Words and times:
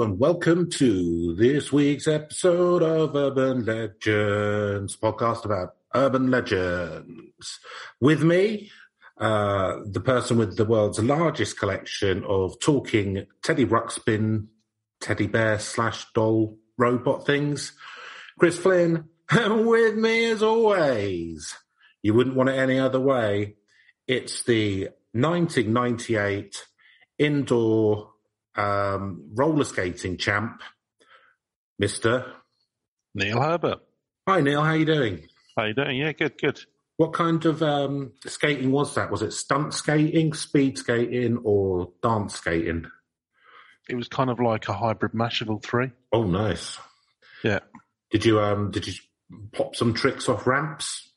And 0.00 0.18
welcome 0.18 0.70
to 0.70 1.34
this 1.34 1.70
week's 1.70 2.08
episode 2.08 2.82
of 2.82 3.14
Urban 3.14 3.66
Legends, 3.66 4.96
podcast 4.96 5.44
about 5.44 5.74
urban 5.94 6.30
legends. 6.30 7.60
With 8.00 8.22
me, 8.22 8.70
uh, 9.18 9.80
the 9.84 10.00
person 10.00 10.38
with 10.38 10.56
the 10.56 10.64
world's 10.64 11.00
largest 11.00 11.58
collection 11.58 12.24
of 12.24 12.58
talking 12.60 13.26
Teddy 13.42 13.66
Ruxpin, 13.66 14.46
teddy 15.02 15.26
bear 15.26 15.58
slash 15.58 16.06
doll 16.14 16.56
robot 16.78 17.26
things, 17.26 17.72
Chris 18.38 18.58
Flynn. 18.58 19.04
And 19.30 19.66
with 19.66 19.96
me 19.96 20.30
as 20.30 20.42
always, 20.42 21.54
you 22.02 22.14
wouldn't 22.14 22.36
want 22.36 22.48
it 22.48 22.58
any 22.58 22.78
other 22.78 22.98
way. 22.98 23.56
It's 24.08 24.44
the 24.44 24.88
1998 25.12 26.64
indoor 27.18 28.10
um, 28.56 29.30
roller 29.34 29.64
skating 29.64 30.16
champ, 30.16 30.62
Mister. 31.78 32.32
Neil 33.14 33.40
Herbert. 33.40 33.80
Hi 34.28 34.40
Neil, 34.40 34.62
how 34.62 34.74
you 34.74 34.84
doing? 34.84 35.26
How 35.56 35.64
you 35.64 35.74
doing? 35.74 35.96
Yeah, 35.96 36.12
good, 36.12 36.38
good. 36.38 36.60
What 36.96 37.12
kind 37.12 37.44
of 37.46 37.62
um, 37.62 38.12
skating 38.26 38.70
was 38.70 38.94
that? 38.94 39.10
Was 39.10 39.22
it 39.22 39.32
stunt 39.32 39.72
skating, 39.74 40.32
speed 40.34 40.78
skating, 40.78 41.38
or 41.42 41.90
dance 42.02 42.34
skating? 42.36 42.84
It 43.88 43.96
was 43.96 44.06
kind 44.08 44.30
of 44.30 44.38
like 44.38 44.68
a 44.68 44.74
hybrid 44.74 45.14
mash 45.14 45.40
of 45.40 45.50
all 45.50 45.58
three. 45.58 45.90
Oh, 46.12 46.24
nice. 46.24 46.78
Yeah, 47.42 47.60
Did 48.10 48.24
you 48.26 48.38
um 48.40 48.70
did 48.70 48.86
you 48.86 48.92
pop 49.52 49.74
some 49.74 49.94
tricks 49.94 50.28
off 50.28 50.46
ramps? 50.46 51.08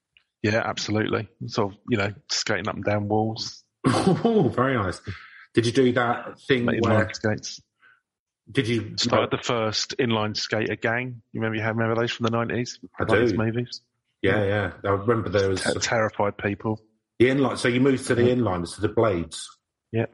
yeah, 0.42 0.62
absolutely. 0.66 1.28
Sort 1.48 1.74
of, 1.74 1.80
you 1.90 1.98
know, 1.98 2.14
skating 2.30 2.68
up 2.68 2.76
and 2.76 2.84
down 2.86 3.08
walls, 3.10 3.64
oh, 3.86 4.52
very 4.56 4.76
nice. 4.76 5.02
Did 5.54 5.66
you 5.66 5.72
do 5.72 5.92
that 5.94 6.40
thing 6.42 6.66
making 6.66 6.82
where 6.82 7.10
skates. 7.14 7.62
did 8.52 8.68
you 8.68 8.98
Started 8.98 9.32
the 9.32 9.44
first 9.44 9.96
inline 10.00 10.36
skater 10.36 10.76
gang. 10.76 11.22
You 11.32 11.42
remember 11.42 11.58
you 11.58 11.62
had 11.62 11.78
remember 11.78 12.02
those 12.02 12.12
from 12.12 12.26
the 12.26 12.32
nineties? 12.32 12.80
I 13.00 13.06
do. 13.06 13.36
movies. 13.38 13.82
Yeah, 14.22 14.44
yeah. 14.44 14.72
I 14.84 14.90
remember 14.90 15.30
there 15.30 15.50
was 15.50 15.62
Ter- 15.62 15.74
terrified 15.80 16.38
people. 16.38 16.80
the 17.20 17.28
inline. 17.28 17.58
So 17.58 17.68
you 17.68 17.82
moved 17.82 18.08
to 18.08 18.16
the 18.16 18.24
mm-hmm. 18.24 18.42
inliners 18.42 18.76
to 18.76 18.82
the 18.82 18.90
blades. 18.90 19.50
Yeah, 19.92 20.06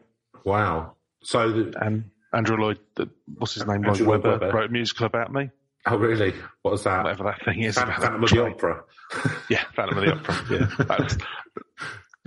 Wow. 0.43 0.95
So 1.23 1.51
the, 1.51 1.73
and 1.79 2.11
Andrew 2.33 2.57
Lloyd, 2.57 2.79
the, 2.95 3.09
what's 3.37 3.53
his 3.53 3.65
name? 3.65 3.85
Andrew 3.85 4.07
Lloyd 4.07 4.23
Lloyd 4.23 4.23
Webber, 4.23 4.45
Webber. 4.45 4.57
wrote 4.57 4.69
a 4.69 4.73
musical 4.73 5.05
about 5.05 5.31
me. 5.33 5.49
oh 5.85 5.97
really? 5.97 6.33
What 6.61 6.71
was 6.71 6.83
that? 6.83 7.03
Whatever 7.03 7.23
that 7.25 7.43
thing 7.45 7.61
is. 7.61 7.75
Phan- 7.75 7.87
about 7.87 8.01
Phantom 8.01 8.23
of 8.23 8.29
the. 8.29 8.45
Opera. 8.45 8.83
Yeah, 9.49 9.63
Phantom 9.75 9.97
of 9.97 10.03
the 10.05 10.11
Opera. 10.13 10.45
Yeah, 10.51 10.85
that's, 10.97 11.17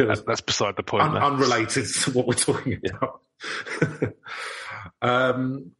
that's, 0.06 0.22
that's 0.22 0.40
beside 0.40 0.76
the 0.76 0.82
point. 0.82 1.04
Un- 1.04 1.16
unrelated 1.16 1.86
to 1.86 2.10
what 2.12 2.26
we're 2.26 2.34
talking 2.34 2.80
about. 2.90 3.20
um, 5.02 5.72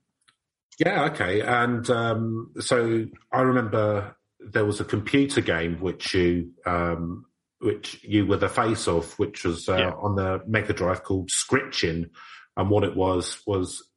yeah, 0.79 1.05
okay. 1.07 1.41
And 1.43 1.89
um, 1.91 2.53
so 2.61 3.07
I 3.33 3.41
remember 3.43 4.17
there 4.41 4.65
was 4.65 4.81
a 4.81 4.85
computer 4.85 5.41
game 5.41 5.81
which 5.81 6.15
you 6.15 6.51
um, 6.67 7.27
which 7.61 8.03
you 8.03 8.27
were 8.27 8.37
the 8.39 8.49
face 8.49 8.89
of, 8.89 9.17
which 9.19 9.45
was 9.45 9.69
uh, 9.69 9.77
Yeah. 9.77 9.91
on 9.93 10.17
the 10.17 10.43
Mega 10.47 10.73
Drive 10.73 11.05
called 11.05 11.31
Skitchin', 11.31 12.11
and 12.57 12.71
what 12.71 12.85
it 12.85 12.97
was 12.97 13.41
was 13.47 13.89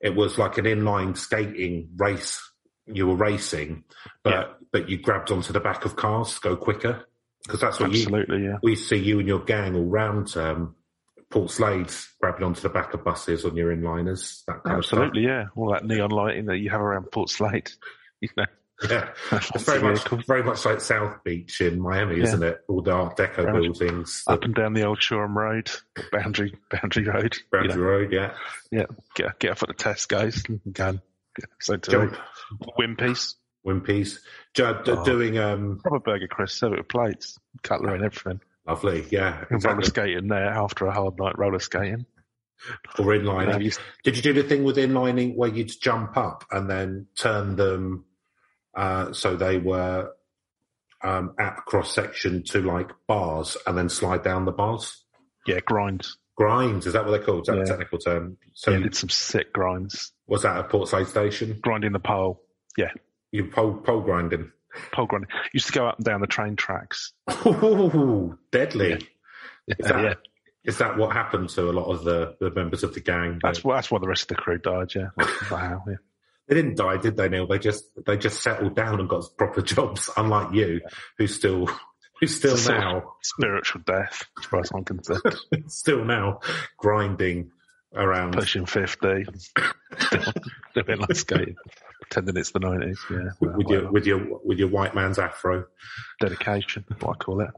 it 0.00 0.14
was 0.14 0.38
like 0.38 0.58
an 0.58 0.64
inline 0.64 1.16
skating 1.16 1.90
race. 1.96 2.40
You 2.86 3.06
were 3.06 3.16
racing, 3.16 3.84
but 4.22 4.30
Yeah. 4.32 4.44
but 4.72 4.88
you 4.88 4.98
grabbed 4.98 5.30
onto 5.30 5.52
the 5.52 5.60
back 5.60 5.84
of 5.84 5.96
cars 5.96 6.34
to 6.34 6.40
go 6.40 6.56
quicker 6.56 7.04
because 7.44 7.60
that's 7.60 7.80
what 7.80 7.92
you 7.92 8.06
yeah. 8.38 8.58
we 8.62 8.74
see 8.74 8.96
you 8.96 9.18
and 9.18 9.28
your 9.28 9.40
gang 9.40 9.76
all 9.76 9.84
round 9.84 10.36
um, 10.36 10.74
Portslade 11.30 11.92
grabbing 12.20 12.44
onto 12.44 12.60
the 12.60 12.68
back 12.68 12.94
of 12.94 13.02
buses 13.04 13.44
on 13.44 13.56
your 13.56 13.74
inliners. 13.74 14.44
That 14.46 14.62
kind 14.64 14.76
Absolutely, 14.78 15.22
yeah. 15.24 15.46
All 15.56 15.72
that 15.72 15.84
neon 15.84 16.10
lighting 16.10 16.46
that 16.46 16.58
you 16.58 16.70
have 16.70 16.80
around 16.80 17.06
Portslade. 17.06 17.72
You 18.20 18.28
know. 18.38 18.44
Yeah, 18.88 19.08
it's 19.32 19.62
very 19.64 19.82
much 19.82 20.08
very 20.26 20.42
much 20.42 20.64
like 20.64 20.80
South 20.80 21.22
Beach 21.24 21.60
in 21.60 21.78
Miami, 21.78 22.16
Yeah. 22.16 22.22
isn't 22.22 22.42
it? 22.42 22.60
All 22.68 22.80
the 22.80 22.92
Art 22.92 23.18
Deco 23.18 23.44
much. 23.44 23.62
buildings, 23.62 24.22
up 24.26 24.40
the 24.40 24.46
and 24.46 24.54
down 24.54 24.72
the 24.72 24.84
old 24.84 25.02
Shoreham 25.02 25.36
Road, 25.36 25.70
Boundary 26.10 26.54
Boundary 26.70 27.04
Road. 27.04 27.34
you 27.36 27.42
Boundary 27.52 27.76
know. 27.76 27.82
Road. 27.82 28.12
Yeah, 28.12 28.34
Yeah, 28.70 28.86
get 29.14 29.38
get 29.40 29.50
off 29.50 29.62
at 29.62 29.68
the 29.68 29.74
Tesco's 29.74 30.42
and 30.48 30.60
go 30.72 30.88
and 30.88 31.00
get 31.36 31.50
so 31.60 31.76
to 31.76 31.90
jump, 31.90 32.16
Wimpy's, 32.78 33.36
Wimpy's, 33.66 34.14
Ju- 34.14 34.20
d- 34.20 34.20
Oh. 34.58 35.04
doing 35.04 35.38
um, 35.38 35.78
proper 35.82 35.98
burger, 36.00 36.28
Chris, 36.28 36.52
serve 36.52 36.74
it 36.74 36.78
with 36.78 36.88
plates, 36.88 37.38
cutlery 37.62 37.94
and 37.96 38.04
everything. 38.04 38.40
lovely. 38.66 39.04
Yeah, 39.10 39.44
And 39.50 39.62
roller 39.64 39.82
skating 39.82 40.28
there 40.28 40.46
after 40.48 40.86
a 40.86 40.92
hard 40.92 41.18
night 41.18 41.36
roller 41.38 41.58
skating. 41.58 42.06
Or 42.98 43.14
You 43.14 43.22
know, 43.22 43.58
you- 43.58 43.72
Did 44.04 44.16
you 44.16 44.22
do 44.22 44.32
the 44.32 44.42
thing 44.48 44.64
with 44.64 44.76
inlining 44.76 45.34
where 45.36 45.50
you'd 45.50 45.72
jump 45.80 46.16
up 46.16 46.44
and 46.50 46.70
then 46.70 47.08
turn 47.18 47.56
them 47.56 48.04
uh, 48.76 49.12
so 49.12 49.36
they 49.36 49.58
were 49.58 50.12
um, 51.02 51.34
at 51.38 51.56
cross 51.66 51.92
section 51.94 52.42
to 52.44 52.62
like 52.62 52.90
bars 53.06 53.56
and 53.66 53.76
then 53.76 53.88
slide 53.88 54.22
down 54.22 54.44
the 54.44 54.52
bars? 54.52 55.04
yeah, 55.46 55.60
grinds. 55.60 56.16
Grinds, 56.36 56.86
is 56.86 56.94
that 56.94 57.04
what 57.04 57.10
they're 57.10 57.22
called? 57.22 57.42
Is 57.42 57.46
that 57.48 57.56
Yeah. 57.58 57.62
a 57.62 57.66
technical 57.66 57.98
term? 57.98 58.38
So 58.54 58.70
yeah, 58.70 58.78
you- 58.78 58.84
did 58.84 58.94
some 58.96 59.10
sick 59.10 59.52
grinds. 59.52 60.12
was 60.26 60.42
that 60.42 60.56
at 60.56 60.70
Portslade 60.70 61.06
Station? 61.06 61.58
Grinding 61.60 61.92
the 61.92 61.98
pole. 62.00 62.40
Yeah, 62.78 62.90
You 63.34 63.46
pole, 63.46 63.74
pole 63.74 64.00
grinding. 64.00 64.52
pole 64.92 65.06
grinding. 65.06 65.28
Used 65.52 65.66
to 65.66 65.72
go 65.72 65.88
up 65.88 65.96
and 65.96 66.04
down 66.04 66.20
the 66.20 66.28
train 66.28 66.54
tracks. 66.54 67.12
Ooh, 67.44 68.38
deadly. 68.52 69.08
Yeah, 69.66 69.74
Is 69.76 69.86
that, 69.88 70.04
yeah. 70.04 70.14
is 70.64 70.78
that 70.78 70.96
what 70.96 71.12
happened 71.12 71.48
to 71.50 71.68
a 71.68 71.72
lot 71.72 71.86
of 71.90 72.04
the, 72.04 72.36
the 72.38 72.52
members 72.52 72.84
of 72.84 72.94
the 72.94 73.00
gang? 73.00 73.40
That's 73.42 73.64
why 73.64 73.74
that's 73.74 73.90
why 73.90 73.98
the 73.98 74.06
rest 74.06 74.22
of 74.22 74.28
the 74.28 74.34
crew 74.36 74.58
died. 74.58 74.94
Yeah, 74.94 75.08
wow. 75.50 75.82
Yeah. 75.88 75.94
They 76.46 76.54
didn't 76.54 76.76
die, 76.76 76.98
did 76.98 77.16
they, 77.16 77.28
Neil? 77.28 77.48
They 77.48 77.58
just 77.58 77.86
they 78.06 78.16
just 78.16 78.40
settled 78.40 78.76
down 78.76 79.00
and 79.00 79.08
got 79.08 79.24
proper 79.36 79.62
jobs, 79.74 80.08
unlike 80.16 80.54
you, 80.54 80.80
who 81.18 81.26
still 81.26 81.66
who 82.20 82.28
still 82.28 82.52
It's 82.52 82.60
a 82.60 82.64
sort 82.66 82.76
of 82.78 82.84
now 82.84 83.14
spiritual 83.22 83.80
death, 83.84 84.22
as 84.38 84.44
far 84.44 84.60
as 84.60 84.70
I'm 84.72 84.84
concerned. 84.84 85.34
still 85.66 86.04
now 86.04 86.38
grinding 86.78 87.50
around. 87.96 88.34
Pushing 88.34 88.66
50, 88.66 89.24
still 89.98 90.84
like 90.98 91.14
skating, 91.16 91.56
pretending 92.08 92.36
it's 92.36 92.50
the 92.52 92.60
90s. 92.60 92.98
Yeah, 93.10 93.30
well, 93.40 93.56
with 93.56 93.68
your 93.68 93.90
with 93.90 94.06
your 94.06 94.40
with 94.44 94.58
your 94.58 94.68
white 94.68 94.94
man's 94.94 95.18
afro. 95.18 95.66
dedication, 96.20 96.84
what 97.00 97.16
I 97.16 97.24
call 97.24 97.40
it. 97.40 97.50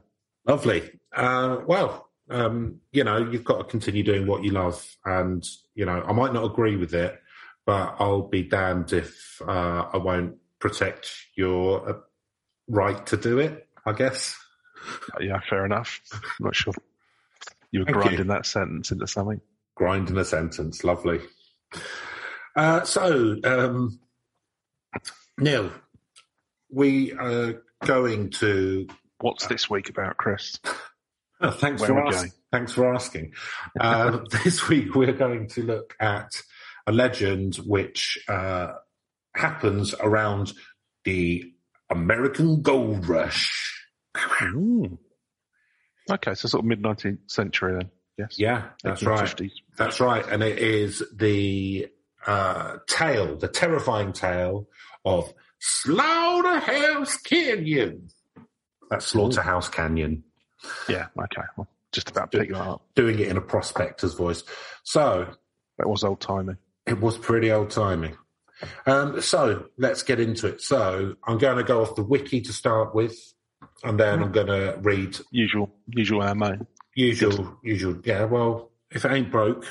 Lovely. 0.45 0.91
Uh, 1.15 1.57
well, 1.65 2.09
um, 2.29 2.79
you 2.91 3.03
know, 3.03 3.17
you've 3.17 3.43
got 3.43 3.57
to 3.57 3.63
continue 3.63 4.03
doing 4.03 4.27
what 4.27 4.43
you 4.43 4.51
love, 4.51 4.85
and 5.05 5.45
you 5.75 5.85
know, 5.85 6.03
I 6.05 6.13
might 6.13 6.33
not 6.33 6.45
agree 6.45 6.75
with 6.75 6.93
it, 6.93 7.19
but 7.65 7.95
I'll 7.99 8.27
be 8.27 8.43
damned 8.43 8.93
if 8.93 9.41
uh, 9.47 9.87
I 9.93 9.97
won't 9.97 10.35
protect 10.59 11.09
your 11.35 11.89
uh, 11.89 11.93
right 12.67 13.05
to 13.07 13.17
do 13.17 13.39
it. 13.39 13.67
I 13.85 13.93
guess. 13.93 14.35
Yeah, 15.19 15.39
fair 15.49 15.65
enough. 15.65 16.01
I'm 16.13 16.21
not 16.39 16.55
sure 16.55 16.73
you 17.71 17.81
were 17.81 17.85
Thank 17.85 17.97
grinding 17.97 18.19
you. 18.19 18.23
that 18.25 18.45
sentence 18.45 18.91
into 18.91 19.07
something. 19.07 19.41
Grinding 19.75 20.17
a 20.17 20.25
sentence, 20.25 20.83
lovely. 20.83 21.21
Uh, 22.55 22.83
so, 22.83 23.35
um, 23.43 23.99
Neil, 25.37 25.71
we 26.69 27.13
are 27.13 27.61
going 27.85 28.31
to 28.31 28.87
What's 29.19 29.47
this 29.47 29.69
week 29.69 29.89
about, 29.89 30.17
Chris? 30.17 30.59
Oh, 31.39 31.51
thanks 31.51 31.83
Where 31.83 31.89
for 31.89 32.07
ask- 32.07 32.35
thanks 32.51 32.73
for 32.73 32.91
asking. 32.95 33.33
Uh, 33.79 34.21
this 34.43 34.67
week 34.67 34.95
we're 34.95 35.13
going 35.13 35.47
to 35.49 35.61
look 35.61 35.95
at 35.99 36.31
a 36.87 36.91
legend 36.91 37.57
which 37.57 38.17
uh, 38.27 38.69
happens 39.35 39.93
around 39.99 40.53
the 41.05 41.53
American 41.91 42.63
Gold 42.63 43.07
Rush. 43.07 43.85
Mm. 44.15 44.97
Okay, 46.09 46.33
so 46.33 46.47
sort 46.47 46.63
of 46.63 46.65
mid 46.65 46.81
19th 46.81 47.19
century 47.27 47.73
then. 47.73 47.91
Yes. 48.17 48.39
Yeah, 48.39 48.69
that's 48.83 49.03
right. 49.03 49.41
That's 49.77 49.99
right, 49.99 50.27
and 50.27 50.41
it 50.41 50.57
is 50.57 51.03
the 51.15 51.87
uh, 52.27 52.77
tale, 52.87 53.35
the 53.37 53.47
terrifying 53.47 54.13
tale 54.13 54.67
of 55.05 55.33
Slaughterhouse 55.59 57.17
Canyon. 57.17 58.09
That's 58.89 59.07
Slaughterhouse 59.07 59.69
Canyon. 59.69 60.23
Yeah, 60.89 61.07
okay. 61.17 61.41
Well, 61.55 61.67
just 61.91 62.09
about 62.09 62.31
pick 62.31 62.49
that 62.49 62.57
up. 62.59 62.81
Doing 62.95 63.19
it 63.19 63.27
in 63.27 63.37
a 63.37 63.41
prospector's 63.41 64.13
voice. 64.13 64.43
So 64.83 65.27
That 65.77 65.87
was 65.87 66.03
old 66.03 66.19
timey. 66.19 66.55
It 66.85 66.99
was 66.99 67.17
pretty 67.17 67.51
old 67.51 67.69
timey. 67.71 68.13
Um, 68.85 69.21
so 69.21 69.65
let's 69.77 70.03
get 70.03 70.19
into 70.19 70.47
it. 70.47 70.61
So 70.61 71.15
I'm 71.25 71.37
going 71.37 71.57
to 71.57 71.63
go 71.63 71.81
off 71.81 71.95
the 71.95 72.03
wiki 72.03 72.41
to 72.41 72.53
start 72.53 72.95
with, 72.95 73.15
and 73.83 73.99
then 73.99 74.21
I'm 74.23 74.31
going 74.31 74.47
to 74.47 74.77
read 74.81 75.17
Usual, 75.31 75.69
usual 75.87 76.23
ammo. 76.23 76.65
usual, 76.95 77.57
usual. 77.63 77.97
Yeah, 78.03 78.23
well, 78.25 78.71
if 78.89 79.05
it 79.05 79.11
ain't 79.11 79.31
broke, 79.31 79.65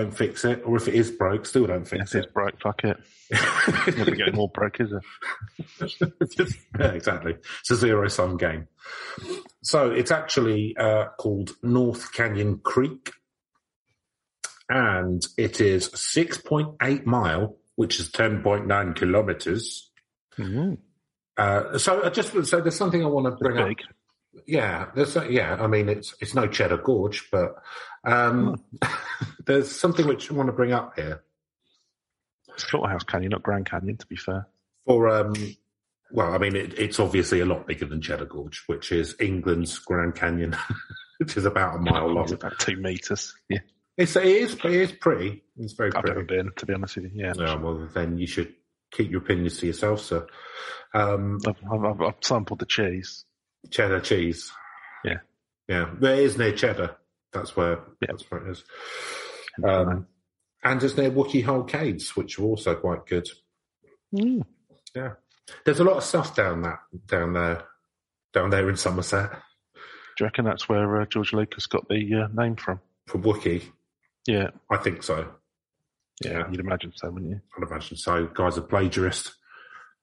don't 0.00 0.16
fix 0.16 0.44
it. 0.44 0.62
Or 0.64 0.76
if 0.76 0.88
it 0.88 0.94
is 0.94 1.10
broke, 1.10 1.46
still 1.46 1.66
don't 1.66 1.86
fix 1.86 2.14
If 2.14 2.24
it's 2.24 2.32
broke, 2.32 2.60
fuck 2.60 2.84
it. 2.84 2.98
Never 3.96 4.10
getting 4.12 4.34
more 4.34 4.50
broke, 4.50 4.78
is 4.80 4.92
it? 4.92 6.52
yeah, 6.78 6.88
exactly. 6.88 7.36
It's 7.60 7.70
a 7.70 7.76
zero 7.76 8.08
sum 8.08 8.36
game. 8.36 8.68
So 9.62 9.90
it's 9.90 10.10
actually 10.10 10.76
uh, 10.76 11.06
called 11.18 11.52
North 11.62 12.12
Canyon 12.12 12.58
Creek, 12.62 13.10
and 14.68 15.22
it 15.38 15.60
is 15.60 15.88
6.8 15.90 17.06
mile, 17.06 17.56
which 17.76 17.98
is 17.98 18.10
10.9 18.10 18.96
kilometers. 18.96 19.90
Mm, 20.38 20.78
Uh, 21.38 21.78
so 21.78 22.02
I 22.04 22.10
just 22.10 22.32
so 22.46 22.60
there's 22.60 22.76
something 22.76 23.02
I 23.02 23.08
want 23.08 23.26
to 23.26 23.32
bring 23.32 23.58
up. 23.58 23.68
Yeah, 24.46 24.86
there's 24.94 25.16
a, 25.16 25.30
yeah. 25.30 25.56
I 25.60 25.66
mean, 25.66 25.88
it's 25.88 26.14
it's 26.20 26.34
no 26.34 26.46
Cheddar 26.46 26.78
Gorge, 26.78 27.28
but 27.30 27.56
um, 28.04 28.62
there's 29.46 29.70
something 29.70 30.06
which 30.06 30.30
I 30.30 30.34
want 30.34 30.48
to 30.48 30.52
bring 30.52 30.72
up 30.72 30.98
here 30.98 31.22
It's 32.48 32.68
Slaughterhouse 32.68 33.04
Canyon, 33.04 33.30
not 33.30 33.42
Grand 33.42 33.66
Canyon, 33.68 33.96
to 33.96 34.06
be 34.06 34.16
fair. 34.16 34.46
for. 34.84 35.08
Um, 35.08 35.34
well, 36.12 36.34
I 36.34 36.38
mean, 36.38 36.54
it, 36.54 36.78
it's 36.78 37.00
obviously 37.00 37.40
a 37.40 37.46
lot 37.46 37.66
bigger 37.66 37.86
than 37.86 38.00
Cheddar 38.00 38.26
Gorge, 38.26 38.62
which 38.66 38.92
is 38.92 39.16
England's 39.20 39.78
Grand 39.80 40.14
Canyon, 40.14 40.56
which 41.18 41.36
is 41.36 41.44
about 41.44 41.76
a 41.76 41.78
mile 41.80 42.06
long. 42.08 42.24
It's 42.24 42.32
about 42.32 42.58
two 42.58 42.76
meters. 42.76 43.34
Yeah, 43.48 43.58
It's 43.96 44.14
it 44.16 44.24
is 44.24 44.54
it 44.54 44.64
is 44.72 44.92
pretty. 44.92 45.42
It's 45.58 45.72
very 45.72 45.90
I've 45.94 46.04
never 46.04 46.24
pretty. 46.24 46.42
been, 46.42 46.52
to 46.56 46.66
be 46.66 46.74
honest 46.74 46.96
with 46.96 47.06
you. 47.06 47.10
Yeah, 47.14 47.32
Yeah, 47.36 47.56
well, 47.56 47.88
then 47.92 48.18
you 48.18 48.26
should 48.26 48.54
keep 48.92 49.10
your 49.10 49.20
opinions 49.20 49.58
to 49.58 49.66
yourself, 49.66 50.00
sir. 50.00 50.26
Um, 50.94 51.40
I've, 51.46 51.56
I've, 51.84 52.00
I've 52.00 52.14
sampled 52.22 52.60
the 52.60 52.66
cheese. 52.66 53.25
Cheddar 53.70 54.00
cheese. 54.00 54.52
Yeah. 55.04 55.18
yeah. 55.68 55.90
There 55.98 56.16
is 56.16 56.38
near 56.38 56.52
Cheddar. 56.52 56.96
That's 57.32 57.56
where. 57.56 57.80
Yeah. 58.00 58.08
That's 58.08 58.30
where 58.30 58.46
it 58.46 58.50
is. 58.50 58.64
Um, 59.64 60.06
and 60.62 60.82
it's 60.82 60.96
near 60.96 61.10
Wookey 61.10 61.44
Hole 61.44 61.64
Caves, 61.64 62.16
which 62.16 62.38
are 62.38 62.44
also 62.44 62.74
quite 62.74 63.06
good. 63.06 63.26
Mm. 64.14 64.42
Yeah, 64.94 65.12
there's 65.64 65.80
a 65.80 65.84
lot 65.84 65.96
of 65.96 66.04
stuff 66.04 66.34
down 66.34 66.62
that 66.62 66.78
down 67.06 67.34
there, 67.34 67.64
down 68.32 68.50
there 68.50 68.68
in 68.68 68.76
Somerset 68.76 69.30
Do 69.32 69.78
you 70.20 70.26
reckon 70.26 70.44
that's 70.44 70.68
where 70.68 71.00
uh, 71.00 71.06
George 71.06 71.32
Lucas 71.32 71.66
got 71.66 71.88
the 71.88 72.24
uh, 72.24 72.28
name 72.42 72.56
from? 72.56 72.80
From 73.06 73.22
Wookie. 73.22 73.64
Yeah, 74.26 74.50
I 74.70 74.76
think 74.78 75.02
so. 75.02 75.28
yeah, 76.24 76.50
you'd 76.50 76.60
imagine 76.60 76.92
so, 76.96 77.10
wouldn't 77.10 77.30
you? 77.30 77.40
I'd 77.56 77.68
imagine 77.68 77.96
so. 77.96 78.26
Guy's 78.26 78.56
a 78.56 78.62
plagiarist. 78.62 79.32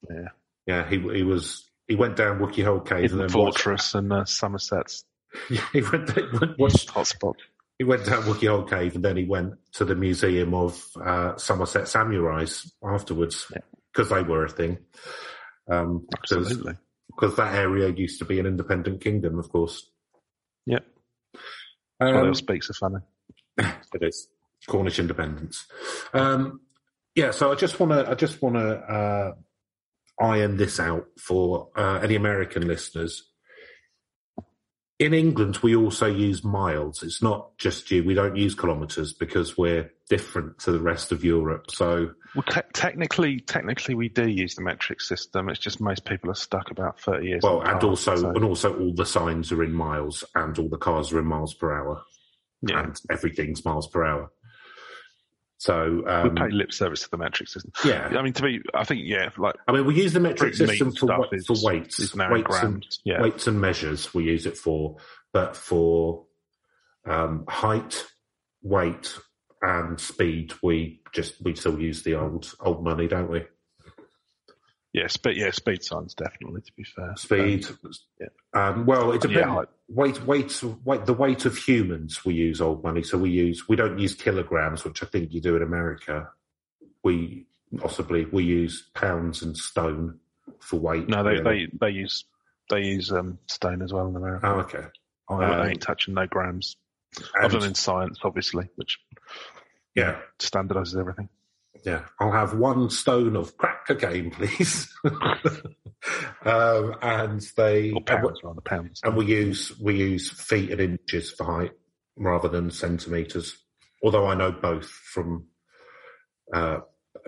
Yeah, 0.10 0.28
Yeah, 0.68 0.90
he 0.90 1.00
he 1.00 1.24
was. 1.24 1.70
He 1.88 1.96
went 1.96 2.16
down 2.16 2.40
Wookey 2.40 2.64
Hole 2.64 2.80
Caves 2.80 3.12
and 3.12 3.22
then 3.22 3.32
watched, 3.32 3.60
Fortress 3.62 3.94
and 3.96 4.12
uh, 4.14 4.26
Somerset's 4.26 5.04
he 5.74 5.82
went, 5.82 6.16
went 6.40 6.60
watched 6.60 6.90
hotspot. 6.90 7.34
He 7.80 7.84
went 7.84 8.06
down 8.06 8.24
Wookey 8.24 8.48
Hole 8.48 8.64
Cave 8.64 8.96
and 8.96 9.04
then 9.04 9.18
he 9.18 9.26
went 9.26 9.56
to 9.74 9.86
the 9.86 9.96
Museum 9.96 10.54
of 10.54 10.82
uh, 11.04 11.36
Somerset 11.38 11.84
Samurais 11.84 12.72
afterwards 12.84 13.48
Yeah. 13.52 13.62
because 13.92 14.10
they 14.10 14.22
were 14.22 14.46
a 14.46 14.50
thing. 14.50 14.78
Um, 15.70 16.08
because 16.22 17.36
that 17.38 17.56
area 17.56 17.90
used 17.90 18.20
to 18.20 18.26
be 18.26 18.40
an 18.40 18.46
independent 18.46 19.02
kingdom, 19.02 19.40
of 19.40 19.50
course. 19.50 19.90
Yep. 20.66 20.86
Um, 22.00 22.16
What 22.16 22.28
else 22.28 22.40
speaks 22.40 22.70
of 22.70 22.76
funny? 22.78 23.00
it 23.58 24.02
is 24.04 24.28
Cornish 24.68 25.00
independence. 25.00 25.66
Um, 26.14 26.62
yeah, 27.16 27.32
so 27.32 27.52
I 27.52 27.56
just 27.56 27.80
want 27.80 27.92
to 27.92 28.10
I 28.10 28.16
just 28.16 28.42
want 28.42 28.56
to 28.56 28.70
uh, 28.78 29.32
iron 30.22 30.58
this 30.58 30.80
out 30.80 31.06
for 31.20 31.70
uh, 31.76 32.00
any 32.04 32.16
American 32.16 32.68
listeners. 32.68 33.30
In 35.00 35.14
England, 35.14 35.58
we 35.64 35.76
also 35.76 36.06
use 36.06 36.44
miles. 36.44 37.02
It's 37.04 37.22
not 37.22 37.58
just 37.58 37.90
you. 37.92 38.04
We 38.04 38.14
don't 38.14 38.36
use 38.38 38.56
kilometres 38.56 39.12
because 39.14 39.58
we're 39.58 39.92
different 40.08 40.60
to 40.60 40.72
the 40.72 40.80
rest 40.80 41.12
of 41.12 41.26
Europe. 41.26 41.72
So 41.72 42.12
Well, 42.36 42.44
te- 42.44 42.62
technically, 42.74 43.40
technically, 43.40 43.96
we 43.96 44.08
do 44.08 44.28
use 44.30 44.56
the 44.56 44.62
metric 44.62 45.02
system. 45.02 45.50
It's 45.50 45.60
just 45.60 45.82
most 45.82 46.06
people 46.06 46.30
are 46.30 46.36
stuck 46.36 46.70
about 46.72 47.00
thirty 47.00 47.28
years. 47.30 47.42
well, 47.44 47.62
and 47.62 47.84
also 47.84 48.16
so- 48.16 48.30
and 48.30 48.46
also 48.46 48.80
all 48.80 48.94
the 48.94 49.06
signs 49.06 49.52
are 49.52 49.64
in 49.64 49.74
miles, 49.74 50.24
and 50.36 50.58
all 50.60 50.70
the 50.70 50.78
cars 50.78 51.12
are 51.12 51.20
in 51.20 51.26
miles 51.26 51.54
per 51.56 51.74
hour, 51.74 52.04
yeah, 52.62 52.84
and 52.84 53.02
everything's 53.10 53.66
miles 53.66 53.88
per 53.88 54.06
hour. 54.06 54.32
So 55.64 56.02
we 56.04 56.12
um, 56.12 56.36
pay 56.36 56.50
lip 56.50 56.74
service 56.74 57.04
to 57.04 57.10
the 57.10 57.16
metric 57.16 57.48
system. 57.48 57.72
yeah, 57.86 58.10
I 58.18 58.22
mean, 58.22 58.34
to 58.34 58.44
be, 58.44 58.60
I 58.74 58.84
think, 58.84 59.04
yeah, 59.06 59.30
like 59.38 59.56
I 59.66 59.72
mean, 59.72 59.86
we 59.86 59.96
use 59.96 60.12
the 60.12 60.20
metric 60.20 60.56
system 60.56 60.92
for, 60.92 61.34
is- 61.34 61.46
for 61.46 61.56
weights, 61.64 62.02
is 62.02 62.14
weights, 62.14 62.62
and. 62.62 62.86
Yeah, 63.06 63.22
weights 63.22 63.48
and 63.48 63.62
measures. 63.62 64.14
We 64.14 64.26
use 64.26 64.46
it 64.46 64.58
for, 64.58 64.98
but 65.32 65.56
for 65.56 66.26
um, 67.06 67.46
height, 67.48 68.06
weight, 68.62 69.18
and 69.62 69.98
speed, 70.02 70.52
we 70.62 71.00
just 71.14 71.42
we 71.42 71.56
still 71.56 71.80
use 71.80 72.04
the 72.04 72.16
old 72.16 72.54
old 72.60 72.84
money, 72.84 73.08
don't 73.08 73.32
we? 73.32 73.44
yeah, 74.92 75.08
speed, 75.08 75.38
yeah, 75.38 75.52
speed 75.52 75.82
signs 75.82 76.14
definitely. 76.14 76.60
To 76.60 76.74
be 76.76 76.84
fair, 76.84 77.14
Speed. 77.16 77.66
yeah. 78.20 78.28
Um, 78.54 78.86
well, 78.86 79.14
it 79.14 79.24
Yeah, 79.24 79.30
depends. 79.32 79.54
height. 79.54 79.68
Weight, 79.94 80.26
weight, 80.26 80.64
weight. 80.84 81.06
The 81.06 81.14
weight 81.14 81.46
of 81.46 81.58
humans, 81.58 82.26
we 82.26 82.34
use 82.34 82.62
old 82.62 82.84
money. 82.84 83.04
So 83.04 83.18
we 83.18 83.30
use 83.30 83.68
we 83.68 83.76
don't 83.76 84.00
use 84.00 84.16
kilograms, 84.16 84.84
which 84.84 85.04
I 85.04 85.06
think 85.06 85.34
you 85.34 85.42
do 85.42 85.56
in 85.56 85.62
America. 85.62 86.30
We 87.04 87.46
possibly 87.78 88.26
we 88.26 88.44
use 88.44 88.90
pounds 88.94 89.42
and 89.42 89.58
stone 89.58 90.20
for 90.60 90.78
weight. 90.78 91.08
no, 91.08 91.24
they, 91.24 91.40
really. 91.40 91.66
they 91.66 91.78
they 91.80 91.90
use 91.92 92.26
they 92.70 92.82
use 92.82 93.12
um, 93.12 93.40
stone 93.48 93.82
as 93.82 93.94
well 93.94 94.08
in 94.08 94.16
America. 94.16 94.48
Oh, 94.48 94.60
okay. 94.62 94.86
I, 95.30 95.36
I 95.36 95.68
ain't 95.70 95.82
touching 95.82 96.14
no 96.14 96.28
grams, 96.28 96.76
other 97.42 97.60
than 97.60 97.76
science, 97.76 98.20
obviously, 98.24 98.70
which 98.76 99.00
yeah, 99.96 100.18
standardizes 100.40 101.00
everything. 101.00 101.30
Yeah, 101.84 102.06
I'll 102.20 102.32
have 102.32 102.54
one 102.58 102.90
stone 102.90 103.36
of 103.36 103.58
crack 103.58 103.88
cocaine, 103.88 104.32
please. 104.32 104.92
um, 106.46 106.96
and 107.02 107.42
they 107.58 107.92
Or 107.92 108.02
pounds, 108.02 108.40
rather 108.44 108.62
pounds. 108.62 109.02
and 109.04 109.16
we 109.16 109.26
use 109.26 109.78
we 109.80 109.96
use 109.96 110.30
feet 110.30 110.72
and 110.72 110.80
inches 110.80 111.32
for 111.32 111.46
height 111.46 111.72
rather 112.16 112.48
than 112.48 112.72
centimeters. 112.72 113.56
Although 114.04 114.28
I 114.28 114.36
know 114.36 114.52
both 114.52 114.86
from 114.86 115.48
uh, 116.54 116.80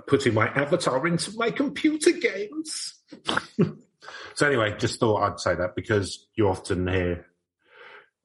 putting 0.07 0.33
my 0.33 0.47
avatar 0.47 1.05
into 1.07 1.35
my 1.37 1.51
computer 1.51 2.11
games. 2.11 2.93
so 4.35 4.47
anyway, 4.47 4.75
just 4.77 4.99
thought 4.99 5.21
I'd 5.23 5.39
say 5.39 5.55
that 5.55 5.75
because 5.75 6.27
you 6.35 6.47
often 6.47 6.87
hear 6.87 7.25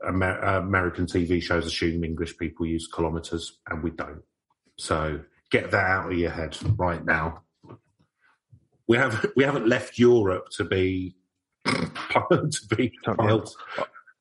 Amer- 0.07 0.45
uh, 0.45 0.59
American 0.61 1.07
TV 1.07 1.43
shows 1.43 1.67
assume 1.67 2.05
English 2.05 2.37
people 2.39 2.67
use 2.67 2.87
kilometers, 2.93 3.59
and 3.69 3.83
we 3.83 3.91
don't. 3.91 4.23
So 4.79 5.21
get 5.51 5.71
that 5.71 5.85
out 5.85 6.13
of 6.13 6.19
your 6.19 6.31
head 6.31 6.57
right 6.77 7.05
now. 7.05 7.43
We 8.89 8.97
have 8.97 9.25
we 9.37 9.45
haven't 9.45 9.69
left 9.69 9.99
Europe 9.99 10.49
to 10.57 10.65
be 10.65 11.15
to 11.65 12.51
be 12.77 12.93
piled. 13.05 13.55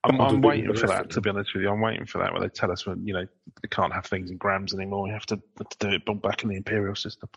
I'm, 0.04 0.22
I'm 0.22 0.42
waiting 0.42 0.74
for 0.76 0.88
that. 0.88 1.10
To 1.12 1.22
be 1.22 1.30
honest 1.30 1.54
with 1.54 1.64
you, 1.64 1.70
I'm 1.70 1.82
waiting 1.82 2.06
for 2.06 2.20
that 2.20 2.32
where 2.32 2.42
they 2.42 2.48
tell 2.50 2.72
us 2.72 2.86
when 2.86 3.06
you 3.06 3.14
know 3.14 3.26
they 3.62 3.68
can't 3.70 3.94
have 3.94 4.06
things 4.06 4.32
in 4.32 4.38
grams 4.38 4.74
anymore. 4.74 5.04
We 5.04 5.10
have 5.10 5.26
to, 5.28 5.36
to 5.38 5.78
do 5.80 5.90
it 5.90 6.22
back 6.22 6.44
in 6.44 6.50
the 6.50 6.56
imperial 6.56 6.96
system, 6.96 7.30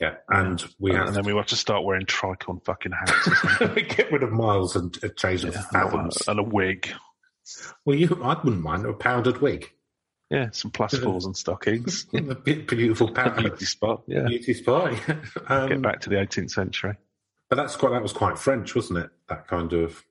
Yeah, 0.00 0.14
and 0.30 0.64
we 0.80 0.94
and, 0.96 1.14
then 1.14 1.24
we 1.24 1.34
have 1.36 1.46
to 1.46 1.56
start 1.56 1.84
wearing 1.84 2.06
tricorn 2.06 2.64
fucking 2.64 2.92
hats 2.92 3.60
or 3.60 3.68
get 3.74 4.10
rid 4.10 4.22
of 4.24 4.32
miles 4.32 4.74
and 4.74 4.96
uh, 5.04 5.08
change 5.16 5.44
Yeah, 5.44 5.50
for 5.50 5.62
fathoms. 5.68 6.26
and 6.26 6.40
a 6.40 6.42
wig. 6.42 6.92
Well, 7.84 7.96
you, 7.96 8.08
I 8.22 8.34
wouldn't 8.42 8.62
mind 8.62 8.84
a 8.86 8.92
powdered 8.92 9.40
wig, 9.40 9.70
Yeah, 10.32 10.48
some 10.52 10.70
plus 10.70 10.96
fours 10.98 11.26
and 11.26 11.36
stockings. 11.36 12.06
a 12.14 12.20
bit 12.34 12.66
beautiful 12.66 13.10
powder. 13.12 13.42
Beauty 13.42 13.66
spot. 13.66 14.02
Yeah, 14.06 14.24
Beauty 14.26 14.54
spy. 14.54 14.98
um, 15.46 15.68
get 15.68 15.82
back 15.82 16.00
to 16.00 16.08
the 16.10 16.16
18th 16.16 16.50
century. 16.50 16.94
But 17.50 17.56
that's 17.56 17.76
quite. 17.76 17.90
That 17.90 18.02
was 18.02 18.14
quite 18.14 18.38
French, 18.38 18.74
wasn't 18.74 19.00
it? 19.00 19.10
That 19.28 19.46
kind 19.46 19.74
of. 19.74 20.02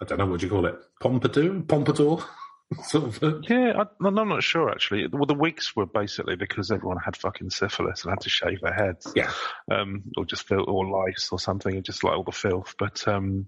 I 0.00 0.04
don't 0.04 0.18
know 0.18 0.26
what 0.26 0.40
do 0.40 0.46
you 0.46 0.52
call 0.52 0.66
it. 0.66 0.76
Pompadour, 1.00 1.62
pompadour, 1.62 2.22
sort 2.84 3.22
of. 3.22 3.44
Yeah, 3.48 3.72
I, 3.82 4.06
I'm 4.06 4.14
not 4.14 4.42
sure 4.42 4.70
actually. 4.70 5.06
Well, 5.06 5.24
the 5.24 5.32
wigs 5.32 5.74
were 5.74 5.86
basically 5.86 6.36
because 6.36 6.70
everyone 6.70 6.98
had 6.98 7.16
fucking 7.16 7.48
syphilis 7.48 8.02
and 8.04 8.10
had 8.10 8.20
to 8.20 8.28
shave 8.28 8.60
their 8.60 8.74
heads. 8.74 9.10
Yeah. 9.16 9.32
um, 9.70 10.02
or 10.18 10.26
just 10.26 10.46
filth 10.46 10.68
or 10.68 10.86
lice 10.86 11.30
or 11.32 11.38
something, 11.38 11.74
and 11.74 11.84
just 11.84 12.04
like 12.04 12.14
all 12.14 12.22
the 12.22 12.32
filth. 12.32 12.74
But 12.78 13.08
um, 13.08 13.46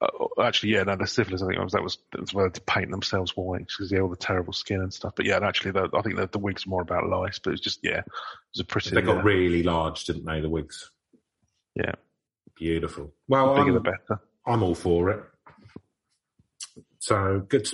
uh, 0.00 0.08
actually, 0.42 0.74
yeah, 0.74 0.82
no, 0.82 0.96
the 0.96 1.06
syphilis. 1.06 1.42
I 1.42 1.46
think 1.46 1.58
was 1.62 1.72
that 1.72 1.82
was 1.82 1.98
that 2.12 2.20
was 2.20 2.34
where 2.34 2.48
they 2.50 2.60
paint 2.66 2.90
themselves 2.90 3.32
white 3.36 3.66
because 3.66 3.90
yeah, 3.90 4.00
all 4.00 4.08
the 4.08 4.16
terrible 4.16 4.52
skin 4.52 4.80
and 4.82 4.92
stuff. 4.92 5.14
But 5.16 5.24
yeah, 5.26 5.36
and 5.36 5.44
actually, 5.44 5.70
the, 5.72 5.88
I 5.94 6.02
think 6.02 6.16
that 6.16 6.32
the 6.32 6.38
wigs 6.38 6.66
are 6.66 6.70
more 6.70 6.82
about 6.82 7.08
lice. 7.08 7.38
But 7.38 7.54
it's 7.54 7.62
just 7.62 7.80
yeah, 7.82 8.00
it 8.00 8.04
was 8.54 8.60
a 8.60 8.64
pretty 8.64 8.90
They 8.90 9.02
got 9.02 9.18
uh, 9.18 9.22
really 9.22 9.62
large, 9.62 10.04
didn't 10.04 10.24
they? 10.26 10.40
The 10.40 10.50
wigs. 10.50 10.90
yeah, 11.74 11.92
Beautiful. 12.56 13.06
the 13.06 13.12
Well, 13.28 13.54
bigger 13.56 13.72
the 13.72 13.78
I'm, 13.78 13.82
better. 13.82 14.20
I'm 14.46 14.62
all 14.62 14.74
for 14.74 15.10
it. 15.10 15.24
So 16.98 17.40
good. 17.48 17.68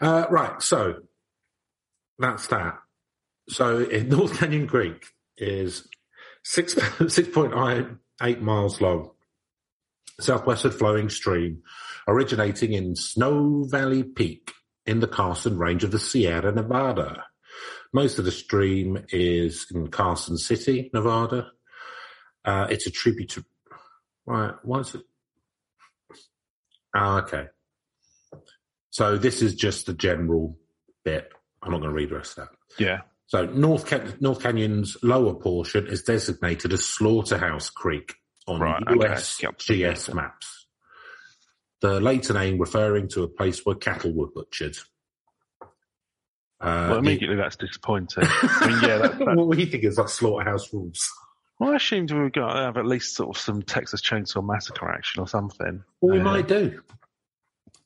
Uh, 0.00 0.26
right. 0.30 0.60
So 0.62 1.02
that's 2.18 2.46
that. 2.48 2.78
So 3.48 3.78
in 3.80 4.08
North 4.10 4.38
Canyon 4.38 4.66
Creek 4.66 5.06
is 5.36 5.88
six 6.44 6.76
six 7.08 7.28
point 7.28 7.52
eight 8.22 8.40
miles 8.40 8.80
long, 8.80 9.11
southwestward 10.20 10.74
flowing 10.74 11.08
stream, 11.08 11.62
originating 12.06 12.72
in 12.72 12.96
Snow 12.96 13.64
Valley 13.64 14.02
Peak 14.02 14.52
in 14.86 15.00
the 15.00 15.08
Carson 15.08 15.58
Range 15.58 15.84
of 15.84 15.90
the 15.90 15.98
Sierra 15.98 16.52
Nevada. 16.52 17.24
Most 17.92 18.18
of 18.18 18.24
the 18.24 18.32
stream 18.32 19.04
is 19.10 19.66
in 19.72 19.88
Carson 19.88 20.38
City, 20.38 20.90
Nevada. 20.94 21.50
Uh, 22.44 22.66
it's 22.70 22.86
a 22.86 22.90
tribute 22.90 23.30
to. 23.30 23.44
Right, 24.26 24.54
why 24.62 24.80
is 24.80 24.94
it? 24.94 25.02
Ah, 26.94 27.22
okay. 27.22 27.48
So 28.90 29.16
this 29.16 29.42
is 29.42 29.54
just 29.54 29.86
the 29.86 29.94
general 29.94 30.58
bit. 31.04 31.32
I'm 31.62 31.72
not 31.72 31.78
going 31.78 31.90
to 31.90 31.96
read 31.96 32.10
the 32.10 32.16
rest 32.16 32.38
of 32.38 32.48
that. 32.48 32.82
Yeah. 32.82 33.00
So 33.26 33.46
North, 33.46 34.20
North 34.20 34.42
Canyon's 34.42 34.96
lower 35.02 35.34
portion 35.34 35.86
is 35.86 36.02
designated 36.02 36.72
as 36.72 36.84
Slaughterhouse 36.84 37.70
Creek 37.70 38.14
on 38.46 38.60
Right, 38.60 38.82
okay. 38.86 38.96
USGS 39.08 40.08
Yep. 40.08 40.14
maps. 40.16 40.66
The 41.80 42.00
later 42.00 42.32
name 42.34 42.58
referring 42.58 43.08
to 43.08 43.22
a 43.24 43.28
place 43.28 43.64
where 43.66 43.74
cattle 43.74 44.12
were 44.12 44.28
butchered. 44.28 44.76
Uh, 46.60 46.88
well, 46.90 46.98
immediately 46.98 47.36
that's 47.36 47.56
disappointing. 47.56 48.22
I 48.24 48.66
mean, 48.68 48.78
yeah, 48.88 48.98
that, 48.98 49.18
that, 49.24 49.34
what 49.36 49.48
we 49.48 49.64
think 49.66 49.82
is 49.84 49.98
like 49.98 50.08
slaughterhouse 50.08 50.72
rules. 50.72 51.10
well, 51.58 51.72
I 51.72 51.76
assumed 51.76 52.12
we 52.12 52.18
were 52.20 52.30
going 52.30 52.54
to 52.54 52.62
have 52.62 52.76
at 52.76 52.86
least 52.86 53.16
sort 53.16 53.36
of 53.36 53.42
some 53.42 53.62
Texas 53.62 54.00
Chainsaw 54.00 54.44
Massacre 54.46 54.88
action 54.88 55.20
or 55.20 55.26
something. 55.26 55.82
Well, 56.00 56.14
we 56.14 56.20
Uh, 56.20 56.24
might 56.24 56.46
do. 56.46 56.80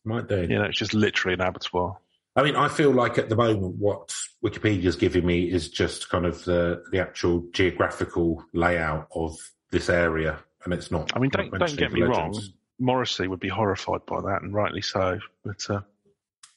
Might 0.05 0.29
do. 0.29 0.43
You 0.43 0.59
know, 0.59 0.65
it's 0.65 0.79
just 0.79 0.93
literally 0.93 1.35
an 1.35 1.41
abattoir. 1.41 1.97
I 2.37 2.43
mean, 2.43 2.55
I 2.55 2.69
feel 2.69 2.91
like 2.91 3.17
at 3.17 3.31
the 3.31 3.37
moment 3.37 3.77
what 3.79 4.15
Wikipedia's 4.45 4.97
giving 4.97 5.25
me 5.25 5.51
is 5.51 5.71
just 5.71 6.11
kind 6.11 6.27
of 6.27 6.45
the 6.45 6.83
the 6.93 6.99
actual 7.01 7.47
geographical 7.53 8.45
layout 8.53 9.09
of 9.15 9.35
this 9.71 9.89
area, 9.89 10.39
and 10.67 10.75
it's 10.75 10.91
not. 10.91 11.13
I 11.15 11.21
mean, 11.21 11.31
don't 11.31 11.51
don't 11.57 11.77
get 11.77 11.93
me 11.93 12.03
wrong. 12.03 12.39
Morrissey 12.79 13.29
would 13.29 13.41
be 13.41 13.49
horrified 13.49 14.05
by 14.05 14.21
that, 14.21 14.43
and 14.43 14.53
rightly 14.53 14.83
so. 14.83 15.19
But 15.45 15.65
uh, 15.71 15.81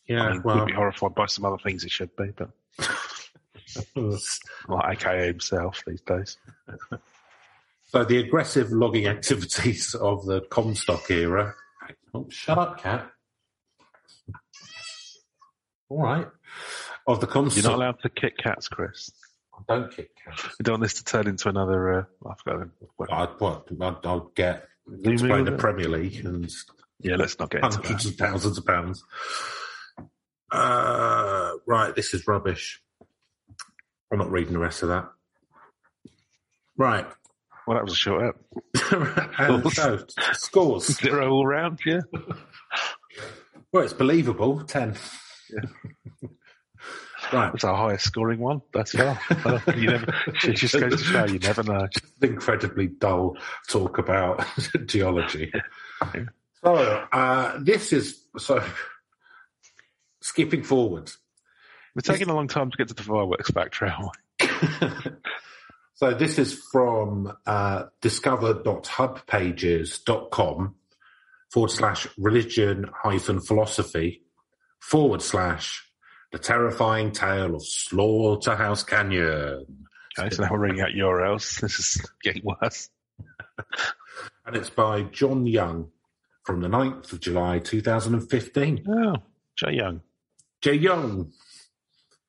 Yeah, 0.08 0.24
I 0.24 0.34
mean, 0.34 0.42
well, 0.44 0.58
would 0.58 0.66
be 0.66 0.74
horrified 0.74 1.14
by 1.14 1.28
some 1.28 1.46
other 1.46 1.60
things 1.64 1.84
he 1.84 1.90
should 1.90 2.14
be, 2.16 2.34
but 2.36 2.50
like 4.68 5.06
AKA 5.06 5.28
himself 5.28 5.84
these 5.86 6.02
days. 6.02 6.38
so 7.88 8.04
the 8.04 8.18
aggressive 8.18 8.72
logging 8.72 9.06
activities 9.08 9.94
of 9.94 10.26
the 10.26 10.42
Comstock 10.42 11.10
era. 11.12 11.54
Oh, 12.14 12.28
shut 12.30 12.58
up, 12.58 12.82
cat. 12.82 13.10
All 15.88 16.02
right. 16.02 16.28
Of 17.08 17.22
the 17.22 17.28
Comstock. 17.28 17.64
You're 17.64 17.72
not 17.72 17.78
allowed 17.78 18.02
to 18.02 18.10
kick 18.10 18.38
cats, 18.38 18.68
Chris. 18.68 19.12
Don't 19.68 19.92
kick 19.92 20.12
cats. 20.16 20.44
You 20.60 20.64
don't 20.64 20.74
want 20.74 20.84
this 20.84 20.96
to 20.96 21.04
turn 21.04 21.28
into 21.28 21.50
another. 21.50 22.00
Uh, 22.00 22.04
I 22.30 22.34
forgot. 22.44 22.68
What, 22.98 23.14
I'd, 23.14 23.30
what, 23.40 23.68
I'd, 23.82 24.06
I'll 24.06 24.32
get 24.36 24.68
play 24.86 25.14
with 25.14 25.46
the 25.46 25.54
it? 25.54 25.60
Premier 25.60 25.88
League 25.88 26.26
and 26.26 26.52
yeah, 27.02 27.16
let's 27.16 27.40
not 27.40 27.50
get 27.50 27.64
into 27.64 27.78
hundreds 27.78 28.06
of 28.06 28.16
thousands 28.16 28.58
of 28.58 28.66
pounds. 28.66 29.04
Uh, 30.52 31.52
right, 31.66 31.96
this 31.96 32.14
is 32.14 32.28
rubbish. 32.28 32.82
I'm 34.12 34.18
not 34.18 34.32
reading 34.32 34.54
the 34.54 34.60
rest 34.60 34.84
of 34.84 34.90
that. 34.90 35.10
Right. 36.76 37.06
Well, 37.68 37.78
that 37.78 37.84
was 37.84 37.94
a 37.94 37.98
short 37.98 38.24
up. 38.24 38.36
and 39.38 39.72
so, 39.72 40.00
scores. 40.34 40.86
Zero 41.02 41.30
all 41.30 41.46
round, 41.46 41.80
yeah. 41.86 42.02
Well, 43.72 43.84
it's 43.84 43.94
believable. 43.94 44.62
10. 44.64 44.96
Right. 47.34 47.52
That's 47.52 47.64
our 47.64 47.76
highest 47.76 48.06
scoring 48.06 48.40
one. 48.40 48.62
That's 48.74 48.92
far. 48.92 49.20
You 49.76 49.92
never, 49.92 50.14
it 50.44 50.56
just 50.56 50.80
goes 50.80 50.98
to 50.98 51.04
show 51.04 51.26
you 51.26 51.40
never 51.40 51.64
know. 51.64 51.88
incredibly 52.22 52.86
dull 52.88 53.38
talk 53.68 53.98
about 53.98 54.46
geology. 54.86 55.52
So, 56.64 56.76
uh, 56.76 57.60
this 57.62 57.92
is 57.94 58.24
so 58.38 58.64
skipping 60.22 60.64
forward. 60.64 61.12
We're 61.96 62.02
taking 62.02 62.30
a 62.30 62.36
long 62.36 62.48
time 62.48 62.70
to 62.72 62.78
get 62.78 62.88
to 62.90 62.94
the 62.94 63.04
fireworks 63.04 63.50
factory, 63.52 63.92
so, 65.96 66.14
this 66.14 66.40
is 66.40 66.54
from 66.72 67.36
uh, 67.46 67.86
discover.hubpages.com 68.02 70.76
forward 71.52 71.72
slash 71.72 72.08
religion 72.18 72.90
hyphen 72.94 73.42
philosophy 73.42 74.24
forward 74.80 75.22
slash 75.22 75.89
the 76.32 76.40
terrifying 76.40 77.12
tale 77.12 77.56
of 77.56 77.66
Slaughterhouse 77.66 78.84
Canyon. 78.84 79.66
Okay, 80.18 80.30
so 80.36 80.44
now 80.44 80.52
we're 80.52 80.60
reading 80.60 80.82
out 80.82 80.90
URLs. 80.90 81.60
This 81.62 81.80
is 81.80 82.12
getting 82.24 82.44
worse. 82.44 82.90
And 84.46 84.56
it's 84.56 84.70
by 84.70 85.04
John 85.04 85.46
Young 85.46 85.90
from 86.44 86.62
the 86.62 86.68
9th 86.68 87.14
of 87.14 87.20
July 87.20 87.60
2015. 87.60 88.86
Oh, 88.88 89.16
Jay 89.56 89.74
Young. 89.74 90.02
Jay 90.62 90.74
Young. 90.74 91.32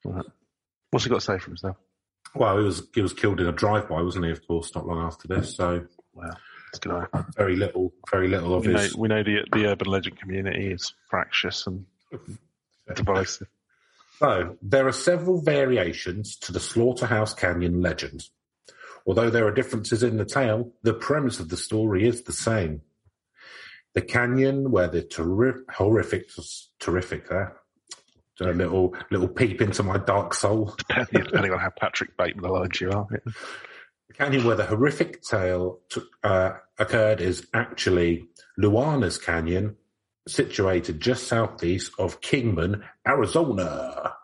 Right. 0.04 0.25
What's 0.90 1.04
he 1.04 1.11
got 1.11 1.16
to 1.21 1.25
say 1.25 1.38
for 1.38 1.47
himself? 1.50 1.76
Well, 2.35 2.59
he 2.59 2.64
was 2.64 2.83
he 2.95 3.00
was 3.02 3.12
killed 3.12 3.40
in 3.40 3.47
a 3.49 3.52
drive-by, 3.52 4.02
wasn't 4.02 4.25
he? 4.26 4.30
Of 4.30 4.47
course, 4.47 4.75
not 4.75 4.87
long 4.87 4.99
after 5.04 5.26
this. 5.28 5.57
So 5.57 5.85
Wow, 6.12 6.30
that's 6.73 6.78
good. 6.80 7.07
very 7.37 7.57
little, 7.57 7.92
very 8.11 8.28
little 8.28 8.54
of 8.54 8.66
We 8.66 8.73
know, 8.73 8.78
his. 8.78 8.97
we 8.97 9.09
know 9.09 9.23
the 9.23 9.45
the 9.52 9.66
urban 9.66 9.88
legend 9.88 10.19
community 10.19 10.71
is 10.73 10.92
fractious 11.09 11.66
and 11.66 11.87
divisive. 12.95 13.49
So 14.21 14.59
there 14.61 14.87
are 14.87 14.93
several 14.93 15.41
variations 15.41 16.37
to 16.41 16.53
the 16.53 16.61
Slaughterhouse 16.61 17.33
Canyon 17.33 17.81
legend. 17.81 18.29
Although 19.07 19.31
there 19.31 19.47
are 19.47 19.50
differences 19.50 20.03
in 20.03 20.19
the 20.19 20.27
tale, 20.27 20.73
the 20.83 20.93
premise 20.93 21.41
of 21.41 21.49
the 21.49 21.57
story 21.57 22.07
is 22.07 22.23
the 22.23 22.33
same. 22.35 22.83
The 23.95 24.03
canyon 24.03 24.71
where 24.71 24.89
the 24.89 25.00
terri- 25.00 25.62
horrific, 25.73 26.29
terrific 26.79 27.31
there, 27.31 27.57
a 28.43 28.53
little 28.53 28.95
little 29.11 29.29
peep 29.29 29.62
into 29.62 29.83
my 29.83 29.97
dark 29.97 30.35
soul. 30.35 30.77
Depending, 30.89 31.53
on 31.53 31.59
how 31.59 31.71
Patrick 31.71 32.15
Bateman 32.19 32.45
aligned 32.45 32.79
you 32.79 32.91
are. 32.91 33.07
The 34.09 34.15
canyon 34.15 34.45
where 34.45 34.57
the 34.57 34.67
horrific 34.67 35.23
tale 35.23 35.81
took, 35.89 36.07
uh, 36.23 36.53
occurred 36.79 37.23
is 37.23 37.47
actually 37.55 38.29
Luana's 38.59 39.17
Canyon, 39.17 39.77
situated 40.29 41.00
just 41.00 41.27
southeast 41.27 41.93
of 41.99 42.21
Kingman, 42.21 42.83
Arizona. 43.07 44.15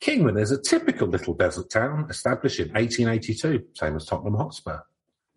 Kingman 0.00 0.36
is 0.36 0.50
a 0.50 0.60
typical 0.60 1.08
little 1.08 1.34
desert 1.34 1.70
town 1.70 2.06
established 2.10 2.60
in 2.60 2.68
1882, 2.68 3.64
same 3.74 3.96
as 3.96 4.04
Tottenham 4.04 4.34
Hotspur. 4.34 4.80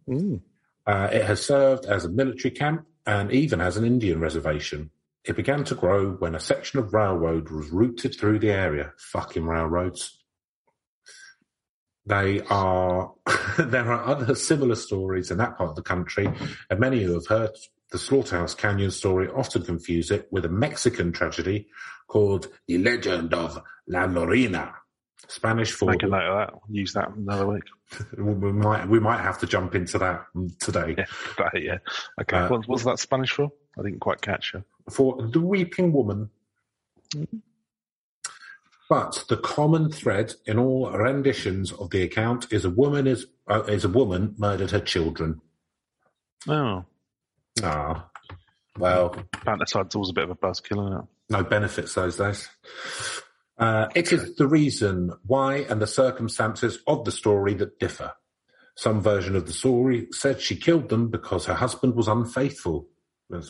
Mm. 0.10 0.41
Uh, 0.86 1.10
it 1.12 1.25
has 1.25 1.46
served 1.46 1.86
as 1.86 2.06
a 2.06 2.10
military 2.10 2.51
camp 2.51 2.86
and 3.06 3.32
even 3.32 3.62
as 3.62 3.77
an 3.77 3.86
Indian 3.86 4.20
reservation. 4.20 4.91
It 5.24 5.36
began 5.36 5.63
to 5.65 5.75
grow 5.75 6.12
when 6.13 6.36
a 6.36 6.39
section 6.39 6.79
of 6.79 6.94
railroad 6.94 7.50
was 7.50 7.70
routed 7.70 8.15
through 8.17 8.39
the 8.39 8.51
area. 8.51 8.94
Fucking 8.98 9.46
railroads. 9.46 10.24
They 12.06 12.41
are, 12.50 13.13
there 13.58 13.91
are 13.91 14.06
other 14.06 14.36
similar 14.36 14.75
stories 14.75 15.29
in 15.29 15.38
that 15.39 15.58
part 15.58 15.70
of 15.70 15.75
the 15.75 15.82
country, 15.82 16.29
and 16.70 16.79
many 16.79 17.03
who 17.03 17.13
have 17.13 17.27
heard 17.27 17.51
the 17.91 17.98
Slaughterhouse 17.98 18.53
Canyon 18.53 18.91
story 18.91 19.29
often 19.29 19.63
confuse 19.63 20.12
it 20.12 20.27
with 20.32 20.46
a 20.46 20.50
Mexican 20.50 21.12
tragedy 21.12 21.67
called 22.08 22.48
The 22.67 22.77
Legend 22.77 23.34
of 23.34 23.62
La 23.88 24.08
Llorona. 24.08 24.74
Spanish 25.29 25.72
for 25.72 25.91
Make 25.91 26.03
a 26.03 26.08
note 26.08 26.22
of 26.22 26.38
that. 26.38 26.60
Use 26.70 26.94
that 26.94 27.10
another 27.10 27.48
week. 27.48 27.63
we 28.17 28.51
might 28.51 28.88
we 28.88 29.00
might 29.00 29.20
have 29.20 29.39
to 29.39 29.48
jump 29.48 29.75
into 29.75 29.98
that 29.98 30.25
today. 30.60 30.96
Yeah, 30.98 31.06
that, 31.38 31.62
yeah. 31.62 31.77
Okay. 32.22 32.38
Uh, 32.38 32.50
what, 32.50 32.67
what's 32.67 32.84
that 32.86 33.00
Spanish 33.00 33.32
for? 33.32 33.51
I 33.77 33.84
didn't 33.84 34.00
quite 34.00 34.22
catch 34.22 34.53
you. 34.53 34.63
for 34.89 35.22
the 35.22 35.41
weeping 35.41 35.91
woman. 35.91 36.29
But 38.89 39.25
the 39.27 39.38
common 39.38 39.91
thread 39.91 40.36
in 40.46 40.58
all 40.58 40.91
renditions 40.91 41.74
of 41.74 41.89
the 41.89 42.03
account 42.03 42.48
is 42.51 42.63
a 42.63 42.70
woman 42.70 43.06
is 43.06 43.25
uh, 43.50 43.63
is 43.63 43.84
a 43.84 43.89
woman 43.89 44.36
murdered 44.38 44.72
her 44.72 44.79
children. 44.79 45.41
Oh, 46.48 46.86
Ah, 47.64 48.10
well, 48.78 49.16
infanticide's 49.36 49.96
always 49.96 50.10
a 50.12 50.14
bit 50.14 50.24
of 50.26 50.30
a 50.32 50.36
buzzkill, 50.36 50.86
isn't 50.88 51.00
it? 51.00 51.06
no 51.30 51.44
benefits 51.44 51.94
those 51.94 52.16
days. 52.18 52.48
Uh, 53.58 53.88
it 53.96 54.14
is 54.14 54.36
the 54.36 54.48
reason 54.48 55.12
why 55.26 55.58
and 55.70 55.82
the 55.82 55.88
circumstances 55.88 56.80
of 56.88 57.04
the 57.06 57.12
story 57.12 57.54
that 57.56 57.80
differ. 57.80 58.14
Some 58.76 59.02
version 59.02 59.36
of 59.36 59.48
the 59.48 59.54
story 59.54 60.08
said 60.12 60.40
she 60.40 60.56
killed 60.56 60.90
them 60.90 61.10
because 61.10 61.46
her 61.48 61.56
husband 61.56 61.96
was 61.96 62.08
unfaithful. 62.08 62.88
That 63.32 63.50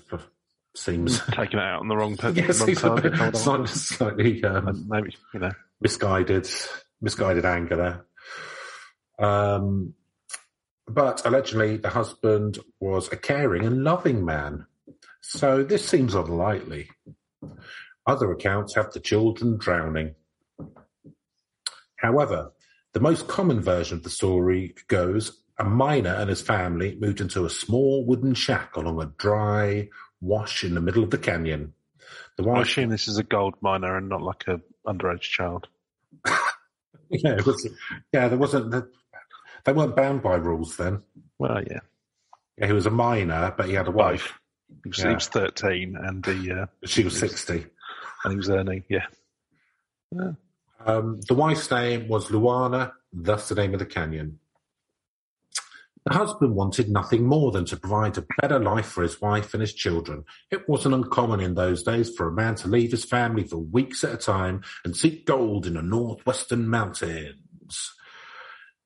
seems 0.75 1.19
Taking 1.31 1.59
it 1.59 1.65
out 1.65 1.81
on 1.81 1.87
the 1.89 1.97
wrong, 1.97 2.15
pe- 2.15 2.31
yes, 2.33 2.61
wrong 2.61 2.69
it's 2.69 2.79
a 2.83 2.87
target. 2.87 3.11
bit- 3.11 3.19
Hold 3.19 3.35
on. 3.35 3.41
slightly, 3.41 3.67
slightly 3.67 4.43
um, 4.45 4.85
Maybe, 4.87 5.15
you 5.33 5.39
know. 5.41 5.51
misguided, 5.81 6.49
misguided 7.01 7.43
anger 7.45 7.75
there. 9.19 9.27
Um, 9.27 9.93
but 10.87 11.25
allegedly, 11.25 11.77
the 11.77 11.89
husband 11.89 12.59
was 12.79 13.11
a 13.11 13.17
caring 13.17 13.65
and 13.65 13.83
loving 13.83 14.23
man. 14.23 14.65
So 15.21 15.63
this 15.63 15.87
seems 15.87 16.15
unlikely. 16.15 16.89
Other 18.05 18.31
accounts 18.31 18.75
have 18.75 18.91
the 18.93 18.99
children 18.99 19.57
drowning. 19.57 20.15
However, 21.97 22.53
the 22.93 22.99
most 22.99 23.27
common 23.27 23.61
version 23.61 23.97
of 23.97 24.03
the 24.03 24.09
story 24.09 24.75
goes 24.87 25.43
a 25.59 25.63
miner 25.63 26.13
and 26.13 26.29
his 26.29 26.41
family 26.41 26.97
moved 26.99 27.19
into 27.19 27.45
a 27.45 27.49
small 27.49 28.05
wooden 28.05 28.33
shack 28.33 28.75
along 28.75 29.01
a 29.01 29.11
dry 29.17 29.89
wash 30.21 30.63
in 30.63 30.75
the 30.75 30.81
middle 30.81 31.03
of 31.03 31.09
the 31.09 31.17
canyon. 31.17 31.73
The 32.37 32.47
I 32.47 32.61
assume 32.61 32.89
this 32.89 33.07
is 33.07 33.17
a 33.17 33.23
gold 33.23 33.55
miner 33.61 33.97
and 33.97 34.07
not 34.07 34.21
like 34.21 34.45
a 34.47 34.61
underage 34.87 35.21
child. 35.21 35.67
yeah, 37.09 37.33
it 37.33 37.45
was, 37.45 37.67
yeah, 38.13 38.27
there 38.27 38.37
wasn't. 38.37 38.85
They 39.65 39.73
weren't 39.73 39.95
bound 39.95 40.21
by 40.21 40.35
rules 40.35 40.77
then. 40.77 41.01
Well, 41.39 41.61
yeah. 41.69 41.79
Yeah, 42.57 42.67
he 42.67 42.73
was 42.73 42.85
a 42.85 42.91
minor, 42.91 43.53
but 43.55 43.67
he 43.67 43.73
had 43.73 43.87
a 43.87 43.91
wife. 43.91 44.39
He 44.83 44.89
was, 44.89 44.97
Yeah. 44.99 45.09
he 45.09 45.13
was 45.15 45.27
13 45.27 45.95
and 45.95 46.23
the, 46.23 46.61
uh, 46.61 46.65
She 46.85 47.03
was 47.03 47.17
sixty. 47.17 47.65
and 48.23 48.31
he 48.31 48.37
was 48.37 48.49
earning, 48.49 48.83
yeah. 48.89 49.05
Um, 50.85 51.19
the 51.27 51.33
wife's 51.33 51.69
name 51.69 52.07
was 52.07 52.27
Luana, 52.29 52.91
thus 53.11 53.49
the 53.49 53.55
name 53.55 53.73
of 53.73 53.79
the 53.79 53.85
canyon. 53.85 54.39
The 56.05 56.13
husband 56.13 56.55
wanted 56.55 56.89
nothing 56.89 57.25
more 57.25 57.51
than 57.51 57.65
to 57.65 57.75
provide 57.75 58.17
a 58.17 58.25
better 58.41 58.59
life 58.59 58.85
for 58.85 59.03
his 59.03 59.19
wife 59.19 59.53
and 59.53 59.59
his 59.59 59.73
children. 59.73 60.23
It 60.49 60.67
wasn't 60.69 60.95
uncommon 60.95 61.41
in 61.41 61.55
those 61.55 61.83
days 61.83 62.09
for 62.15 62.27
a 62.27 62.31
man 62.31 62.55
to 62.55 62.69
leave 62.69 62.91
his 62.91 63.03
family 63.03 63.43
for 63.43 63.57
weeks 63.57 64.05
at 64.05 64.13
a 64.13 64.17
time 64.17 64.63
and 64.85 64.95
seek 64.95 65.25
gold 65.25 65.67
in 65.67 65.73
the 65.73 65.81
northwestern 65.81 66.69
mountains. 66.69 67.93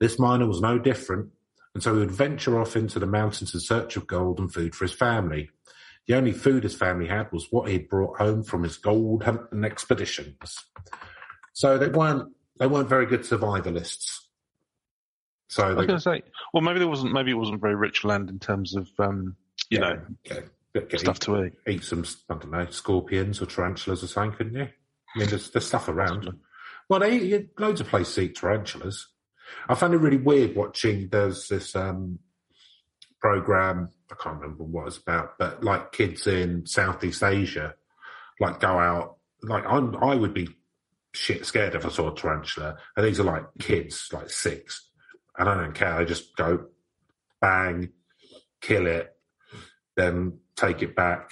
This 0.02 0.20
miner 0.20 0.48
was 0.48 0.60
no 0.60 0.80
different, 0.80 1.30
and 1.76 1.82
so 1.82 1.94
he 1.94 2.00
would 2.00 2.12
venture 2.12 2.60
off 2.60 2.76
into 2.76 3.00
the 3.00 3.06
mountains 3.06 3.54
in 3.54 3.60
search 3.60 3.96
of 3.96 4.08
gold 4.08 4.40
and 4.40 4.52
food 4.52 4.76
for 4.76 4.84
his 4.84 4.94
family. 4.94 5.52
The 6.08 6.16
only 6.16 6.32
food 6.32 6.64
his 6.64 6.76
family 6.76 7.08
had 7.08 7.32
was 7.32 7.48
what 7.52 7.70
he'd 7.70 7.88
brought 7.88 8.18
home 8.18 8.44
from 8.44 8.64
his 8.64 8.78
gold 8.78 9.24
hunting 9.24 9.64
expeditions. 9.64 10.58
So 11.54 11.78
they 11.78 11.88
weren't 11.88 12.34
they 12.60 12.66
weren't 12.66 12.90
very 12.90 13.06
good 13.06 13.22
survivalists. 13.22 14.22
So 15.50 15.64
I 15.64 15.68
was 15.68 15.78
they 15.78 15.88
going 15.88 16.00
to 16.00 16.02
say, 16.02 16.24
well, 16.54 16.64
maybe 16.64 16.80
there 16.80 16.88
wasn't, 16.88 17.12
maybe 17.14 17.32
it 17.32 17.38
wasn't 17.38 17.62
very 17.62 17.76
rich 17.76 18.04
land 18.04 18.30
in 18.30 18.40
terms 18.40 18.76
of, 18.76 18.88
um, 19.00 19.36
you 19.70 19.80
know, 19.80 20.00
get, 20.24 20.48
get, 20.74 20.90
get 20.90 21.00
stuff 21.02 21.18
eat, 21.18 21.22
to 21.22 21.44
eat. 21.44 21.54
eat 21.68 21.84
some 21.84 22.06
I 22.30 22.36
don't 22.36 22.52
know 22.52 22.66
scorpions 22.70 23.42
or 23.42 23.48
tarantulas 23.48 24.02
or 24.02 24.08
something, 24.08 24.38
couldn't 24.38 24.56
you? 24.56 24.68
I 25.16 25.20
mean, 25.20 25.30
there's, 25.30 25.52
there's 25.52 25.68
stuff 25.68 25.90
around. 25.90 26.30
Well, 26.88 27.02
they 27.02 27.18
eat, 27.18 27.60
loads 27.60 27.82
of 27.82 27.88
places 27.88 28.18
eat 28.18 28.36
tarantulas. 28.36 29.08
I 29.68 29.76
found 29.76 29.94
it 29.94 29.98
really 29.98 30.18
weird 30.18 30.56
watching. 30.56 31.10
There's 31.10 31.48
this 31.48 31.76
um, 31.76 32.20
program. 33.20 33.90
I 34.12 34.16
can't 34.22 34.42
remember 34.42 34.64
what 34.64 34.88
it's 34.88 34.98
about, 34.98 35.38
but 35.38 35.64
like 35.64 35.92
kids 35.92 36.28
in 36.28 36.66
Southeast 36.66 37.24
Asia, 37.24 37.76
like 38.40 38.60
go 38.60 38.80
out. 38.80 39.18
Like 39.44 39.66
I'm, 39.66 39.96
I 40.04 40.16
would 40.16 40.34
be 40.34 40.50
shit 41.14 41.46
scared 41.46 41.76
if 41.76 41.86
I 41.86 41.90
saw 41.90 42.12
a 42.12 42.16
tarantula, 42.16 42.78
and 42.96 43.06
these 43.06 43.20
are 43.20 43.24
like 43.24 43.46
kids, 43.60 44.10
like 44.12 44.30
six, 44.30 44.90
and 45.38 45.48
I 45.48 45.56
don't 45.56 45.74
care. 45.74 45.98
They 46.00 46.06
just 46.06 46.36
go 46.36 46.66
bang, 47.40 47.90
kill 48.60 48.88
it, 48.88 49.16
then 49.96 50.40
take 50.56 50.82
it 50.84 50.96
back, 50.96 51.32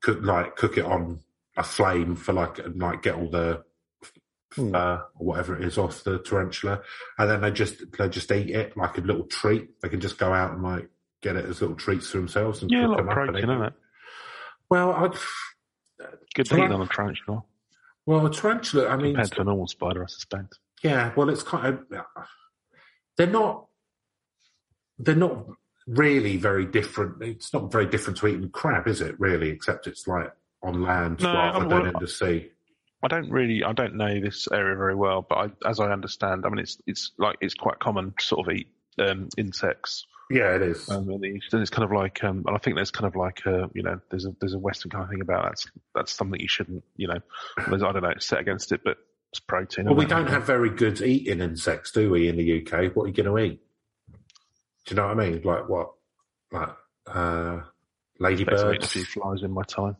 cook 0.00 0.20
like 0.22 0.56
cook 0.56 0.78
it 0.78 0.84
on 0.84 1.20
a 1.56 1.62
flame 1.62 2.16
for 2.16 2.32
like 2.32 2.58
and, 2.58 2.80
like 2.80 3.02
get 3.02 3.16
all 3.16 3.30
the 3.30 3.62
Hmm. 4.54 4.74
uh, 4.74 4.98
or 5.18 5.26
whatever 5.26 5.56
it 5.58 5.64
is 5.64 5.76
off 5.76 6.04
the 6.04 6.18
tarantula, 6.20 6.80
and 7.18 7.28
then 7.30 7.42
they 7.42 7.50
just 7.50 7.82
they 7.98 8.08
just 8.08 8.32
eat 8.32 8.48
it 8.50 8.76
like 8.78 8.96
a 8.96 9.02
little 9.02 9.24
treat. 9.26 9.80
They 9.82 9.90
can 9.90 10.00
just 10.00 10.16
go 10.18 10.32
out 10.32 10.52
and 10.52 10.62
like 10.62 10.88
get 11.20 11.36
it 11.36 11.44
as 11.44 11.60
little 11.60 11.76
treats 11.76 12.08
for 12.10 12.16
themselves 12.18 12.62
and 12.62 12.70
Yeah, 12.70 12.78
a 12.78 12.88
cook 12.88 12.90
lot 12.90 13.00
of 13.00 13.04
them 13.06 13.08
up 13.08 13.14
protein, 13.14 13.50
isn't 13.50 13.62
it? 13.64 13.72
Well, 14.70 14.92
I'd, 14.92 15.12
Good 16.34 16.46
to 16.46 16.54
Taran- 16.54 16.68
eat 16.68 16.72
on 16.72 16.82
a 16.82 16.86
tarantula 16.86 17.42
well, 18.06 18.24
a 18.24 18.32
tarantula. 18.32 18.88
I 18.88 18.96
mean, 18.96 19.12
compared 19.12 19.32
to 19.32 19.40
a 19.42 19.44
normal 19.44 19.66
spider, 19.68 20.02
I 20.02 20.06
suspect. 20.06 20.58
Yeah, 20.82 21.12
well, 21.14 21.28
it's 21.28 21.42
kind 21.42 21.66
of 21.90 22.04
they're 23.18 23.26
not 23.26 23.66
they're 24.98 25.14
not 25.14 25.44
really 25.86 26.38
very 26.38 26.64
different. 26.64 27.22
It's 27.22 27.52
not 27.52 27.70
very 27.70 27.84
different 27.84 28.18
to 28.20 28.28
eating 28.28 28.48
crab, 28.48 28.88
is 28.88 29.02
it? 29.02 29.20
Really, 29.20 29.50
except 29.50 29.86
it's 29.86 30.06
like 30.06 30.32
on 30.62 30.80
land 30.82 31.20
No, 31.20 31.34
rather 31.34 31.58
I 31.58 31.60
mean, 31.60 31.68
than 31.68 31.78
well, 31.82 31.86
in 31.90 32.00
the 32.00 32.08
sea. 32.08 32.50
I 33.02 33.08
don't 33.08 33.30
really, 33.30 33.62
I 33.62 33.72
don't 33.72 33.94
know 33.94 34.20
this 34.20 34.48
area 34.50 34.76
very 34.76 34.94
well, 34.94 35.24
but 35.28 35.36
I, 35.36 35.68
as 35.68 35.78
I 35.78 35.90
understand, 35.90 36.44
I 36.44 36.48
mean, 36.48 36.58
it's 36.58 36.80
it's 36.86 37.12
like 37.18 37.36
it's 37.40 37.54
quite 37.54 37.78
common 37.78 38.12
to 38.18 38.24
sort 38.24 38.46
of 38.48 38.54
eat 38.54 38.68
um, 38.98 39.28
insects 39.36 40.04
Yeah, 40.30 40.56
it 40.56 40.62
is. 40.62 40.88
um, 40.90 41.08
in 41.10 41.20
the 41.20 41.28
east, 41.28 41.52
and 41.52 41.62
it's 41.62 41.70
kind 41.70 41.84
of 41.84 41.92
like, 41.92 42.22
um, 42.24 42.42
and 42.46 42.56
I 42.56 42.58
think 42.58 42.74
there's 42.76 42.90
kind 42.90 43.06
of 43.06 43.14
like 43.14 43.42
a, 43.46 43.70
you 43.72 43.82
know, 43.82 44.00
there's 44.10 44.26
a 44.26 44.34
there's 44.40 44.54
a 44.54 44.58
Western 44.58 44.90
kind 44.90 45.04
of 45.04 45.10
thing 45.10 45.20
about 45.20 45.44
that's 45.44 45.66
that's 45.94 46.12
something 46.12 46.40
you 46.40 46.48
shouldn't, 46.48 46.82
you 46.96 47.06
know, 47.06 47.20
there's, 47.68 47.82
I 47.82 47.92
don't 47.92 48.02
know, 48.02 48.10
it's 48.10 48.26
set 48.26 48.40
against 48.40 48.72
it, 48.72 48.80
but 48.84 48.98
it's 49.30 49.40
protein. 49.40 49.86
well, 49.86 49.94
we 49.94 50.06
don't 50.06 50.28
have 50.28 50.44
very 50.44 50.70
good 50.70 51.00
eating 51.00 51.40
insects, 51.40 51.92
do 51.92 52.10
we? 52.10 52.28
In 52.28 52.36
the 52.36 52.62
UK, 52.62 52.96
what 52.96 53.04
are 53.04 53.08
you 53.08 53.14
going 53.14 53.26
to 53.26 53.38
eat? 53.38 53.60
Do 54.86 54.94
you 54.94 54.96
know 54.96 55.06
what 55.06 55.20
I 55.20 55.28
mean? 55.30 55.42
Like 55.42 55.68
what? 55.68 55.92
Like 56.50 56.70
uh, 57.06 57.60
eat 57.60 58.20
a 58.20 58.22
ladybirds? 58.22 58.90
few 58.90 59.04
flies 59.04 59.42
in 59.42 59.52
my 59.52 59.62
time. 59.62 59.96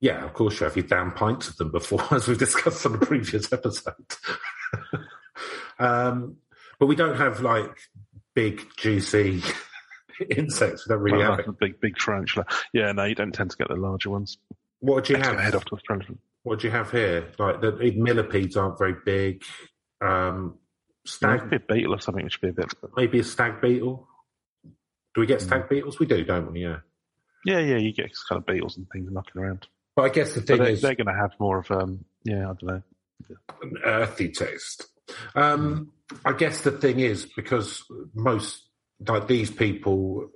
Yeah, 0.00 0.24
of 0.24 0.32
course 0.32 0.58
you 0.60 0.64
have. 0.64 0.76
You've 0.76 0.88
down 0.88 1.12
pints 1.12 1.48
of 1.48 1.56
them 1.56 1.70
before, 1.70 2.02
as 2.14 2.26
we've 2.26 2.38
discussed 2.38 2.86
on 2.86 2.92
the 2.92 2.98
previous 3.06 3.52
episode. 3.52 3.94
um, 5.78 6.36
but 6.78 6.86
we 6.86 6.96
don't 6.96 7.16
have 7.16 7.40
like 7.40 7.76
big, 8.34 8.62
juicy 8.76 9.42
insects. 10.30 10.86
We 10.86 10.94
don't 10.94 11.02
really 11.02 11.18
Well, 11.18 11.36
have 11.36 11.48
a 11.48 11.52
big 11.52 11.80
big 11.80 11.96
tarantula. 11.96 12.46
Yeah, 12.72 12.92
no, 12.92 13.04
you 13.04 13.14
don't 13.14 13.32
tend 13.32 13.50
to 13.50 13.56
get 13.56 13.68
the 13.68 13.76
larger 13.76 14.10
ones. 14.10 14.38
What 14.80 15.04
do 15.04 15.12
you 15.14 15.18
to 15.18 15.24
head 15.28 15.36
have? 15.38 15.54
off 15.56 15.64
to 15.66 15.74
Australia. 15.74 16.06
What 16.42 16.60
do 16.60 16.66
you 16.68 16.72
have 16.72 16.90
here? 16.90 17.28
Like 17.38 17.60
the 17.60 17.72
millipedes 17.96 18.56
aren't 18.56 18.78
very 18.78 18.94
big. 19.04 19.42
Um, 20.00 20.58
Stag. 21.06 21.50
be 21.50 21.56
a 21.56 21.60
beetle 21.60 21.94
or 21.94 22.00
something, 22.00 22.24
which 22.24 22.40
would 22.40 22.54
be 22.54 22.62
a 22.62 22.64
bit. 22.66 22.74
maybe 22.96 23.18
a 23.20 23.24
stag 23.24 23.60
beetle. 23.60 24.06
Do 25.14 25.20
we 25.20 25.26
get 25.26 25.40
stag 25.40 25.68
beetles? 25.68 25.98
We 25.98 26.06
do, 26.06 26.24
don't 26.24 26.52
we? 26.52 26.62
Yeah. 26.62 26.78
Yeah, 27.44 27.58
yeah, 27.58 27.78
you 27.78 27.92
get 27.92 28.10
kind 28.28 28.38
of 28.38 28.46
beetles 28.46 28.76
and 28.76 28.86
things 28.92 29.10
knocking 29.10 29.40
around. 29.42 29.66
But 30.00 30.12
I 30.12 30.14
guess 30.14 30.32
the 30.32 30.40
But 30.40 30.46
thing 30.46 30.58
they're, 30.60 30.68
is, 30.70 30.80
they're 30.80 30.94
going 30.94 31.08
to 31.08 31.12
have 31.12 31.32
more 31.38 31.58
of 31.58 31.70
um, 31.70 32.06
yeah, 32.24 32.50
I 32.50 32.54
don't 32.54 32.62
know. 32.62 32.82
an 33.60 33.76
earthy 33.84 34.30
taste. 34.30 34.86
Um, 35.34 35.92
I 36.24 36.32
guess 36.32 36.62
the 36.62 36.70
thing 36.70 37.00
is 37.00 37.26
because 37.26 37.84
most 38.14 38.66
like 39.06 39.28
these 39.28 39.50
people 39.50 40.30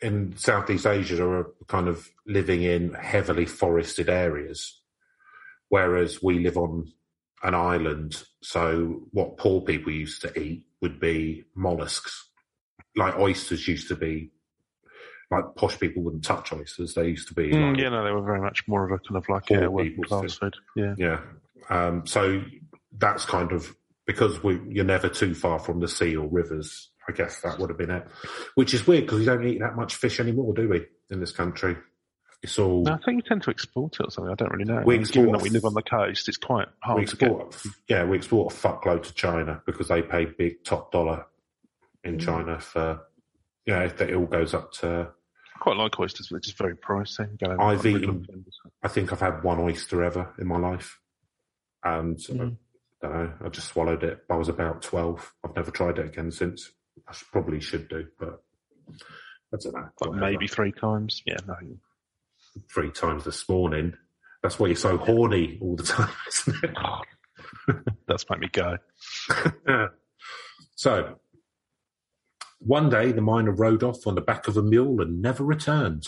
in 0.00 0.34
Southeast 0.38 0.86
Asia 0.86 1.22
are 1.22 1.52
kind 1.68 1.86
of 1.86 2.08
living 2.26 2.62
in 2.62 2.94
heavily 2.94 3.44
forested 3.44 4.08
areas, 4.08 4.80
whereas 5.68 6.22
we 6.22 6.38
live 6.38 6.56
on 6.56 6.90
an 7.42 7.54
island. 7.54 8.22
So 8.42 9.02
what 9.10 9.36
poor 9.36 9.60
people 9.60 9.92
used 9.92 10.22
to 10.22 10.40
eat 10.40 10.64
would 10.80 10.98
be 10.98 11.44
mollusks, 11.54 12.26
like 12.96 13.18
oysters 13.18 13.68
used 13.68 13.88
to 13.88 13.96
be. 13.96 14.30
Like 15.30 15.54
posh 15.54 15.78
people 15.78 16.02
wouldn't 16.02 16.24
touch 16.24 16.52
oysters; 16.52 16.94
they 16.94 17.06
used 17.08 17.28
to 17.28 17.34
be. 17.34 17.50
Mm, 17.50 17.70
like, 17.72 17.80
yeah, 17.80 17.88
no, 17.90 18.04
they 18.04 18.10
were 18.10 18.22
very 18.22 18.40
much 18.40 18.66
more 18.66 18.84
of 18.84 18.90
a 18.90 18.98
kind 18.98 19.16
of 19.16 19.28
like 19.28 19.48
a 19.50 19.70
working 19.70 20.02
class 20.02 20.34
food. 20.34 20.54
Yeah, 20.74 20.94
Yeah. 20.98 21.20
Um, 21.68 22.04
so 22.04 22.42
that's 22.98 23.24
kind 23.24 23.52
of 23.52 23.76
because 24.06 24.42
we, 24.42 24.60
you're 24.68 24.84
never 24.84 25.08
too 25.08 25.34
far 25.34 25.60
from 25.60 25.78
the 25.78 25.86
sea 25.86 26.16
or 26.16 26.26
rivers. 26.26 26.88
I 27.08 27.12
guess 27.12 27.40
that 27.42 27.58
would 27.60 27.70
have 27.70 27.78
been 27.78 27.90
it. 27.90 28.06
Which 28.56 28.74
is 28.74 28.86
weird 28.86 29.04
because 29.04 29.20
we 29.20 29.24
don't 29.24 29.44
eat 29.46 29.60
that 29.60 29.76
much 29.76 29.94
fish 29.94 30.18
anymore, 30.18 30.52
do 30.52 30.68
we? 30.68 30.86
In 31.10 31.20
this 31.20 31.30
country, 31.32 31.76
it's 32.42 32.58
all 32.58 32.82
no, 32.82 32.94
I 32.94 32.98
think 33.04 33.16
you 33.16 33.22
tend 33.22 33.42
to 33.44 33.50
export 33.50 33.94
it 34.00 34.06
or 34.06 34.10
something. 34.10 34.32
I 34.32 34.34
don't 34.34 34.50
really 34.52 34.64
know. 34.64 34.82
We 34.84 34.98
export- 34.98 35.30
that 35.32 35.42
we 35.42 35.50
live 35.50 35.64
on 35.64 35.74
the 35.74 35.82
coast, 35.82 36.28
it's 36.28 36.36
quite 36.38 36.66
hard 36.80 36.98
we 37.00 37.06
to 37.06 37.16
get. 37.16 37.30
export. 37.30 37.74
Yeah, 37.88 38.04
we 38.04 38.16
export 38.16 38.52
a 38.52 38.56
fuckload 38.56 39.04
to 39.04 39.14
China 39.14 39.62
because 39.66 39.86
they 39.88 40.02
pay 40.02 40.24
big 40.24 40.64
top 40.64 40.90
dollar 40.90 41.26
in 42.02 42.16
Mm. 42.16 42.20
China 42.20 42.58
for. 42.58 43.00
Yeah, 43.66 43.84
if 43.84 44.00
it 44.00 44.12
all 44.14 44.26
goes 44.26 44.54
up 44.54 44.72
to. 44.74 45.10
I 45.60 45.62
quite 45.62 45.76
like 45.76 46.00
oysters, 46.00 46.28
but 46.28 46.36
they're 46.36 46.40
just 46.40 46.56
very 46.58 46.74
pricey. 46.74 47.38
Go 47.38 47.52
over 47.52 47.60
I've 47.62 47.84
eaten- 47.84 48.26
I 48.82 48.88
think 48.88 49.12
I've 49.12 49.20
had 49.20 49.42
one 49.42 49.60
oyster 49.60 50.02
ever 50.02 50.32
in 50.38 50.46
my 50.46 50.56
life, 50.58 50.98
and 51.84 52.16
Mm. 52.16 52.56
I 53.02 53.06
don't 53.06 53.14
know. 53.14 53.32
I 53.44 53.48
just 53.50 53.68
swallowed 53.68 54.02
it. 54.04 54.24
I 54.30 54.36
was 54.36 54.48
about 54.48 54.82
twelve. 54.82 55.34
I've 55.44 55.54
never 55.56 55.70
tried 55.70 55.98
it 55.98 56.06
again 56.06 56.30
since. 56.30 56.70
I 57.08 57.12
should, 57.12 57.28
probably 57.30 57.60
should 57.60 57.88
do, 57.88 58.06
but 58.18 58.42
I 59.52 59.56
don't 59.58 59.74
know. 59.74 59.88
Like 60.00 60.20
maybe 60.20 60.46
three 60.48 60.72
times. 60.72 61.22
Yeah, 61.26 61.36
no. 61.46 61.56
three 62.68 62.90
times 62.90 63.24
this 63.24 63.48
morning. 63.48 63.94
That's 64.42 64.58
why 64.58 64.66
you're 64.68 64.76
so 64.76 64.96
horny 64.96 65.58
all 65.60 65.76
the 65.76 65.82
time, 65.94 66.10
isn't 66.28 66.64
it? 66.64 66.76
That's 68.08 68.28
made 68.30 68.40
me 68.40 68.48
go. 68.48 68.76
so, 70.74 71.20
one 72.60 72.88
day 72.90 73.10
the 73.12 73.20
miner 73.20 73.50
rode 73.52 73.82
off 73.82 74.06
on 74.06 74.14
the 74.14 74.20
back 74.20 74.46
of 74.48 74.56
a 74.56 74.62
mule 74.62 75.00
and 75.00 75.20
never 75.20 75.42
returned. 75.44 76.06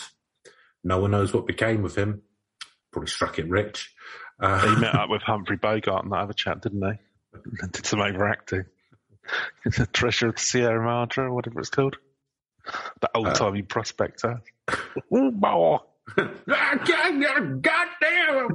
No 0.83 0.99
one 0.99 1.11
knows 1.11 1.33
what 1.33 1.45
became 1.47 1.83
of 1.85 1.95
him. 1.95 2.21
Probably 2.91 3.07
struck 3.09 3.39
it 3.39 3.49
rich. 3.49 3.93
Uh, 4.39 4.59
He 4.75 4.81
met 4.81 4.95
up 4.99 5.09
with 5.09 5.21
Humphrey 5.23 5.57
Bogart 5.57 6.03
and 6.03 6.13
that 6.13 6.17
other 6.19 6.33
chap, 6.33 6.61
didn't 6.61 6.79
they? 6.81 6.99
And 7.61 7.71
did 7.71 7.85
some 7.85 8.01
overacting. 8.01 8.65
the 9.65 9.87
Treasure 9.93 10.27
of 10.27 10.35
the 10.35 10.41
Sierra 10.41 10.83
Madre, 10.83 11.25
or 11.25 11.33
whatever 11.33 11.59
it's 11.59 11.69
called. 11.69 11.97
The 13.01 13.07
Uh, 13.07 13.11
old 13.15 13.35
timey 13.35 13.61
prospector. 13.61 14.41
Ooh, 15.15 15.31
boy. 15.31 15.77
God 16.15 16.29
damn! 16.85 18.49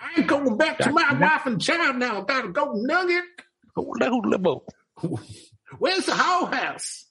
I 0.00 0.18
ain't 0.18 0.26
going 0.26 0.56
back 0.56 0.78
to 0.78 0.90
my 0.92 1.12
wife 1.14 1.46
and 1.46 1.60
child 1.60 1.96
now. 1.96 2.20
Gotta 2.22 2.48
go 2.48 2.72
nugget. 2.74 3.24
Where's 5.78 6.06
the 6.06 6.14
whole 6.16 6.46
house? 6.46 7.06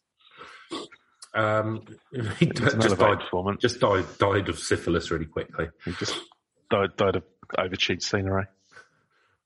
Um, 1.34 1.82
he 2.40 2.48
It's 2.48 2.74
an 2.74 2.82
just 2.82 2.98
died, 2.98 3.20
performance. 3.20 3.62
just 3.62 3.80
died, 3.80 4.06
died 4.20 4.50
of 4.50 4.58
syphilis 4.60 5.12
really 5.12 5.26
quickly. 5.26 5.68
He 5.86 5.92
just 5.94 6.16
died, 6.70 6.96
died 6.98 7.16
of 7.18 7.24
overchewed 7.58 8.02
scenery. 8.02 8.46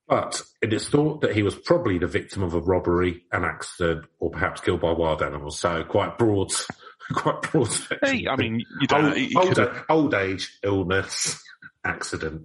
But 0.07 0.41
it 0.61 0.73
is 0.73 0.89
thought 0.89 1.21
that 1.21 1.33
he 1.33 1.43
was 1.43 1.55
probably 1.55 1.97
the 1.97 2.07
victim 2.07 2.43
of 2.43 2.53
a 2.53 2.59
robbery, 2.59 3.23
an 3.31 3.45
accident, 3.45 4.05
or 4.19 4.29
perhaps 4.29 4.59
killed 4.59 4.81
by 4.81 4.91
wild 4.91 5.21
animals. 5.21 5.57
So 5.59 5.83
quite 5.85 6.17
broad, 6.17 6.51
quite 7.13 7.41
broad. 7.43 7.69
Hey, 8.03 8.27
I 8.29 8.35
mean, 8.35 8.61
you 8.81 8.87
don't. 8.87 9.05
old, 9.05 9.15
he, 9.15 9.27
he, 9.27 9.35
old, 9.37 9.59
old 9.89 10.13
age, 10.13 10.57
illness, 10.63 11.41
accident. 11.85 12.41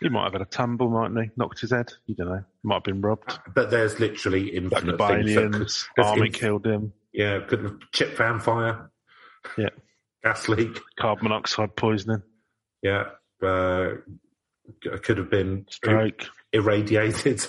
He 0.00 0.08
might 0.08 0.24
have 0.24 0.32
had 0.34 0.42
a 0.42 0.46
tumble, 0.46 0.88
mightn't 0.90 1.20
he? 1.22 1.30
Knocked 1.36 1.60
his 1.60 1.70
head. 1.70 1.92
You 2.06 2.14
don't 2.14 2.28
know. 2.28 2.44
Might 2.62 2.74
have 2.76 2.84
been 2.84 3.00
robbed. 3.00 3.38
But 3.54 3.70
there's 3.70 3.98
literally 4.00 4.44
Like 4.44 4.54
infinite 4.54 4.98
the 4.98 5.50
things. 5.52 5.88
That 5.96 6.02
could, 6.02 6.08
Army 6.10 6.26
inf- 6.28 6.34
killed 6.34 6.66
him. 6.66 6.92
yeah, 7.12 7.40
could 7.46 7.62
have 7.62 7.78
chip 7.92 8.16
fan 8.16 8.40
fire. 8.40 8.90
Yeah. 9.56 9.70
Gas 10.24 10.48
leak. 10.48 10.78
Carbon 10.98 11.24
monoxide 11.24 11.76
poisoning. 11.76 12.22
Yeah. 12.82 13.04
Uh, 13.42 13.90
could 15.02 15.18
have 15.18 15.30
been 15.30 15.66
Stroke. 15.70 16.26
irradiated. 16.52 17.46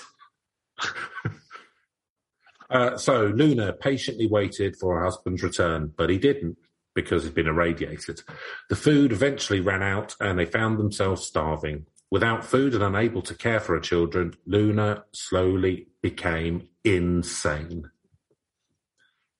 uh, 2.70 2.98
so 2.98 3.26
Luna 3.26 3.74
patiently 3.74 4.28
waited 4.28 4.76
for 4.78 5.00
her 5.00 5.06
husband's 5.06 5.42
return, 5.44 5.92
but 5.98 6.10
he 6.10 6.18
didn't 6.18 6.58
because 6.96 7.24
he'd 7.24 7.34
been 7.34 7.48
irradiated. 7.48 8.22
The 8.70 8.76
food 8.76 9.12
eventually 9.12 9.60
ran 9.60 9.82
out 9.82 10.16
and 10.20 10.38
they 10.38 10.46
found 10.46 10.78
themselves 10.78 11.26
starving. 11.26 11.86
Without 12.12 12.44
food 12.44 12.74
and 12.74 12.84
unable 12.84 13.22
to 13.22 13.36
care 13.36 13.60
for 13.60 13.76
her 13.76 13.80
children, 13.82 14.34
Luna 14.48 15.04
slowly 15.14 15.88
became 16.02 16.68
insane. 16.84 17.90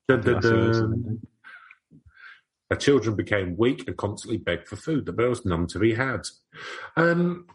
Dun, 0.08 0.22
dun, 0.22 0.40
dun. 0.42 1.22
Her 2.70 2.76
children 2.76 3.16
became 3.16 3.58
weak 3.58 3.88
and 3.88 3.98
constantly 3.98 4.38
begged 4.38 4.68
for 4.68 4.76
food. 4.76 5.06
But 5.06 5.18
there 5.18 5.30
was 5.30 5.46
none 5.46 5.66
to 5.68 5.80
be 5.80 5.96
had. 5.96 6.22
Um, 6.96 7.48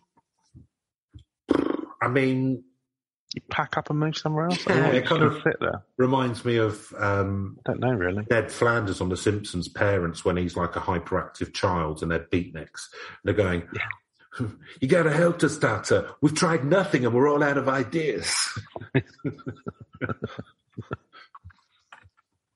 I 2.02 2.08
mean, 2.08 2.64
You 3.34 3.42
pack 3.50 3.76
up 3.76 3.90
and 3.90 3.98
move 4.00 4.16
somewhere 4.16 4.46
else. 4.46 4.66
Yeah, 4.66 4.88
it 4.88 4.94
it 4.96 5.06
kind 5.06 5.22
of- 5.22 5.40
fit 5.42 5.56
there. 5.60 5.84
reminds 5.96 6.44
me 6.44 6.56
of 6.56 6.92
um, 6.98 7.56
I 7.66 7.70
don't 7.72 7.80
know 7.80 7.92
really. 7.92 8.24
Ned 8.30 8.50
Flanders 8.50 9.00
on 9.00 9.08
The 9.08 9.16
Simpsons' 9.16 9.68
parents 9.68 10.24
when 10.24 10.36
he's 10.36 10.56
like 10.56 10.74
a 10.74 10.80
hyperactive 10.80 11.54
child 11.54 12.02
and 12.02 12.10
they're 12.10 12.26
beatniks. 12.32 12.88
They're 13.22 13.34
going, 13.34 13.62
You 14.80 14.88
got 14.88 15.04
to 15.04 15.12
help 15.12 15.42
us, 15.42 15.56
Doctor. 15.56 16.10
We've 16.20 16.34
tried 16.34 16.64
nothing 16.64 17.04
and 17.06 17.14
we're 17.14 17.28
all 17.30 17.42
out 17.42 17.56
of 17.56 17.68
ideas. 17.68 18.34
it's 18.94 19.04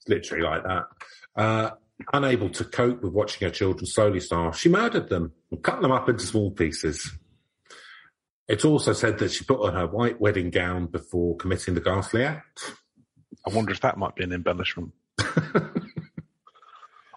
literally 0.07 0.45
like 0.45 0.65
that. 0.65 0.87
Uh, 1.37 1.71
unable 2.13 2.51
to 2.51 2.65
cope 2.65 3.03
with 3.03 3.13
watching 3.13 3.47
her 3.47 3.55
children 3.55 3.87
slowly 3.87 4.21
starve, 4.21 4.59
she 4.59 4.69
murdered 4.69 5.09
them 5.09 5.33
and 5.51 5.63
cut 5.63 5.81
them 5.81 5.93
up 5.93 6.09
into 6.09 6.27
small 6.27 6.51
pieces. 6.51 7.11
It's 8.49 8.65
also 8.65 8.93
said 8.93 9.19
that 9.19 9.31
she 9.31 9.45
put 9.45 9.61
on 9.61 9.75
her 9.75 9.87
white 9.87 10.21
wedding 10.21 10.51
gown 10.51 10.87
before 10.87 11.37
committing 11.37 11.75
the 11.75 11.81
ghastly 11.81 12.25
act. 12.25 12.73
I 13.47 13.55
wonder 13.55 13.73
if 13.73 13.81
that 13.81 13.99
might 13.99 14.17
be 14.17 14.25
an 14.25 14.33
embellishment. 14.33 14.93
well, 15.55 15.71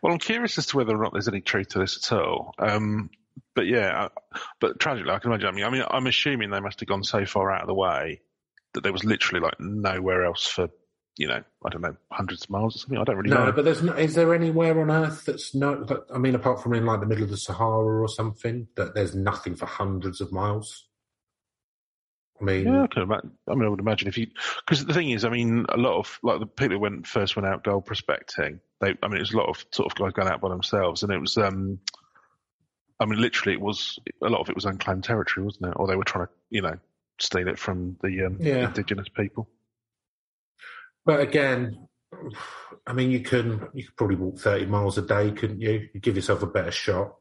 I'm 0.03 0.19
curious 0.19 0.57
as 0.57 0.67
to 0.67 0.77
whether 0.77 0.95
or 0.95 1.03
not 1.03 1.13
there's 1.13 1.27
any 1.29 1.41
truth 1.41 1.69
to 1.69 1.79
this 1.79 1.97
at 1.97 2.17
all. 2.17 2.53
Um, 2.59 3.09
but 3.55 3.67
yeah, 3.67 4.07
but 4.59 4.79
tragically, 4.79 5.11
I 5.11 5.19
can 5.19 5.31
imagine. 5.31 5.47
I 5.47 5.51
mean, 5.51 5.65
I 5.65 5.69
mean, 5.69 5.83
I'm 5.89 6.07
assuming 6.07 6.49
they 6.49 6.59
must 6.59 6.79
have 6.79 6.89
gone 6.89 7.03
so 7.03 7.25
far 7.25 7.51
out 7.51 7.61
of 7.61 7.67
the 7.67 7.73
way 7.73 8.21
that 8.73 8.83
there 8.83 8.93
was 8.93 9.03
literally 9.03 9.43
like 9.43 9.59
nowhere 9.59 10.25
else 10.25 10.47
for, 10.47 10.69
you 11.17 11.27
know, 11.27 11.43
I 11.65 11.69
don't 11.69 11.81
know, 11.81 11.95
hundreds 12.11 12.43
of 12.43 12.49
miles 12.49 12.75
or 12.75 12.79
something. 12.79 12.97
I 12.97 13.03
don't 13.03 13.17
really 13.17 13.29
know. 13.29 13.39
No, 13.39 13.45
know. 13.47 13.51
but 13.51 13.65
there's 13.65 13.83
no, 13.83 13.93
is 13.93 14.15
there 14.15 14.33
anywhere 14.33 14.79
on 14.79 14.89
Earth 14.89 15.25
that's 15.25 15.53
no? 15.53 15.83
That, 15.83 16.05
I 16.13 16.17
mean, 16.17 16.35
apart 16.35 16.63
from 16.63 16.73
in 16.73 16.85
like 16.85 17.01
the 17.01 17.05
middle 17.05 17.25
of 17.25 17.29
the 17.29 17.37
Sahara 17.37 18.01
or 18.01 18.07
something, 18.07 18.67
that 18.77 18.95
there's 18.95 19.15
nothing 19.15 19.55
for 19.55 19.65
hundreds 19.65 20.21
of 20.21 20.31
miles. 20.31 20.87
I 22.39 22.43
mean, 22.43 22.67
Yeah, 22.67 22.83
I 22.83 22.87
can 22.87 23.03
imagine. 23.03 23.31
I 23.49 23.53
mean, 23.53 23.65
I 23.65 23.69
would 23.69 23.79
imagine 23.79 24.07
if 24.07 24.17
you, 24.17 24.27
because 24.65 24.85
the 24.85 24.93
thing 24.93 25.11
is, 25.11 25.25
I 25.25 25.29
mean, 25.29 25.65
a 25.69 25.77
lot 25.77 25.99
of 25.99 26.17
like 26.23 26.39
the 26.39 26.47
people 26.47 26.77
who 26.77 26.79
went 26.79 27.05
first 27.05 27.35
went 27.35 27.47
out 27.47 27.63
gold 27.63 27.85
prospecting. 27.85 28.59
They, 28.79 28.95
I 29.03 29.07
mean, 29.07 29.17
it 29.17 29.21
was 29.21 29.33
a 29.33 29.37
lot 29.37 29.49
of 29.49 29.63
sort 29.71 29.91
of 29.91 29.95
guys 29.95 30.13
going 30.13 30.27
out 30.27 30.41
by 30.41 30.49
themselves, 30.49 31.03
and 31.03 31.11
it 31.11 31.19
was, 31.19 31.37
um, 31.37 31.79
I 33.01 33.05
mean, 33.05 33.19
literally, 33.19 33.53
it 33.53 33.61
was 33.61 33.97
a 34.23 34.29
lot 34.29 34.41
of 34.41 34.49
it 34.49 34.55
was 34.55 34.65
unclaimed 34.65 35.03
territory, 35.03 35.43
wasn't 35.45 35.65
it? 35.67 35.73
Or 35.75 35.87
they 35.87 35.95
were 35.95 36.03
trying 36.03 36.27
to, 36.27 36.31
you 36.51 36.61
know, 36.61 36.75
steal 37.19 37.47
it 37.47 37.57
from 37.59 37.97
the 38.01 38.25
um, 38.27 38.37
Yeah. 38.39 38.67
indigenous 38.67 39.09
people. 39.09 39.49
but 41.05 41.19
again, 41.19 41.87
I 42.85 42.93
mean, 42.93 43.09
you 43.11 43.21
can 43.21 43.67
you 43.73 43.85
could 43.85 43.95
probably 43.95 44.15
walk 44.17 44.37
thirty 44.37 44.65
miles 44.65 44.97
a 44.97 45.01
day, 45.01 45.31
couldn't 45.31 45.61
you? 45.61 45.89
You 45.93 45.99
give 45.99 46.15
yourself 46.15 46.43
a 46.43 46.47
better 46.47 46.71
shot. 46.71 47.15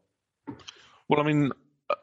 Well, 1.09 1.21
I 1.21 1.23
mean, 1.23 1.51
uh, 1.89 1.95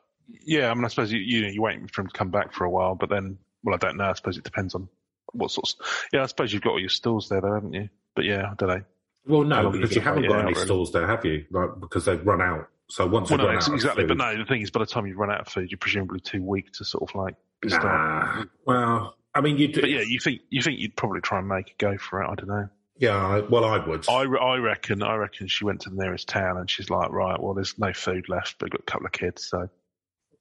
yeah, 0.45 0.71
I 0.71 0.73
mean, 0.73 0.85
I 0.85 0.87
suppose 0.87 1.11
you, 1.11 1.19
you 1.19 1.41
know, 1.43 1.47
you're 1.49 1.63
waiting 1.63 1.87
for 1.87 2.01
him 2.01 2.07
to 2.07 2.17
come 2.17 2.31
back 2.31 2.53
for 2.53 2.65
a 2.65 2.69
while, 2.69 2.95
but 2.95 3.09
then, 3.09 3.37
well, 3.63 3.75
I 3.75 3.77
don't 3.77 3.97
know. 3.97 4.05
I 4.05 4.13
suppose 4.13 4.37
it 4.37 4.43
depends 4.43 4.73
on 4.75 4.89
what 5.33 5.51
sorts. 5.51 5.75
Yeah, 6.11 6.23
I 6.23 6.25
suppose 6.25 6.51
you've 6.51 6.61
got 6.63 6.71
all 6.71 6.79
your 6.79 6.89
stalls 6.89 7.29
there, 7.29 7.41
though, 7.41 7.53
haven't 7.53 7.73
you? 7.73 7.89
But 8.15 8.25
yeah, 8.25 8.49
I 8.51 8.53
don't 8.55 8.69
know. 8.69 8.83
Well, 9.27 9.43
no, 9.43 9.55
long 9.63 9.65
are 9.73 9.75
you 9.75 9.81
because 9.81 9.95
you 9.95 10.01
haven't 10.01 10.27
got 10.27 10.39
any 10.39 10.53
really? 10.53 10.65
stalls 10.65 10.91
there, 10.91 11.05
have 11.07 11.23
you? 11.25 11.45
Like 11.51 11.79
because 11.79 12.05
they've 12.05 12.25
run 12.25 12.41
out. 12.41 12.67
So 12.89 13.05
once 13.05 13.29
Well, 13.29 13.39
no, 13.39 13.49
out, 13.49 13.67
of 13.67 13.73
exactly. 13.73 14.03
food- 14.03 14.07
But 14.07 14.17
no, 14.17 14.37
the 14.37 14.45
thing 14.45 14.61
is, 14.61 14.71
by 14.71 14.79
the 14.79 14.85
time 14.85 15.05
you've 15.07 15.17
run 15.17 15.29
out 15.31 15.41
of 15.41 15.47
food, 15.49 15.69
you're 15.71 15.77
presumably 15.77 16.19
too 16.21 16.41
weak 16.41 16.71
to 16.73 16.85
sort 16.85 17.09
of 17.09 17.15
like 17.15 17.35
start. 17.67 17.83
Nah. 17.83 18.45
Well, 18.65 19.15
I 19.35 19.41
mean, 19.41 19.57
you 19.57 19.67
do. 19.67 19.81
But 19.81 19.89
yeah, 19.89 20.01
you 20.07 20.19
think 20.19 20.41
you 20.49 20.61
think 20.61 20.79
you'd 20.79 20.95
probably 20.95 21.19
try 21.21 21.39
and 21.39 21.47
make 21.47 21.71
a 21.71 21.73
go 21.77 21.97
for 21.97 22.21
it. 22.23 22.27
I 22.29 22.35
don't 22.35 22.47
know. 22.47 22.69
yeah. 22.97 23.39
Well, 23.49 23.65
I 23.65 23.85
would. 23.85 24.07
I, 24.09 24.21
I 24.23 24.57
reckon 24.57 25.03
I 25.03 25.15
reckon 25.15 25.47
she 25.47 25.65
went 25.65 25.81
to 25.81 25.89
the 25.89 25.97
nearest 25.97 26.27
town 26.29 26.57
and 26.57 26.69
she's 26.69 26.89
like, 26.89 27.11
right, 27.11 27.37
well, 27.41 27.53
there's 27.53 27.77
no 27.77 27.91
food 27.93 28.29
left, 28.29 28.55
but 28.57 28.67
we've 28.67 28.71
got 28.71 28.81
a 28.81 28.91
couple 28.91 29.05
of 29.05 29.11
kids, 29.11 29.47
so 29.47 29.69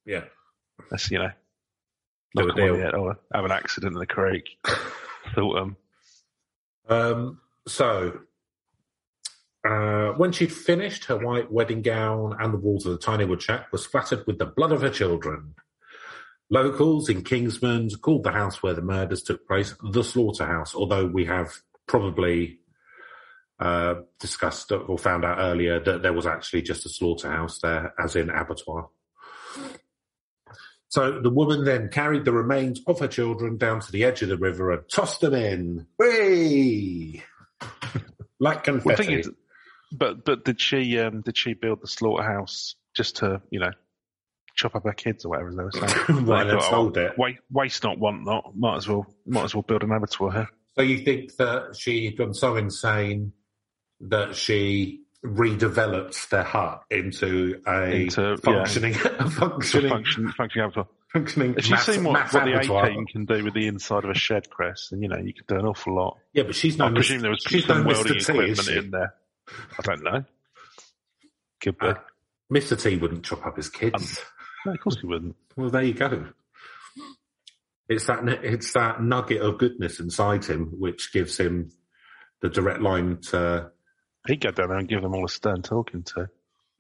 yeah. 0.05 0.23
let's 0.93 1.11
you 1.11 1.19
know 1.19 1.31
Do 2.37 2.45
a 2.45 2.47
knock 2.47 2.59
'em 2.59 2.63
on 2.63 2.69
deal. 2.75 2.85
head 2.85 2.95
or 2.95 3.19
have 3.35 3.45
an 3.45 3.51
accident 3.51 3.93
in 3.95 3.99
the 3.99 4.07
creek. 4.07 4.45
Thought 5.35 5.59
um, 5.59 5.77
Um, 6.89 7.41
so, 7.67 8.21
uh, 9.67 10.13
when 10.13 10.33
she'd 10.33 10.53
finished, 10.53 11.07
her 11.07 11.17
white 11.17 11.51
wedding 11.51 11.83
gown 11.83 12.37
and 12.39 12.53
the 12.53 12.59
walls 12.59 12.87
of 12.87 12.93
the 12.93 12.99
tiny 12.99 13.25
wood 13.25 13.43
shack 13.43 13.73
were 13.73 13.79
splattered 13.79 14.27
with 14.27 14.39
the 14.39 14.47
blood 14.47 14.73
of 14.73 14.83
her 14.83 14.91
children. 14.91 15.55
Locals 16.51 17.09
in 17.09 17.25
Kingsman 17.25 17.91
called 18.01 18.23
the 18.23 18.31
house 18.31 18.63
where 18.63 18.75
the 18.75 18.83
murders 18.83 19.23
took 19.23 19.47
place 19.49 19.75
the 19.83 20.05
slaughterhouse, 20.05 20.75
although 20.75 21.07
we 21.07 21.25
have 21.25 21.53
probably 21.87 22.61
uh, 23.59 23.95
discussed 24.21 24.71
or 24.71 24.99
found 24.99 25.25
out 25.25 25.39
earlier 25.39 25.81
that 25.81 26.03
there 26.03 26.13
was 26.13 26.27
actually 26.27 26.63
just 26.63 26.87
a 26.87 26.89
slaughterhouse 26.89 27.59
there, 27.61 27.93
as 27.99 28.15
in 28.15 28.31
abattoir. 28.31 28.89
So 30.89 31.21
the 31.21 31.31
woman 31.31 31.65
then 31.65 31.89
carried 31.89 32.25
the 32.25 32.33
remains 32.33 32.81
of 32.87 33.01
her 33.01 33.09
children 33.09 33.57
down 33.57 33.81
to 33.81 33.91
the 33.91 34.05
edge 34.05 34.23
of 34.23 34.29
the 34.29 34.37
river 34.37 34.71
and 34.71 34.89
tossed 34.89 35.21
them 35.21 35.35
in. 35.35 35.87
Whee! 35.99 37.25
like 38.39 38.65
confetti. 38.65 39.15
is, 39.15 39.31
but 39.93 40.25
but 40.25 40.45
did 40.45 40.61
she 40.61 40.99
um 40.99 41.21
did 41.23 41.37
she 41.37 41.55
build 41.55 41.81
the 41.83 41.87
slaughterhouse 41.89 42.75
just 42.95 43.17
to 43.17 43.41
you 43.51 43.61
know 43.61 43.71
chop 44.55 44.75
up 44.75 44.85
her 44.85 44.93
kids 44.93 45.25
or 45.25 45.31
whatever 45.31 45.51
they 45.55 45.63
were 45.65 45.71
saying? 45.73 46.25
Right, 46.27 46.45
They 46.47 46.53
and 46.55 46.63
sold 46.63 46.97
it. 46.97 47.13
oh, 47.19 47.23
Waste, 47.23 47.41
waste 47.51 47.85
not, 47.85 47.99
want 47.99 48.25
not. 48.25 48.57
Might 48.57 48.77
as 48.77 48.89
well 48.89 49.07
might 49.27 49.45
as 49.45 49.55
well 49.55 49.63
build 49.63 49.83
an 49.83 49.93
abattoir 49.93 50.33
here. 50.33 50.49
So 50.77 50.83
you 50.83 50.99
think 50.99 51.37
that 51.37 51.77
she'd 51.79 52.17
gone 52.19 52.35
so 52.35 52.57
insane 52.57 53.33
that 54.01 54.35
she 54.37 55.03
redeveloped 55.25 56.29
their 56.29 56.43
hut 56.43 56.83
into 56.91 57.61
a 57.67 58.03
Into- 58.03 58.37
functioning, 58.39 58.95
It's 59.21 59.35
functioning, 59.35 59.91
function, 59.91 60.33
functioning 60.33 60.65
abattoir. 60.67 60.89
functioning 61.13 61.55
If 61.57 61.69
you've 61.71 61.81
seen 61.81 62.05
what, 62.05 62.33
what 62.33 62.45
the 62.45 62.59
A 62.59 62.63
team 62.89 63.07
can 63.07 63.25
do 63.25 63.43
with 63.45 63.55
the 63.55 63.67
inside 63.67 64.05
of 64.05 64.11
a 64.11 64.15
shed, 64.15 64.49
Chris, 64.51 64.89
then 64.91 65.03
you 65.03 65.09
know 65.09 65.19
you 65.19 65.33
could 65.33 65.47
do 65.47 65.57
an 65.57 65.67
awful 65.67 65.95
lot. 65.95 66.19
Yeah, 66.33 66.45
but 66.45 66.55
she's 66.55 66.79
I 66.81 66.91
presume 66.91 67.23
there 67.23 67.31
was 67.31 67.43
she's 67.47 67.65
some 67.67 67.83
no 67.83 67.89
welding 67.89 68.15
Mr. 68.15 68.33
T, 68.35 68.39
is 68.51 68.59
equipment 68.59 68.85
in 68.87 68.91
there. 68.91 69.15
I 69.49 69.83
don't 69.83 70.03
know. 70.03 70.25
Could 71.61 71.79
be. 71.79 71.87
Uh, 71.87 71.95
Mr. 72.53 72.81
T 72.81 72.97
wouldn't 72.97 73.25
chop 73.25 73.47
up 73.47 73.57
his 73.57 73.69
kids. 73.69 74.21
no, 74.65 74.73
of 74.73 74.81
course 74.81 75.01
he 75.01 75.07
wouldn't. 75.07 75.37
Well, 75.57 75.71
there 75.71 75.83
you 75.83 75.95
go. 75.95 76.27
It's 77.89 78.07
that 78.07 78.27
it's 78.43 78.73
that 78.73 79.03
nugget 79.03 79.43
of 79.43 79.59
goodness 79.59 80.01
inside 80.01 80.45
him 80.45 80.73
which 80.79 81.13
gives 81.13 81.39
him 81.39 81.71
the 82.43 82.49
direct 82.49 82.81
line 82.81 83.19
to. 83.31 83.71
He'd 84.27 84.41
go 84.41 84.51
down 84.51 84.69
there 84.69 84.79
and 84.79 84.89
give 84.89 85.03
them 85.03 85.15
all 85.15 85.25
a 85.25 85.29
stern 85.29 85.63
talking 85.63 86.03
to. 86.03 86.29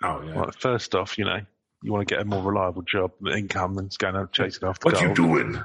Oh 0.02 0.22
yeah. 0.22 0.40
Like, 0.40 0.55
first 0.61 0.94
off, 0.94 1.16
you 1.16 1.24
know, 1.24 1.40
you 1.83 1.92
want 1.92 2.09
to 2.09 2.14
get 2.14 2.22
a 2.22 2.24
more 2.24 2.42
reliable 2.42 2.83
job, 2.83 3.12
income 3.26 3.74
than 3.74 3.88
going 3.98 4.16
out 4.16 4.33
chasing 4.33 4.68
after 4.68 4.87
What 4.87 5.00
you 5.00 5.14
doing? 5.14 5.62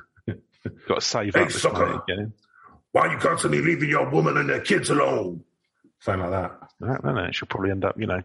Got 0.87 0.95
to 0.95 1.01
save 1.01 1.33
Hey, 1.33 1.43
up 1.43 1.51
sucker. 1.51 2.03
Why 2.91 3.07
are 3.07 3.13
you 3.13 3.17
constantly 3.17 3.61
leaving 3.61 3.89
your 3.89 4.09
woman 4.09 4.37
and 4.37 4.49
their 4.49 4.61
kids 4.61 4.89
alone? 4.91 5.43
Something 6.01 6.29
like 6.29 6.31
that. 6.31 6.51
No, 6.79 6.97
no, 7.03 7.13
no. 7.13 7.31
She'll 7.31 7.47
probably 7.47 7.71
end 7.71 7.85
up, 7.85 7.99
you 7.99 8.07
know, 8.07 8.21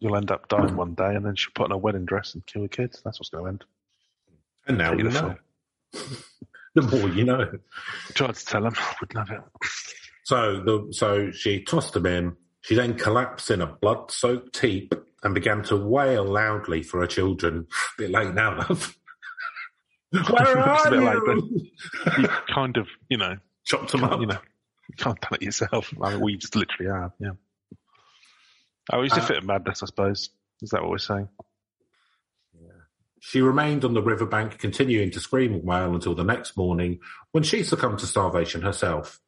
you'll 0.00 0.16
end 0.16 0.30
up 0.30 0.48
dying 0.48 0.76
one 0.76 0.94
day, 0.94 1.14
and 1.14 1.24
then 1.24 1.36
she'll 1.36 1.52
put 1.54 1.66
on 1.66 1.72
a 1.72 1.78
wedding 1.78 2.04
dress 2.04 2.34
and 2.34 2.44
kill 2.46 2.62
your 2.62 2.68
kids. 2.68 3.00
That's 3.04 3.20
what's 3.20 3.30
going 3.30 3.44
to 3.44 3.48
end. 3.50 3.64
And 4.66 4.78
now 4.78 4.92
you 4.92 5.04
know. 5.04 5.36
the 6.74 6.82
more 6.82 7.08
you 7.08 7.24
know. 7.24 7.50
Tried 8.14 8.34
to 8.34 8.46
tell 8.46 8.66
him, 8.66 8.74
I 8.76 8.94
wouldn't 9.00 9.28
have 9.28 9.38
it. 9.38 9.44
So 10.24 10.60
the 10.60 10.92
so 10.92 11.30
she 11.30 11.62
tossed 11.62 11.96
him 11.96 12.06
in. 12.06 12.36
She 12.62 12.74
then 12.74 12.94
collapsed 12.94 13.50
in 13.50 13.62
a 13.62 13.66
blood-soaked 13.66 14.58
heap 14.58 14.92
and 15.22 15.34
began 15.34 15.62
to 15.64 15.76
wail 15.76 16.24
loudly 16.24 16.82
for 16.82 17.00
her 17.00 17.06
children. 17.06 17.66
bit 17.96 18.10
late 18.10 18.34
now, 18.34 18.58
love. 18.58 18.96
Where 20.30 20.58
are 20.58 20.94
you? 20.94 21.70
You 22.18 22.28
kind 22.52 22.76
of, 22.76 22.88
you 23.08 23.16
know, 23.16 23.36
Chopped 23.64 23.92
them 23.92 24.04
up. 24.04 24.20
you 24.20 24.26
know, 24.26 24.38
you 24.90 24.96
can't 25.04 25.20
done 25.20 25.34
it 25.34 25.42
yourself. 25.42 25.92
I 26.02 26.10
mean, 26.10 26.20
we 26.20 26.36
just 26.36 26.56
literally 26.56 26.90
have, 26.92 27.12
yeah. 27.18 27.30
Oh, 28.92 29.02
it's 29.02 29.16
a 29.16 29.20
Uh, 29.20 29.26
fit 29.26 29.36
of 29.38 29.44
madness, 29.44 29.82
I 29.82 29.86
suppose. 29.86 30.30
Is 30.62 30.70
that 30.70 30.82
what 30.82 30.90
we're 30.90 30.98
saying? 30.98 31.28
She 33.22 33.42
remained 33.42 33.84
on 33.84 33.92
the 33.92 34.02
riverbank, 34.02 34.58
continuing 34.58 35.10
to 35.10 35.20
scream 35.20 35.52
and 35.52 35.62
wail 35.62 35.94
until 35.94 36.14
the 36.14 36.24
next 36.24 36.56
morning 36.56 37.00
when 37.32 37.42
she 37.44 37.62
succumbed 37.62 37.98
to 37.98 38.06
starvation 38.06 38.62
herself. 38.62 39.20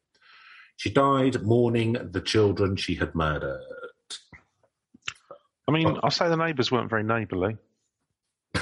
She 0.77 0.89
died 0.89 1.43
mourning 1.43 1.93
the 2.11 2.19
children 2.19 2.75
she 2.75 2.95
had 2.95 3.13
murdered. 3.13 3.61
I 5.67 5.71
mean, 5.71 5.95
I'll 6.01 6.09
say 6.09 6.27
the 6.27 6.35
neighbours 6.35 6.71
weren't 6.71 6.89
very 6.89 7.03
neighbourly. 7.03 7.57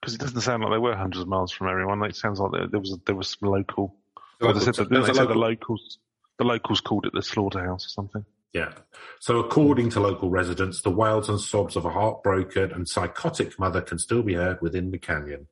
Because 0.00 0.14
it 0.14 0.20
doesn't 0.20 0.42
sound 0.42 0.62
like 0.62 0.70
they 0.72 0.78
were 0.78 0.94
hundreds 0.94 1.22
of 1.22 1.28
miles 1.28 1.50
from 1.50 1.68
everyone. 1.68 2.02
It 2.04 2.14
sounds 2.14 2.38
like 2.38 2.52
there, 2.52 2.68
there 2.68 2.80
was 2.80 2.96
there 3.06 3.16
was 3.16 3.28
some 3.40 3.48
local. 3.50 3.96
Well, 4.44 4.54
they 4.54 4.60
said, 4.60 4.74
that, 4.74 4.88
There's 4.90 5.06
they 5.06 5.12
a 5.12 5.14
said 5.14 5.28
the 5.28 5.34
local- 5.34 5.42
locals 5.74 5.98
the 6.38 6.44
locals 6.44 6.80
called 6.80 7.06
it 7.06 7.12
the 7.14 7.22
slaughterhouse 7.22 7.86
or 7.86 7.90
something. 7.90 8.24
Yeah. 8.52 8.72
So, 9.20 9.38
according 9.38 9.90
to 9.90 10.00
local 10.00 10.30
residents, 10.30 10.82
the 10.82 10.90
wails 10.90 11.28
and 11.28 11.40
sobs 11.40 11.76
of 11.76 11.84
a 11.84 11.90
heartbroken 11.90 12.72
and 12.72 12.88
psychotic 12.88 13.56
mother 13.58 13.80
can 13.80 13.98
still 13.98 14.22
be 14.22 14.34
heard 14.34 14.60
within 14.60 14.90
the 14.90 14.98
canyon. 14.98 15.46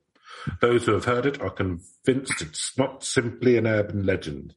Those 0.59 0.85
who 0.85 0.91
have 0.93 1.05
heard 1.05 1.25
it 1.25 1.41
are 1.41 1.49
convinced 1.49 2.41
it's 2.41 2.77
not 2.77 3.03
simply 3.03 3.57
an 3.57 3.65
urban 3.65 4.05
legend. 4.05 4.55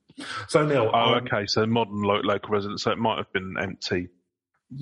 So, 0.48 0.66
Neil, 0.66 0.90
Oh, 0.92 1.14
um, 1.14 1.24
okay. 1.26 1.46
So 1.46 1.64
modern 1.66 2.02
lo- 2.02 2.20
local 2.24 2.50
residents. 2.50 2.82
So 2.82 2.90
it 2.90 2.98
might 2.98 3.18
have 3.18 3.32
been 3.32 3.54
empty 3.60 4.08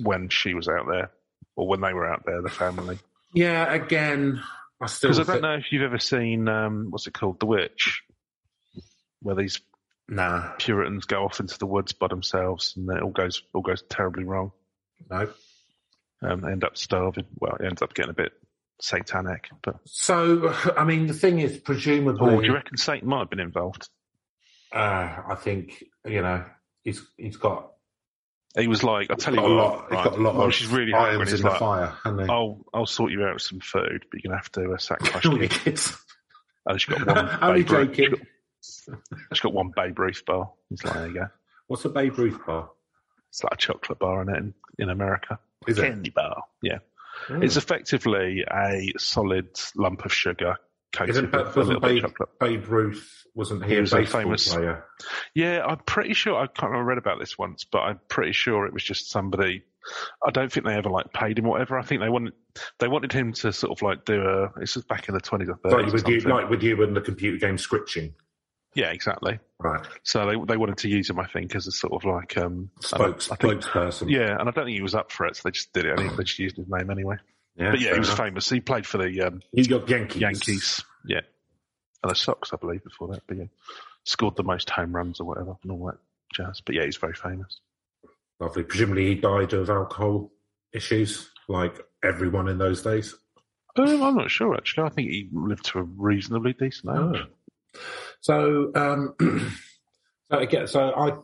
when 0.01 0.29
she 0.29 0.53
was 0.55 0.67
out 0.67 0.87
there, 0.89 1.11
or 1.55 1.67
when 1.67 1.81
they 1.81 1.93
were 1.93 2.11
out 2.11 2.23
there, 2.25 2.41
the 2.41 2.49
family. 2.49 2.97
yeah, 3.33 3.71
again, 3.71 4.41
I 4.81 4.87
still 4.87 5.11
Because 5.11 5.29
I 5.29 5.33
don't 5.33 5.41
know 5.43 5.53
if 5.57 5.65
you've 5.71 5.83
ever 5.83 5.99
seen 5.99 6.47
um, 6.47 6.87
what's 6.89 7.05
it 7.05 7.13
called, 7.13 7.39
The 7.39 7.45
Witch, 7.45 8.01
where 9.25 9.35
these 9.35 9.59
Nah, 10.07 10.51
Puritans 10.59 11.05
go 11.05 11.25
off 11.25 11.39
into 11.39 11.57
the 11.57 11.65
woods 11.65 11.93
by 11.93 12.07
themselves, 12.07 12.75
and 12.77 12.87
it 12.95 13.01
all 13.01 13.09
goes 13.09 13.41
all 13.55 13.63
goes 13.63 13.81
terribly 13.89 14.23
wrong. 14.23 14.51
no. 15.09 15.29
Um, 16.21 16.41
they 16.41 16.51
end 16.51 16.63
up 16.63 16.77
starving. 16.77 17.25
Well, 17.39 17.55
it 17.59 17.65
ends 17.65 17.81
up 17.81 17.93
getting 17.95 18.11
a 18.11 18.13
bit 18.13 18.31
satanic. 18.79 19.49
But 19.63 19.77
So, 19.85 20.53
I 20.77 20.83
mean, 20.85 21.07
the 21.07 21.13
thing 21.13 21.39
is, 21.39 21.57
presumably, 21.57 22.35
oh, 22.35 22.39
do 22.39 22.45
you 22.47 22.53
reckon 22.53 22.77
Satan 22.77 23.09
might 23.09 23.19
have 23.19 23.29
been 23.31 23.39
involved? 23.39 23.89
uh, 24.71 24.77
I 25.27 25.35
think 25.35 25.83
you 26.05 26.21
know 26.21 26.45
he's 26.83 27.01
he's 27.17 27.37
got, 27.37 27.71
He 28.57 28.67
was 28.67 28.83
like, 28.83 29.09
I'll 29.09 29.17
tell 29.17 29.33
you 29.33 29.39
got 29.41 29.49
a 29.51 29.55
what, 29.55 29.63
lot, 29.63 29.85
he's 29.89 29.91
right, 29.95 30.03
got 30.03 30.19
a 30.19 30.21
lot 30.21 30.35
well, 30.35 30.47
of 30.47 30.53
she's 30.53 30.67
really 30.67 30.93
irons 30.93 31.33
in 31.33 31.41
the 31.41 31.49
like, 31.49 31.59
fire, 31.59 31.93
hasn't 32.03 32.21
he? 32.21 32.27
I'll 32.29 32.63
I'll 32.73 32.85
sort 32.85 33.11
you 33.11 33.23
out 33.23 33.33
with 33.33 33.41
some 33.43 33.59
food, 33.59 34.05
but 34.11 34.23
you're 34.23 34.29
gonna 34.29 34.39
have 34.41 34.51
to 34.53 34.71
uh, 34.71 34.77
sacrifice 34.77 35.23
your 35.23 35.47
kids. 35.47 35.97
Oh, 36.69 36.77
she's 36.77 36.93
got 36.95 37.07
one. 37.07 37.37
Only 37.41 37.63
joking. 37.63 38.13
She's 39.31 39.41
got, 39.41 39.53
one 39.53 39.71
Babe 39.75 39.97
Ruth 39.97 40.23
bar. 40.25 40.51
He's 40.69 40.83
like, 40.83 40.93
there 40.93 41.07
you 41.07 41.13
go. 41.13 41.27
What's 41.67 41.85
a 41.85 41.89
Babe 41.89 42.17
Ruth 42.17 42.39
bar? 42.45 42.69
It's 43.29 43.43
like 43.43 43.53
a 43.53 43.57
chocolate 43.57 43.99
bar 43.99 44.21
in 44.21 44.29
it 44.29 44.37
in, 44.37 44.53
in 44.79 44.89
America. 44.89 45.39
Is 45.67 45.77
it? 45.77 45.81
Candy 45.83 46.09
bar. 46.11 46.43
Yeah. 46.61 46.79
Mm. 47.27 47.43
It's 47.43 47.57
effectively 47.57 48.43
a 48.49 48.93
solid 48.97 49.49
lump 49.75 50.05
of 50.05 50.13
sugar 50.13 50.57
Isn't 51.07 51.31
with 51.31 51.33
a 51.33 51.37
little 51.37 51.79
wasn't 51.79 51.81
Babe. 51.81 52.05
Babe 52.39 52.67
Ruth 52.67 53.25
wasn't 53.33 53.65
he, 53.65 53.75
He 53.75 53.81
was 53.81 53.93
a 53.93 54.05
famous- 54.05 54.53
player? 54.53 54.85
Yeah, 55.33 55.65
I'm 55.65 55.79
pretty 55.79 56.13
sure. 56.13 56.35
I 56.35 56.47
can't 56.47 56.71
remember. 56.71 56.91
I 56.91 56.93
read 56.93 56.97
about 56.97 57.19
this 57.19 57.37
once, 57.37 57.65
but 57.65 57.79
I'm 57.79 57.99
pretty 58.07 58.31
sure 58.31 58.65
it 58.65 58.73
was 58.73 58.83
just 58.83 59.09
somebody. 59.09 59.63
I 60.25 60.31
don't 60.31 60.51
think 60.51 60.65
they 60.65 60.73
ever 60.73 60.89
like 60.89 61.13
paid 61.13 61.37
him 61.37 61.45
whatever. 61.45 61.77
I 61.77 61.83
think 61.83 62.01
they 62.01 62.09
wanted 62.09 62.33
they 62.79 62.87
wanted 62.87 63.11
him 63.11 63.33
to 63.33 63.53
sort 63.53 63.71
of 63.77 63.81
like 63.81 64.05
do 64.05 64.21
a. 64.21 64.59
This 64.59 64.75
was 64.75 64.85
back 64.85 65.07
in 65.09 65.13
the 65.13 65.21
20s 65.21 65.49
or 65.49 65.55
30s. 65.57 65.71
Like 65.83 65.93
with 65.93 66.07
you, 66.07 66.19
like 66.21 66.49
with 66.49 66.63
you 66.63 66.81
and 66.83 66.95
the 66.95 67.01
computer 67.01 67.37
game 67.37 67.57
Skitchin', 67.57 68.13
yeah, 68.75 68.91
exactly. 68.91 69.39
right? 69.59 69.85
So 70.03 70.25
they 70.27 70.35
they 70.53 70.57
wanted 70.57 70.77
to 70.79 70.89
use 70.89 71.09
him, 71.09 71.19
I 71.19 71.25
think, 71.27 71.55
as 71.55 71.65
a 71.67 71.71
sort 71.71 71.93
of 71.93 72.03
like 72.05 72.37
um 72.37 72.69
Spokes, 72.81 73.31
I 73.31 73.35
think- 73.35 73.61
spokesperson. 73.63 74.09
Yeah, 74.09 74.31
and 74.39 74.41
I 74.47 74.51
don't 74.51 74.65
think 74.65 74.75
he 74.75 74.81
was 74.81 74.95
up 74.95 75.11
for 75.11 75.25
it, 75.25 75.35
so 75.35 75.41
they 75.45 75.51
just 75.51 75.73
did 75.73 75.85
it. 75.85 75.93
I 75.93 76.01
think 76.01 76.15
they 76.17 76.23
just 76.23 76.39
used 76.39 76.57
his 76.57 76.67
name 76.67 76.89
anyway. 76.89 77.15
yeah, 77.55 77.71
But 77.71 77.79
yeah, 77.79 77.93
he 77.93 77.99
was 77.99 78.09
enough. 78.09 78.17
famous. 78.19 78.49
He 78.49 78.59
played 78.59 78.85
for 78.85 78.97
the 78.99 79.21
um, 79.21 79.41
New 79.53 79.63
York 79.63 79.89
Yankees. 79.89 80.21
Yankees. 80.21 80.83
Yeah, 81.05 81.21
and 82.03 82.11
the 82.11 82.15
Sox, 82.15 82.51
I 82.53 82.57
believe, 82.57 82.83
before 82.83 83.07
that. 83.09 83.23
But 83.27 83.37
yeah, 83.37 83.45
scored 84.03 84.35
the 84.35 84.43
most 84.43 84.69
home 84.69 84.95
runs 84.95 85.19
or 85.19 85.25
whatever 85.27 85.55
and 85.63 85.71
all 85.71 85.85
that 85.87 85.97
jazz. 86.33 86.61
But 86.65 86.75
yeah, 86.75 86.83
he's 86.85 86.97
very 86.97 87.13
famous. 87.15 87.59
Lovely. 88.39 88.63
Presumably, 88.63 89.07
he 89.07 89.15
died 89.15 89.53
of 89.53 89.69
alcohol 89.69 90.31
issues, 90.73 91.29
like 91.47 91.79
everyone 92.03 92.49
in 92.49 92.57
those 92.57 92.81
days. 92.81 93.15
Um, 93.77 94.01
I'm 94.03 94.15
not 94.15 94.29
sure 94.31 94.55
actually. 94.55 94.85
I 94.85 94.89
think 94.89 95.09
he 95.09 95.29
lived 95.33 95.65
to 95.65 95.79
a 95.79 95.83
reasonably 95.83 96.53
decent 96.53 96.91
age. 97.15 97.21
Oh. 97.23 97.25
So, 98.21 98.71
um, 98.75 99.13
so 100.31 100.37
again, 100.37 100.67
so 100.67 100.93
I, 100.93 101.17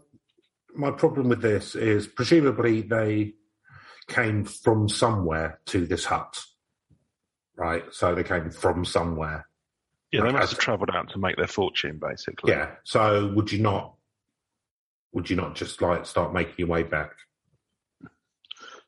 my 0.76 0.92
problem 0.92 1.30
with 1.30 1.42
this 1.42 1.76
is 1.76 2.08
presumably 2.08 2.82
they 2.82 3.34
came 4.08 4.46
from 4.46 4.90
somewhere 4.90 5.60
to 5.68 5.86
this 5.86 6.06
hut, 6.06 6.42
right? 7.56 7.84
So 7.92 8.16
they 8.16 8.24
came 8.24 8.52
from 8.52 8.86
somewhere. 8.86 9.48
Yeah, 10.12 10.24
they 10.24 10.32
must 10.32 10.52
have 10.52 10.60
travelled 10.60 10.90
out 10.94 11.10
to 11.12 11.20
make 11.20 11.38
their 11.38 11.48
fortune, 11.48 12.00
basically. 12.02 12.52
Yeah. 12.52 12.72
So 12.84 13.32
would 13.34 13.52
you 13.52 13.60
not? 13.60 13.96
Would 15.14 15.30
you 15.30 15.36
not 15.36 15.56
just 15.56 15.82
like 15.82 16.06
start 16.06 16.34
making 16.34 16.56
your 16.58 16.68
way 16.68 16.84
back? 16.84 17.12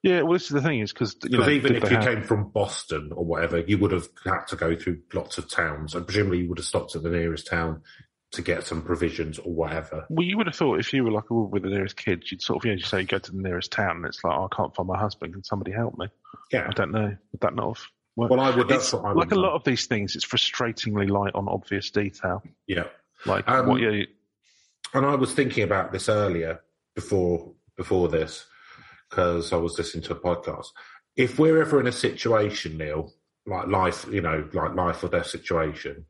Yeah, 0.04 0.22
well, 0.24 0.34
this 0.34 0.44
is 0.44 0.50
the 0.50 0.62
thing 0.62 0.82
is 0.82 0.92
because 0.92 1.16
you 1.24 1.38
know 1.38 1.50
even 1.50 1.76
if 1.78 1.90
you 1.90 1.96
have- 1.96 2.06
came 2.06 2.22
from 2.24 2.50
Boston 2.50 3.12
or 3.16 3.24
whatever, 3.26 3.60
you 3.60 3.78
would 3.78 3.92
have 3.92 4.08
had 4.26 4.46
to 4.48 4.56
go 4.58 4.76
through 4.76 5.00
lots 5.14 5.38
of 5.38 5.50
towns, 5.50 5.96
and 5.96 6.06
presumably 6.06 6.40
you 6.40 6.50
would 6.50 6.58
have 6.60 6.66
stopped 6.66 6.96
at 6.96 7.04
the 7.04 7.10
nearest 7.10 7.48
town 7.48 7.82
to 8.34 8.42
get 8.42 8.64
some 8.64 8.82
provisions 8.82 9.40
or 9.40 9.54
whatever. 9.54 10.06
Well, 10.10 10.26
you 10.26 10.38
would 10.38 10.48
have 10.48 10.56
thought 10.56 10.80
if 10.80 10.92
you 10.92 11.04
were 11.04 11.12
like 11.12 11.30
a 11.30 11.34
woman 11.34 11.52
with 11.52 11.64
the 11.64 11.70
nearest 11.70 11.96
kids, 11.96 12.32
you'd 12.32 12.42
sort 12.42 12.58
of, 12.64 12.66
yeah, 12.68 12.74
you 12.74 12.82
say 12.84 13.02
you 13.02 13.06
go 13.08 13.20
to 13.20 13.32
the 13.32 13.38
nearest 13.38 13.72
town 13.72 13.98
and 13.98 14.06
it's 14.08 14.24
like, 14.24 14.36
oh, 14.36 14.50
I 14.52 14.56
can't 14.56 14.76
find 14.76 14.88
my 14.88 14.98
husband. 14.98 15.34
Can 15.34 15.44
somebody 15.44 15.72
help 15.72 15.96
me? 16.00 16.08
Yeah. 16.52 16.66
I 16.68 16.72
don't 16.72 16.92
know. 16.92 17.16
Would 17.32 17.42
that 17.42 17.54
not 17.54 17.78
have 17.78 17.86
worked? 18.16 18.32
Well, 18.32 18.40
I 18.40 18.50
would. 18.50 18.68
That's 18.68 18.92
what 18.92 19.06
I 19.06 19.10
would. 19.10 19.18
like 19.18 19.32
a 19.34 19.36
lot 19.36 19.54
of 19.54 19.64
these 19.64 19.86
things, 19.86 20.16
it's 20.16 20.26
frustratingly 20.26 21.08
light 21.12 21.36
on 21.36 21.48
obvious 21.48 21.92
detail. 21.92 22.42
Yeah. 22.66 22.86
Like, 23.28 23.48
Um, 23.48 23.68
what 23.68 23.80
you, 23.82 24.08
And 24.96 25.06
I 25.06 25.14
was 25.14 25.32
thinking 25.34 25.64
about 25.64 25.92
this 25.92 26.10
earlier 26.10 26.62
before 26.96 27.54
before 27.78 28.08
this 28.10 28.48
because 29.14 29.54
I 29.54 29.58
was 29.58 29.78
listening 29.78 30.04
to 30.06 30.14
a 30.14 30.20
podcast. 30.20 30.68
If 31.16 31.38
we're 31.38 31.62
ever 31.62 31.80
in 31.80 31.86
a 31.86 31.92
situation, 31.92 32.78
Neil, 32.80 33.14
like 33.46 33.68
life, 33.68 34.08
you 34.12 34.22
know, 34.22 34.50
like 34.54 34.74
life 34.74 35.04
or 35.04 35.10
death 35.10 35.28
situation, 35.28 36.06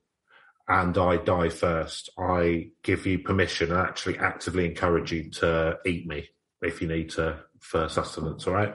and 0.70 0.98
I 0.98 1.18
die 1.18 1.50
first, 1.50 2.10
I 2.18 2.70
give 2.82 3.06
you 3.06 3.20
permission 3.20 3.72
and 3.72 3.80
actually 3.82 4.18
actively 4.20 4.66
encourage 4.66 5.12
you 5.12 5.30
to 5.32 5.78
eat 5.86 6.08
me 6.08 6.30
if 6.62 6.82
you 6.82 6.88
need 6.88 7.10
to 7.12 7.40
for 7.60 7.90
sustenance. 7.90 8.48
All 8.48 8.54
right, 8.54 8.74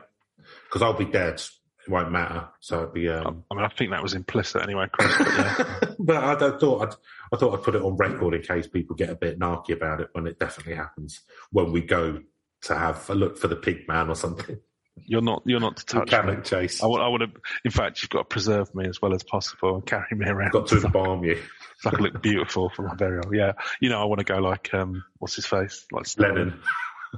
because 0.66 0.82
I'll 0.82 0.92
be 0.92 1.06
dead. 1.06 1.40
It 1.86 1.90
won't 1.90 2.12
matter. 2.12 2.48
So 2.60 2.80
it'd 2.80 2.92
be. 2.92 3.08
Um, 3.08 3.44
I 3.50 3.54
mean, 3.54 3.64
I 3.64 3.68
think 3.68 3.92
that 3.92 4.02
was 4.02 4.12
implicit 4.12 4.62
anyway, 4.62 4.88
Chris. 4.92 5.16
But 5.16 5.26
yeah. 5.26 5.74
but 5.98 6.16
I, 6.16 6.32
I 6.34 6.58
thought 6.58 6.82
I'd, 6.82 6.94
I 7.32 7.36
thought 7.38 7.54
I'd 7.56 7.64
put 7.64 7.76
it 7.76 7.82
on 7.82 7.96
record 7.96 8.34
in 8.34 8.42
case 8.42 8.66
people 8.66 8.94
get 8.94 9.08
a 9.08 9.14
bit 9.14 9.38
narky 9.38 9.70
about 9.70 10.02
it 10.02 10.10
when 10.12 10.26
it 10.26 10.38
definitely 10.38 10.74
happens 10.74 11.22
when 11.50 11.72
we 11.72 11.80
go 11.80 12.20
to 12.62 12.74
have 12.76 13.08
a 13.10 13.14
look 13.14 13.38
for 13.38 13.48
the 13.48 13.56
pig 13.56 13.86
man 13.88 14.08
or 14.08 14.14
something. 14.14 14.58
you're 15.06 15.22
not, 15.22 15.42
you're 15.46 15.60
not 15.60 15.76
to 15.78 15.86
touch 15.86 16.24
me. 16.24 16.36
Chase. 16.42 16.82
I 16.82 16.86
want, 16.86 17.02
I 17.02 17.08
want 17.08 17.22
to, 17.22 17.40
in 17.64 17.70
fact, 17.70 18.02
you've 18.02 18.10
got 18.10 18.18
to 18.18 18.24
preserve 18.24 18.74
me 18.74 18.86
as 18.88 19.00
well 19.00 19.14
as 19.14 19.22
possible 19.22 19.76
and 19.76 19.86
carry 19.86 20.06
me 20.12 20.26
around. 20.26 20.52
Got 20.52 20.68
to 20.68 20.80
embalm 20.84 21.24
you, 21.24 21.40
so 21.78 21.90
I 21.90 21.94
can 21.94 22.04
look 22.04 22.20
beautiful 22.22 22.70
for 22.70 22.82
my 22.82 22.94
burial. 22.94 23.34
Yeah. 23.34 23.52
You 23.80 23.88
know, 23.90 24.00
I 24.00 24.04
want 24.04 24.18
to 24.18 24.24
go 24.24 24.38
like, 24.38 24.72
um, 24.74 25.04
what's 25.18 25.36
his 25.36 25.46
face? 25.46 25.86
Like. 25.92 26.06
Lennon. 26.18 26.60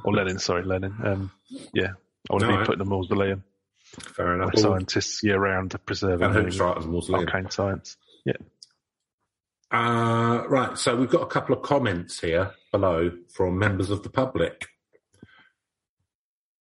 Or 0.05 0.15
Lenin, 0.15 0.39
sorry, 0.39 0.63
Lenin. 0.63 0.95
Um, 1.03 1.33
yeah. 1.75 1.93
I 2.29 2.33
want 2.33 2.43
to 2.43 2.47
be 2.47 2.53
Alright. 2.53 2.67
put 2.67 2.75
in 2.77 2.81
a 2.81 2.85
mausoleum. 2.85 3.43
Fair 3.83 4.35
enough. 4.35 4.57
Scientists 4.57 5.23
year 5.23 5.39
round 5.39 5.75
preserving. 5.85 6.23
and 6.25 6.55
Writers 6.55 6.87
Mausoleum. 6.87 7.27
arcane 7.27 7.51
science. 7.51 7.97
Yeah. 8.25 8.35
Uh, 9.73 10.47
right, 10.49 10.77
so 10.77 10.97
we've 10.97 11.11
got 11.11 11.23
a 11.23 11.27
couple 11.27 11.57
of 11.57 11.63
comments 11.63 12.21
here 12.21 12.53
below 12.73 13.11
from 13.29 13.59
members 13.59 13.91
of 13.91 14.03
the 14.03 14.11
public, 14.11 14.67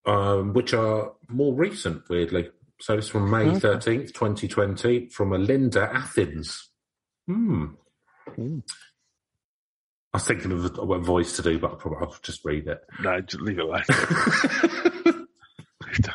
um, 0.05 0.53
which 0.53 0.73
are 0.73 1.13
more 1.27 1.53
recent, 1.53 2.07
weirdly. 2.09 2.49
So 2.81 2.95
this 2.95 3.05
is 3.05 3.11
from 3.11 3.29
May 3.29 3.47
Okay. 3.49 3.59
13th, 3.59 4.13
2020, 4.13 5.07
from 5.09 5.33
a 5.33 5.37
Linda 5.37 5.89
Athens. 5.93 6.69
Hmm. 7.27 7.65
Hmm. 8.35 8.59
I 10.13 10.17
was 10.17 10.25
thinking 10.25 10.51
of 10.51 10.65
a, 10.65 10.81
a 10.81 10.99
voice 10.99 11.35
to 11.35 11.41
do, 11.43 11.59
but 11.59 11.71
I'll, 11.71 11.75
probably, 11.75 11.99
I'll 12.07 12.15
just 12.23 12.43
read 12.45 12.67
it. 12.67 12.81
No, 13.01 13.19
just 13.21 13.41
leave 13.41 13.59
it 13.59 13.65
alone. 13.65 13.83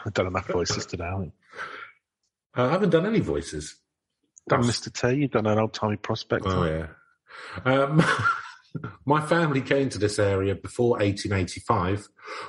We've 0.04 0.14
done 0.14 0.26
enough 0.28 0.46
voices 0.48 0.86
today, 0.86 1.04
haven't 1.04 1.20
we? 1.20 1.32
Uh, 2.56 2.66
I 2.68 2.70
haven't 2.70 2.90
done 2.90 3.06
any 3.06 3.20
voices. 3.20 3.76
Done 4.48 4.60
That's- 4.62 4.80
Mr. 4.80 5.10
T, 5.10 5.16
you've 5.20 5.30
done 5.30 5.46
an 5.46 5.58
old 5.58 5.74
timey 5.74 5.96
prospect. 5.96 6.44
Oh 6.46 6.64
yeah. 6.64 6.86
Um, 7.64 8.02
my 9.04 9.20
family 9.20 9.60
came 9.60 9.88
to 9.90 9.98
this 9.98 10.18
area 10.18 10.54
before 10.54 10.98
1885, 10.98 12.08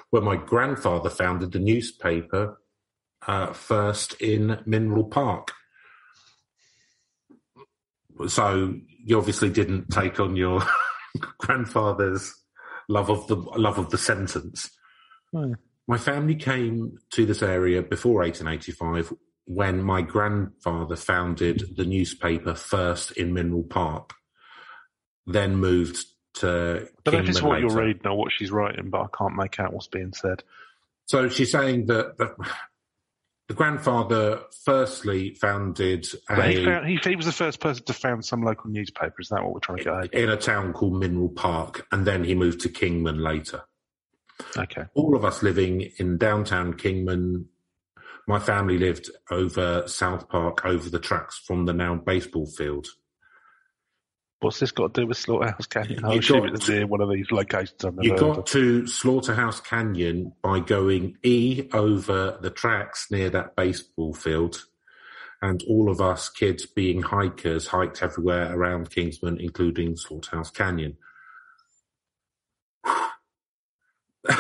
when 0.10 0.24
my 0.24 0.36
grandfather 0.36 1.10
founded 1.10 1.52
the 1.52 1.60
newspaper 1.60 2.60
uh, 3.28 3.54
first 3.54 4.14
in 4.22 4.60
Mineral 4.66 5.06
Park. 5.06 5.52
so 8.28 8.76
you 9.04 9.18
obviously 9.18 9.50
didn't 9.50 9.90
take 9.90 10.20
on 10.20 10.36
your 10.36 10.64
grandfather's 11.38 12.34
love 12.88 13.10
of 13.10 13.28
the 13.28 13.36
love 13.36 13.78
of 13.78 13.90
the 13.90 13.98
sentence. 13.98 14.70
My 15.88 15.98
family 15.98 16.36
came 16.36 16.98
to 17.12 17.26
this 17.26 17.44
area 17.44 17.82
before 17.82 18.22
1885 18.22 19.14
when 19.46 19.82
my 19.82 20.02
grandfather 20.02 20.96
founded 20.96 21.76
the 21.76 21.86
newspaper 21.86 22.56
first 22.56 23.12
in 23.12 23.34
Mineral 23.34 23.64
Park, 23.64 24.14
then 25.28 25.56
moved 25.58 26.04
to 26.36 26.48
I 26.48 26.50
don't 26.50 27.14
know 27.14 27.20
if 27.20 27.26
Kingman 27.26 27.30
it's 27.30 27.42
what 27.42 27.60
you're 27.60 27.70
reading 27.70 28.08
or 28.08 28.18
what 28.18 28.32
she's 28.32 28.52
writing, 28.52 28.90
but 28.90 29.02
I 29.02 29.08
can't 29.16 29.36
make 29.36 29.60
out 29.60 29.74
what's 29.74 29.88
being 29.88 30.14
said. 30.14 30.44
So 31.06 31.30
she's 31.30 31.52
saying 31.52 31.86
that, 31.88 32.18
that 32.18 32.36
the 33.48 33.54
grandfather 33.54 34.42
firstly 34.64 35.36
founded 35.36 36.08
But 36.28 36.50
he, 36.50 36.66
found, 36.66 36.88
he, 36.88 37.00
he 37.04 37.16
was 37.16 37.28
the 37.28 37.32
first 37.32 37.60
person 37.60 37.84
to 37.86 37.94
found 37.94 38.26
some 38.26 38.42
local 38.44 38.70
newspaper. 38.70 39.16
Is 39.20 39.30
that 39.30 39.44
what 39.44 39.54
we're 39.54 39.60
trying 39.60 39.78
to 39.80 40.10
get 40.12 40.14
in 40.14 40.30
a 40.30 40.38
town 40.38 40.74
called 40.74 41.00
Mineral 41.00 41.30
Park, 41.30 41.86
and 41.92 42.06
then 42.06 42.24
he 42.24 42.34
moved 42.34 42.62
to 42.62 42.70
Kingman 42.70 43.20
later. 43.20 43.64
Okay. 44.58 44.84
all 44.96 45.16
of 45.16 45.24
us 45.24 45.44
living 45.44 45.90
in 45.98 46.18
downtown 46.18 46.74
Kingman. 46.74 47.48
My 48.28 48.40
family 48.40 48.78
lived 48.78 49.10
over 49.30 49.88
South 49.88 50.28
Park, 50.28 50.66
over 50.66 50.90
the 50.90 51.00
tracks 51.00 51.38
from 51.38 51.66
the 51.66 51.74
now 51.74 51.96
baseball 51.96 52.48
field. 52.48 52.88
What's 54.42 54.60
this 54.60 54.72
got 54.72 54.94
to 54.94 55.02
do 55.02 55.08
with 55.08 55.18
Slaughterhouse 55.18 55.66
Canyon? 55.68 56.06
I 56.06 56.16
assume 56.16 56.46
it's 56.46 56.70
near 56.70 56.86
one 56.86 57.02
of 57.02 57.10
these 57.10 57.32
locations 57.32 57.84
I've 57.84 57.96
You 58.02 58.12
heard 58.12 58.20
got 58.20 58.38
of. 58.40 58.46
to 58.46 58.86
Slaughterhouse 58.86 59.60
Canyon 59.62 60.34
by 60.42 60.60
going 60.60 61.18
E 61.24 61.68
over 61.74 62.38
the 62.42 62.52
tracks 62.52 63.08
near 63.10 63.30
that 63.32 63.56
baseball 63.56 64.14
field. 64.14 64.66
And 65.42 65.64
all 65.68 65.90
of 65.90 66.00
us 66.02 66.30
kids 66.30 66.66
being 66.66 67.02
hikers 67.02 67.68
hiked 67.68 68.04
everywhere 68.04 68.54
around 68.56 68.92
Kingman, 68.92 69.40
including 69.40 69.96
Slaughterhouse 69.96 70.52
Canyon. 70.52 70.98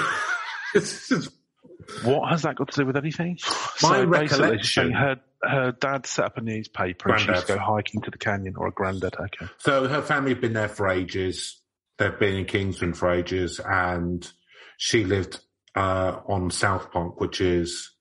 What 2.03 2.29
has 2.29 2.41
that 2.41 2.55
got 2.55 2.71
to 2.71 2.81
do 2.81 2.85
with 2.87 2.97
anything? 2.97 3.37
My 3.81 3.99
so 3.99 4.05
recollection- 4.05 4.63
saying 4.63 4.91
her 4.93 5.19
her 5.47 5.71
dad 5.71 6.05
set 6.05 6.25
up 6.25 6.37
a 6.37 6.41
newspaper 6.41 7.09
and 7.09 7.21
she 7.21 7.27
used 7.27 7.41
to 7.41 7.47
Granddad. 7.47 7.67
go 7.67 7.73
hiking 7.75 8.01
to 8.01 8.11
the 8.11 8.17
canyon, 8.17 8.55
or 8.57 8.67
a 8.67 8.71
granddad. 8.71 9.15
Okay. 9.19 9.51
So 9.57 9.87
her 9.87 10.01
family 10.01 10.31
have 10.31 10.41
been 10.41 10.53
there 10.53 10.69
for 10.69 10.89
ages. 10.89 11.61
They've 11.97 12.17
been 12.17 12.35
in 12.35 12.45
Kingston 12.45 12.93
for 12.93 13.11
ages, 13.11 13.59
and 13.59 14.29
she 14.77 15.05
lived 15.05 15.39
uh, 15.75 16.19
on 16.27 16.51
South 16.51 16.91
Park, 16.91 17.19
which 17.19 17.41
is 17.41 17.91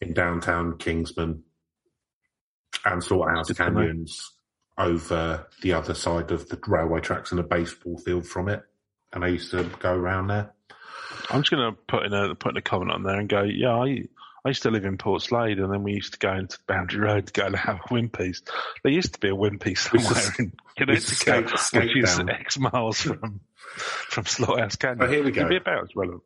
in 0.00 0.12
downtown 0.12 0.78
Kingman, 0.78 1.42
and 2.84 3.02
to 3.02 3.16
know. 3.16 3.42
Canyons 3.54 4.32
over 4.78 5.46
the 5.60 5.74
other 5.74 5.94
side 5.94 6.30
of 6.30 6.48
the 6.48 6.58
railway 6.66 7.00
tracks 7.00 7.30
and 7.30 7.40
a 7.40 7.44
baseball 7.44 7.98
field 7.98 8.26
from 8.26 8.48
it. 8.48 8.62
And 9.12 9.24
I 9.24 9.28
used 9.28 9.50
to 9.50 9.64
go 9.78 9.94
around 9.94 10.28
there. 10.28 10.52
I'm 11.30 11.42
just 11.42 11.50
going 11.50 11.70
to 11.70 11.78
put 11.88 12.04
in 12.04 12.12
a 12.12 12.34
put 12.34 12.52
in 12.52 12.56
a 12.56 12.62
comment 12.62 12.90
on 12.90 13.02
there 13.02 13.18
and 13.18 13.28
go, 13.28 13.42
yeah, 13.42 13.74
I 13.74 14.04
I 14.44 14.48
used 14.48 14.62
to 14.62 14.70
live 14.70 14.84
in 14.84 14.98
Portslade, 14.98 15.62
and 15.62 15.72
then 15.72 15.84
we 15.84 15.92
used 15.92 16.14
to 16.14 16.18
go 16.18 16.32
into 16.32 16.58
Boundary 16.66 17.00
Road 17.00 17.26
to 17.28 17.32
go 17.32 17.46
and 17.46 17.54
have 17.54 17.76
a 17.76 17.88
Wimpy's. 17.94 18.42
There 18.82 18.92
used 18.92 19.14
to 19.14 19.20
be 19.20 19.28
a 19.28 19.36
Wimpy 19.36 19.78
somewhere 19.78 20.34
in 20.38 20.52
we 20.88 20.94
used 20.94 21.08
skate- 21.08 21.34
Connecticut, 21.46 21.58
skate 21.60 21.82
which 21.94 22.04
is 22.04 22.16
down. 22.16 22.28
X 22.30 22.58
miles 22.58 23.00
from 23.00 23.40
from 23.76 24.26
Slaughterhouse 24.26 24.76
Canyon. 24.76 25.02
Oh, 25.02 25.08
here 25.10 25.22
we 25.22 25.30
go. 25.30 25.42
It'd 25.42 25.50
be 25.50 25.56
about 25.56 25.84
as 25.84 25.94
relevant. 25.94 26.22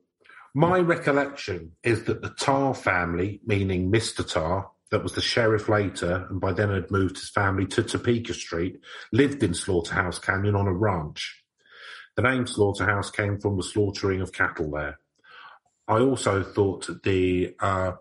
My 0.55 0.79
recollection 0.79 1.73
is 1.83 2.05
that 2.05 2.23
the 2.23 2.31
Tar 2.31 2.75
family, 2.75 3.41
meaning 3.45 3.93
Mr. 3.93 4.27
Tar, 4.27 4.71
that 4.91 5.03
was 5.03 5.13
the 5.13 5.21
sheriff 5.21 5.69
later, 5.69 6.27
and 6.31 6.41
by 6.41 6.55
then 6.55 6.71
had 6.71 6.91
moved 6.91 7.19
his 7.19 7.29
family 7.29 7.67
to 7.67 7.83
Topeka 7.83 8.33
Street, 8.33 8.81
lived 9.13 9.43
in 9.43 9.53
Slaughterhouse 9.53 10.19
Canyon 10.19 10.55
on 10.55 10.67
a 10.67 10.73
ranch. 10.73 11.43
The 12.15 12.23
name 12.23 12.47
Slaughterhouse 12.47 13.11
came 13.11 13.39
from 13.39 13.59
the 13.59 13.63
slaughtering 13.63 14.23
of 14.23 14.33
cattle 14.33 14.71
there. 14.71 14.99
I 15.87 15.99
also 15.99 16.43
thought 16.43 16.87
that 16.87 17.03
the 17.03 17.55
uh, 17.61 17.93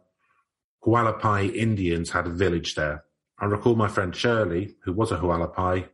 Hualapai 0.86 1.54
Indians 1.54 2.12
had 2.12 2.28
a 2.28 2.32
village 2.32 2.76
there. 2.76 3.04
I 3.40 3.46
recall 3.46 3.76
my 3.76 3.88
friend 3.88 4.16
Shirley, 4.16 4.76
who 4.84 4.94
was 4.94 5.12
a 5.12 5.18
Hualapai, 5.18 5.90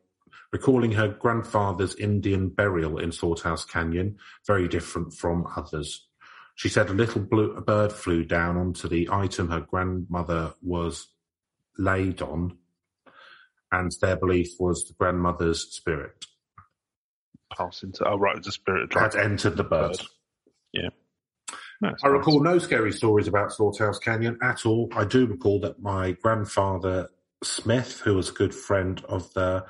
recalling 0.51 0.91
her 0.93 1.07
grandfather's 1.07 1.95
Indian 1.95 2.49
burial 2.49 2.97
in 2.97 3.11
Slaughterhouse 3.11 3.65
Canyon, 3.65 4.17
very 4.45 4.67
different 4.67 5.13
from 5.13 5.47
others. 5.55 6.07
She 6.55 6.69
said 6.69 6.89
a 6.89 6.93
little 6.93 7.21
blue, 7.21 7.53
a 7.53 7.61
bird 7.61 7.93
flew 7.93 8.25
down 8.25 8.57
onto 8.57 8.87
the 8.87 9.09
item 9.11 9.49
her 9.49 9.61
grandmother 9.61 10.53
was 10.61 11.07
laid 11.77 12.21
on, 12.21 12.57
and 13.71 13.91
their 14.01 14.17
belief 14.17 14.49
was 14.59 14.85
the 14.85 14.93
grandmother's 14.93 15.61
spirit 15.71 16.25
Pass 17.57 17.83
into 17.83 18.07
oh 18.07 18.17
right, 18.17 18.45
a 18.45 18.51
spirit 18.51 18.93
had 18.93 19.15
entered 19.15 19.57
the 19.57 19.63
bird. 19.63 19.97
Yeah. 20.71 20.89
I 21.83 21.87
nice. 21.87 22.03
recall 22.03 22.41
no 22.41 22.59
scary 22.59 22.91
stories 22.91 23.27
about 23.27 23.51
Slaughterhouse 23.51 23.97
Canyon 23.97 24.37
at 24.43 24.65
all. 24.65 24.89
I 24.95 25.03
do 25.03 25.25
recall 25.25 25.59
that 25.61 25.81
my 25.81 26.11
grandfather 26.11 27.09
Smith, 27.43 28.01
who 28.01 28.15
was 28.15 28.29
a 28.29 28.33
good 28.33 28.53
friend 28.53 29.03
of 29.09 29.33
the 29.33 29.65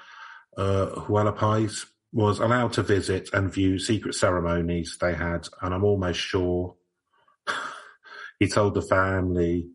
uh, 0.58 0.88
Hualapais, 1.08 1.86
was 2.12 2.40
allowed 2.40 2.74
to 2.74 2.84
visit 2.84 3.30
and 3.34 3.54
view 3.54 3.80
secret 3.80 4.16
ceremonies 4.16 4.98
they 5.00 5.14
had, 5.14 5.48
and 5.62 5.74
I'm 5.74 5.86
almost 5.86 6.20
sure 6.20 6.76
he 8.40 8.48
told 8.48 8.74
the 8.74 8.82
family 8.82 9.70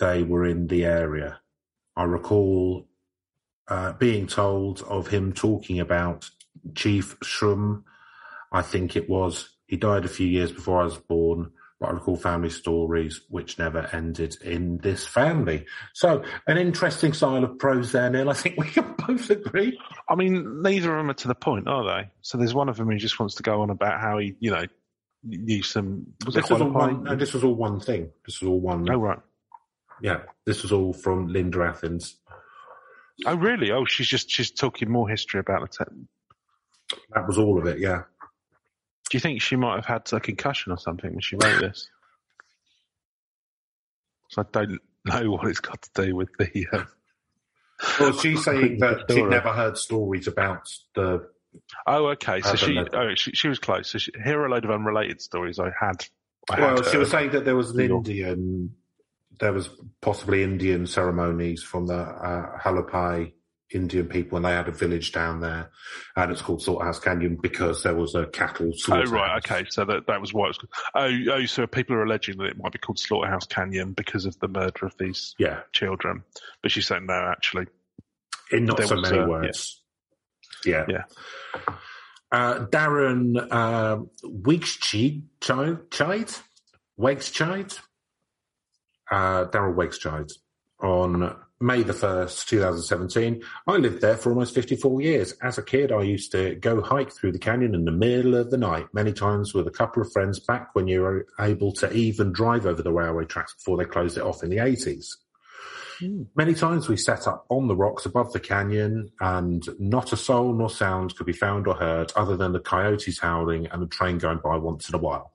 they 0.00 0.24
were 0.24 0.44
in 0.44 0.66
the 0.66 0.84
area. 0.84 1.40
I 1.96 2.04
recall 2.04 2.88
uh, 3.68 3.92
being 3.92 4.26
told 4.26 4.82
of 4.82 5.06
him 5.06 5.32
talking 5.32 5.78
about 5.78 6.28
Chief 6.74 7.18
Sherum, 7.20 7.84
I 8.50 8.62
think 8.62 8.96
it 8.96 9.08
was. 9.08 9.50
He 9.72 9.78
died 9.78 10.04
a 10.04 10.08
few 10.08 10.26
years 10.26 10.52
before 10.52 10.82
I 10.82 10.84
was 10.84 10.98
born, 10.98 11.52
but 11.80 11.86
I 11.86 11.92
recall 11.92 12.14
family 12.18 12.50
stories 12.50 13.22
which 13.30 13.58
never 13.58 13.88
ended 13.90 14.36
in 14.42 14.76
this 14.76 15.06
family. 15.06 15.64
So, 15.94 16.24
an 16.46 16.58
interesting 16.58 17.14
style 17.14 17.42
of 17.42 17.58
prose 17.58 17.90
there, 17.90 18.10
Neil. 18.10 18.28
I 18.28 18.34
think 18.34 18.58
we 18.58 18.66
can 18.68 18.94
both 19.08 19.30
agree. 19.30 19.80
I 20.06 20.14
mean, 20.14 20.60
neither 20.60 20.90
of 20.94 20.98
them 20.98 21.08
are 21.08 21.14
to 21.14 21.28
the 21.28 21.34
point, 21.34 21.68
are 21.68 21.84
they? 21.86 22.10
So 22.20 22.36
there's 22.36 22.52
one 22.52 22.68
of 22.68 22.76
them 22.76 22.90
who 22.90 22.98
just 22.98 23.18
wants 23.18 23.36
to 23.36 23.42
go 23.42 23.62
on 23.62 23.70
about 23.70 23.98
how 23.98 24.18
he, 24.18 24.34
you 24.40 24.50
know, 24.50 24.66
used 25.26 25.70
some. 25.70 26.06
Was 26.26 26.34
This 26.34 26.50
was, 26.50 26.60
all 26.60 26.68
one, 26.68 27.04
no, 27.04 27.16
this 27.16 27.32
was 27.32 27.42
all 27.42 27.54
one 27.54 27.80
thing. 27.80 28.10
This 28.26 28.42
was 28.42 28.48
all 28.50 28.60
one. 28.60 28.86
Oh 28.90 28.98
right. 28.98 29.20
Yeah, 30.02 30.24
this 30.44 30.62
was 30.62 30.72
all 30.72 30.92
from 30.92 31.28
Linda 31.28 31.62
Athens. 31.62 32.16
Oh 33.24 33.36
really? 33.36 33.70
Oh, 33.70 33.86
she's 33.86 34.06
just 34.06 34.30
she's 34.30 34.50
talking 34.50 34.90
more 34.90 35.08
history 35.08 35.40
about 35.40 35.62
the. 35.62 35.84
Te- 35.86 36.98
That 37.14 37.26
was 37.26 37.38
all 37.38 37.58
of 37.58 37.64
it. 37.64 37.78
Yeah. 37.78 38.02
Do 39.12 39.16
you 39.16 39.20
think 39.20 39.42
she 39.42 39.56
might 39.56 39.74
have 39.74 39.84
had 39.84 40.10
a 40.14 40.20
concussion 40.20 40.72
or 40.72 40.78
something 40.78 41.10
when 41.10 41.20
she 41.20 41.36
wrote 41.36 41.60
this? 41.60 41.90
So 44.30 44.40
I 44.40 44.46
don't 44.50 44.80
know 45.04 45.32
what 45.32 45.48
it's 45.48 45.60
got 45.60 45.82
to 45.82 46.06
do 46.06 46.16
with 46.16 46.30
the. 46.38 46.66
Uh, 46.72 46.84
Well, 48.00 48.14
she's 48.14 48.42
saying 48.46 48.78
that 48.78 49.04
she'd 49.10 49.26
never 49.26 49.52
heard 49.52 49.76
stories 49.76 50.28
about 50.28 50.66
the. 50.94 51.28
oh, 51.86 52.06
okay. 52.12 52.40
So 52.40 52.54
she, 52.54 52.72
know. 52.72 52.86
oh, 52.94 53.14
she 53.14 53.32
she 53.32 53.48
was 53.48 53.58
close. 53.58 53.90
So 53.90 53.98
she, 53.98 54.12
here 54.24 54.40
are 54.40 54.46
a 54.46 54.50
load 54.50 54.64
of 54.64 54.70
unrelated 54.70 55.20
stories 55.20 55.58
I 55.58 55.72
had. 55.78 56.06
I 56.48 56.54
had 56.58 56.72
Well, 56.72 56.82
she 56.82 56.96
was 56.96 57.10
saying 57.10 57.32
that 57.32 57.44
there 57.44 57.54
was 57.54 57.72
an 57.72 57.80
Indian, 57.80 58.74
there 59.40 59.52
was 59.52 59.68
possibly 60.00 60.42
Indian 60.42 60.86
ceremonies 60.86 61.62
from 61.62 61.86
the 61.86 62.00
uh, 62.00 62.58
Hualapai 62.60 63.34
Indian 63.74 64.06
people, 64.08 64.36
and 64.36 64.44
they 64.44 64.50
had 64.52 64.68
a 64.68 64.72
village 64.72 65.12
down 65.12 65.40
there, 65.40 65.70
and 66.16 66.30
it's 66.30 66.42
called 66.42 66.62
Slaughterhouse 66.62 66.98
Canyon 66.98 67.38
because 67.40 67.82
there 67.82 67.94
was 67.94 68.14
a 68.14 68.26
cattle 68.26 68.72
slaughter. 68.74 69.04
Oh 69.08 69.10
right, 69.10 69.36
okay. 69.38 69.66
So 69.70 69.84
that 69.84 70.06
that 70.06 70.20
was 70.20 70.32
why 70.32 70.46
it 70.46 70.48
was. 70.48 70.58
Oh, 70.94 71.32
oh. 71.32 71.46
So 71.46 71.66
people 71.66 71.96
are 71.96 72.04
alleging 72.04 72.38
that 72.38 72.46
it 72.46 72.58
might 72.58 72.72
be 72.72 72.78
called 72.78 72.98
Slaughterhouse 72.98 73.46
Canyon 73.46 73.92
because 73.92 74.26
of 74.26 74.38
the 74.40 74.48
murder 74.48 74.86
of 74.86 74.94
these 74.98 75.34
Yeah, 75.38 75.60
children. 75.72 76.22
But 76.62 76.70
she's 76.72 76.86
saying 76.86 77.06
no, 77.06 77.14
actually. 77.14 77.66
in 78.50 78.64
not 78.64 78.76
There 78.76 78.86
so 78.86 78.96
many 78.96 79.18
uh, 79.18 79.26
words. 79.26 79.82
Yeah. 80.64 80.84
Yeah. 80.88 81.04
Uh, 82.30 82.66
Darren 82.66 83.36
uh, 83.50 83.98
Wigschide, 84.24 85.22
Chide, 85.40 86.40
uh, 89.10 89.44
Darren 89.46 89.74
Wegschide 89.74 90.32
on 90.80 91.36
May 91.62 91.84
the 91.84 91.92
1st, 91.92 92.46
2017. 92.46 93.40
I 93.68 93.76
lived 93.76 94.00
there 94.00 94.16
for 94.16 94.30
almost 94.30 94.52
54 94.52 95.00
years. 95.00 95.32
As 95.42 95.58
a 95.58 95.62
kid, 95.62 95.92
I 95.92 96.02
used 96.02 96.32
to 96.32 96.56
go 96.56 96.82
hike 96.82 97.12
through 97.12 97.30
the 97.30 97.38
canyon 97.38 97.76
in 97.76 97.84
the 97.84 97.92
middle 97.92 98.34
of 98.34 98.50
the 98.50 98.56
night, 98.56 98.88
many 98.92 99.12
times 99.12 99.54
with 99.54 99.68
a 99.68 99.70
couple 99.70 100.02
of 100.02 100.12
friends 100.12 100.40
back 100.40 100.74
when 100.74 100.88
you 100.88 101.02
were 101.02 101.26
able 101.38 101.72
to 101.74 101.92
even 101.92 102.32
drive 102.32 102.66
over 102.66 102.82
the 102.82 102.92
railway 102.92 103.26
tracks 103.26 103.54
before 103.54 103.76
they 103.76 103.84
closed 103.84 104.18
it 104.18 104.24
off 104.24 104.42
in 104.42 104.50
the 104.50 104.56
80s. 104.56 105.14
Hmm. 106.00 106.22
Many 106.34 106.54
times 106.54 106.88
we 106.88 106.96
sat 106.96 107.28
up 107.28 107.46
on 107.48 107.68
the 107.68 107.76
rocks 107.76 108.06
above 108.06 108.32
the 108.32 108.40
canyon 108.40 109.12
and 109.20 109.64
not 109.78 110.12
a 110.12 110.16
soul 110.16 110.52
nor 110.52 110.68
sound 110.68 111.14
could 111.14 111.26
be 111.26 111.32
found 111.32 111.68
or 111.68 111.74
heard 111.74 112.10
other 112.16 112.36
than 112.36 112.52
the 112.52 112.58
coyotes 112.58 113.20
howling 113.20 113.68
and 113.68 113.80
the 113.80 113.86
train 113.86 114.18
going 114.18 114.40
by 114.42 114.56
once 114.56 114.88
in 114.88 114.96
a 114.96 114.98
while. 114.98 115.32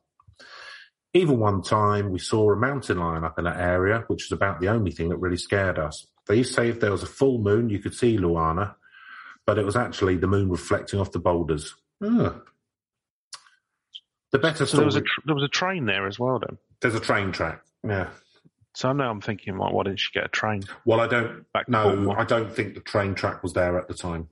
Even 1.14 1.40
one 1.40 1.62
time 1.62 2.12
we 2.12 2.20
saw 2.20 2.52
a 2.52 2.58
mountain 2.58 3.00
lion 3.00 3.24
up 3.24 3.40
in 3.40 3.46
that 3.46 3.62
area, 3.62 4.04
which 4.08 4.26
was 4.26 4.34
about 4.34 4.60
the 4.60 4.68
only 4.68 4.92
thing 4.92 5.08
that 5.08 5.18
really 5.18 5.38
scared 5.38 5.80
us. 5.80 6.06
They 6.28 6.36
used 6.38 6.50
to 6.52 6.56
say 6.56 6.70
if 6.70 6.80
there 6.80 6.92
was 6.92 7.04
a 7.04 7.08
full 7.08 7.40
moon, 7.40 7.70
you 7.70 7.80
could 7.80 7.94
see 7.94 8.18
Luana. 8.18 8.76
but 9.46 9.58
it 9.58 9.66
was 9.66 9.78
actually 9.78 10.18
the 10.18 10.28
moon 10.28 10.50
reflecting 10.50 11.00
off 11.00 11.12
the 11.14 11.20
boulders. 11.20 11.74
The 12.02 12.42
better 14.40 14.66
So 14.66 14.78
there 14.78 14.86
was 14.86 14.96
a 14.96 15.00
story- 15.00 15.08
tr- 15.08 15.22
there 15.26 15.36
was 15.36 15.44
a 15.44 15.48
train 15.48 15.86
there 15.86 16.06
as 16.08 16.20
well. 16.20 16.40
Then, 16.40 16.58
there's 16.82 16.96
a 16.96 17.00
train 17.00 17.32
track. 17.32 17.62
Yeah. 17.88 18.10
so 18.74 18.92
now 18.92 19.10
I'm 19.10 19.22
thinking, 19.22 19.58
like, 19.58 19.72
why 19.74 19.84
didn't 19.84 20.00
she 20.00 20.12
get 20.14 20.26
a 20.26 20.28
train? 20.28 20.64
Well, 20.86 21.00
I 21.00 21.08
don't. 21.08 21.52
Back 21.54 21.70
No, 21.70 21.84
Baltimore. 21.86 22.20
I 22.20 22.26
don't 22.26 22.54
think 22.54 22.74
the 22.76 22.82
train 22.82 23.16
track 23.16 23.42
was 23.42 23.54
there 23.54 23.80
at 23.80 23.88
the 23.88 23.94
time. 23.94 24.28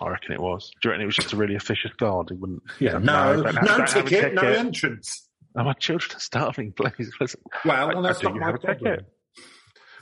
I 0.00 0.08
reckon 0.08 0.32
it 0.32 0.40
was. 0.40 0.70
Do 0.80 0.88
you 0.88 0.90
reckon 0.92 1.02
it 1.02 1.06
was 1.06 1.16
just 1.16 1.32
a 1.32 1.36
really 1.36 1.56
officious 1.56 1.92
guard 1.94 2.28
who 2.30 2.36
wouldn't? 2.36 2.62
Yeah, 2.78 2.98
No, 2.98 3.34
no, 3.34 3.42
no, 3.42 3.52
have- 3.52 3.66
don't 3.66 3.90
have 3.90 4.06
a 4.06 4.08
ticket, 4.08 4.34
no 4.34 4.42
entrance. 4.42 5.28
Oh, 5.56 5.64
my 5.64 5.72
children 5.72 6.16
are 6.16 6.20
starving, 6.20 6.72
please. 6.72 7.10
Listen, 7.20 7.40
Well, 7.64 7.90
I- 7.90 7.94
well, 7.94 8.02
that's 8.02 8.20
I 8.20 8.30
not 8.30 8.36
my 8.36 8.46
have 8.46 8.54
a 8.54 8.58
problem. 8.58 8.92
ticket. 8.98 9.12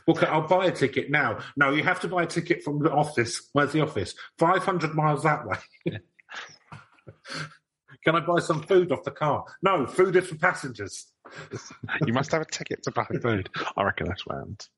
Well, 0.07 0.17
I'll 0.29 0.47
buy 0.47 0.67
a 0.67 0.73
ticket 0.73 1.11
now. 1.11 1.39
No, 1.57 1.73
you 1.73 1.83
have 1.83 2.01
to 2.01 2.09
buy 2.09 2.23
a 2.23 2.27
ticket 2.27 2.63
from 2.63 2.79
the 2.79 2.93
office. 2.93 3.49
Where's 3.53 3.73
the 3.73 3.81
office? 3.81 4.15
500 4.39 4.95
miles 4.95 5.23
that 5.25 5.45
way. 5.47 5.57
Can 8.05 8.15
I 8.15 8.21
buy 8.21 8.39
some 8.39 8.63
food 8.63 8.93
off 8.93 9.03
the 9.03 9.11
car? 9.11 9.45
No, 9.63 9.87
food 9.87 10.15
is 10.15 10.29
for 10.29 10.37
passengers. 10.37 11.07
you 12.07 12.13
must 12.13 12.31
have 12.31 12.43
a 12.43 12.45
ticket 12.45 12.85
to 12.85 12.93
buy 12.93 13.07
food. 13.21 13.49
I 13.77 13.83
reckon 13.83 14.07
that's 14.07 14.25
round. 14.29 14.69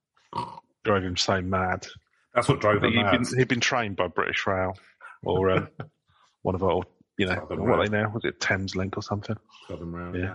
Drove 0.85 1.03
him 1.05 1.16
so 1.16 1.43
mad. 1.43 1.87
That's 2.35 2.49
what 2.49 2.61
drove 2.61 2.81
them 2.81 2.93
he'd 2.93 3.03
mad. 3.03 3.22
been, 3.22 3.39
he'd 3.39 3.49
been 3.49 3.61
trained 3.61 3.97
by 3.97 4.07
British 4.09 4.47
Rail 4.47 4.79
or 5.24 5.51
um, 5.51 5.68
one 6.43 6.55
of 6.55 6.62
our, 6.62 6.83
you 7.18 7.26
know, 7.26 7.35
Southern 7.35 7.61
what 7.61 7.68
are 7.68 7.81
Rail. 7.81 7.91
they 7.91 7.99
now? 8.03 8.11
Was 8.14 8.24
it 8.24 8.41
Thameslink 8.41 8.97
or 8.97 9.03
something? 9.03 9.37
Southern 9.68 9.93
Rail, 9.93 10.16
Yeah. 10.16 10.35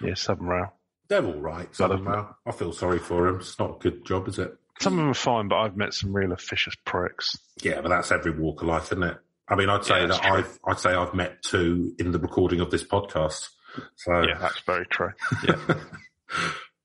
Yeah, 0.00 0.14
Southern 0.14 0.46
Rail. 0.46 0.72
They're 1.12 1.26
all 1.26 1.40
right, 1.40 1.74
Southern 1.76 1.98
Southern- 1.98 2.12
Rail. 2.12 2.36
I 2.46 2.52
feel 2.52 2.72
sorry 2.72 2.98
for 2.98 3.26
them. 3.26 3.40
It's 3.40 3.58
not 3.58 3.76
a 3.76 3.78
good 3.78 4.04
job, 4.06 4.28
is 4.28 4.38
it? 4.38 4.56
Some 4.80 4.94
of 4.94 4.98
them 5.00 5.10
are 5.10 5.14
fine, 5.14 5.46
but 5.48 5.56
I've 5.58 5.76
met 5.76 5.92
some 5.92 6.12
real 6.16 6.32
officious 6.32 6.74
pricks. 6.86 7.36
Yeah, 7.62 7.82
but 7.82 7.90
that's 7.90 8.10
every 8.10 8.30
walk 8.32 8.62
of 8.62 8.68
life, 8.68 8.84
isn't 8.92 9.02
it? 9.02 9.18
I 9.46 9.54
mean, 9.54 9.68
I'd 9.68 9.84
say 9.84 10.00
Yeah, 10.00 10.06
that 10.06 10.22
true. 10.22 10.32
I've, 10.38 10.58
I'd 10.66 10.78
say 10.78 10.94
I've 10.94 11.12
met 11.12 11.42
two 11.42 11.94
in 11.98 12.12
the 12.12 12.18
recording 12.18 12.60
of 12.60 12.70
this 12.70 12.82
podcast. 12.82 13.50
So, 13.96 14.22
Yeah, 14.22 14.38
that's 14.38 14.60
very 14.60 14.86
true. 14.86 15.10
Yeah. 15.46 15.74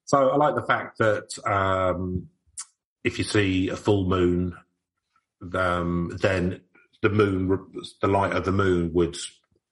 so 0.05 0.30
I 0.30 0.36
like 0.36 0.55
the 0.55 0.63
fact 0.63 0.97
that 0.97 1.30
um, 1.49 2.28
if 3.05 3.17
you 3.19 3.23
see 3.23 3.69
a 3.69 3.78
full 3.78 4.09
moon, 4.09 4.57
um, 5.53 6.17
then 6.21 6.59
the 7.01 7.09
moon, 7.09 7.67
the 8.01 8.07
light 8.07 8.34
of 8.34 8.43
the 8.43 8.51
moon 8.51 8.91
would 8.93 9.15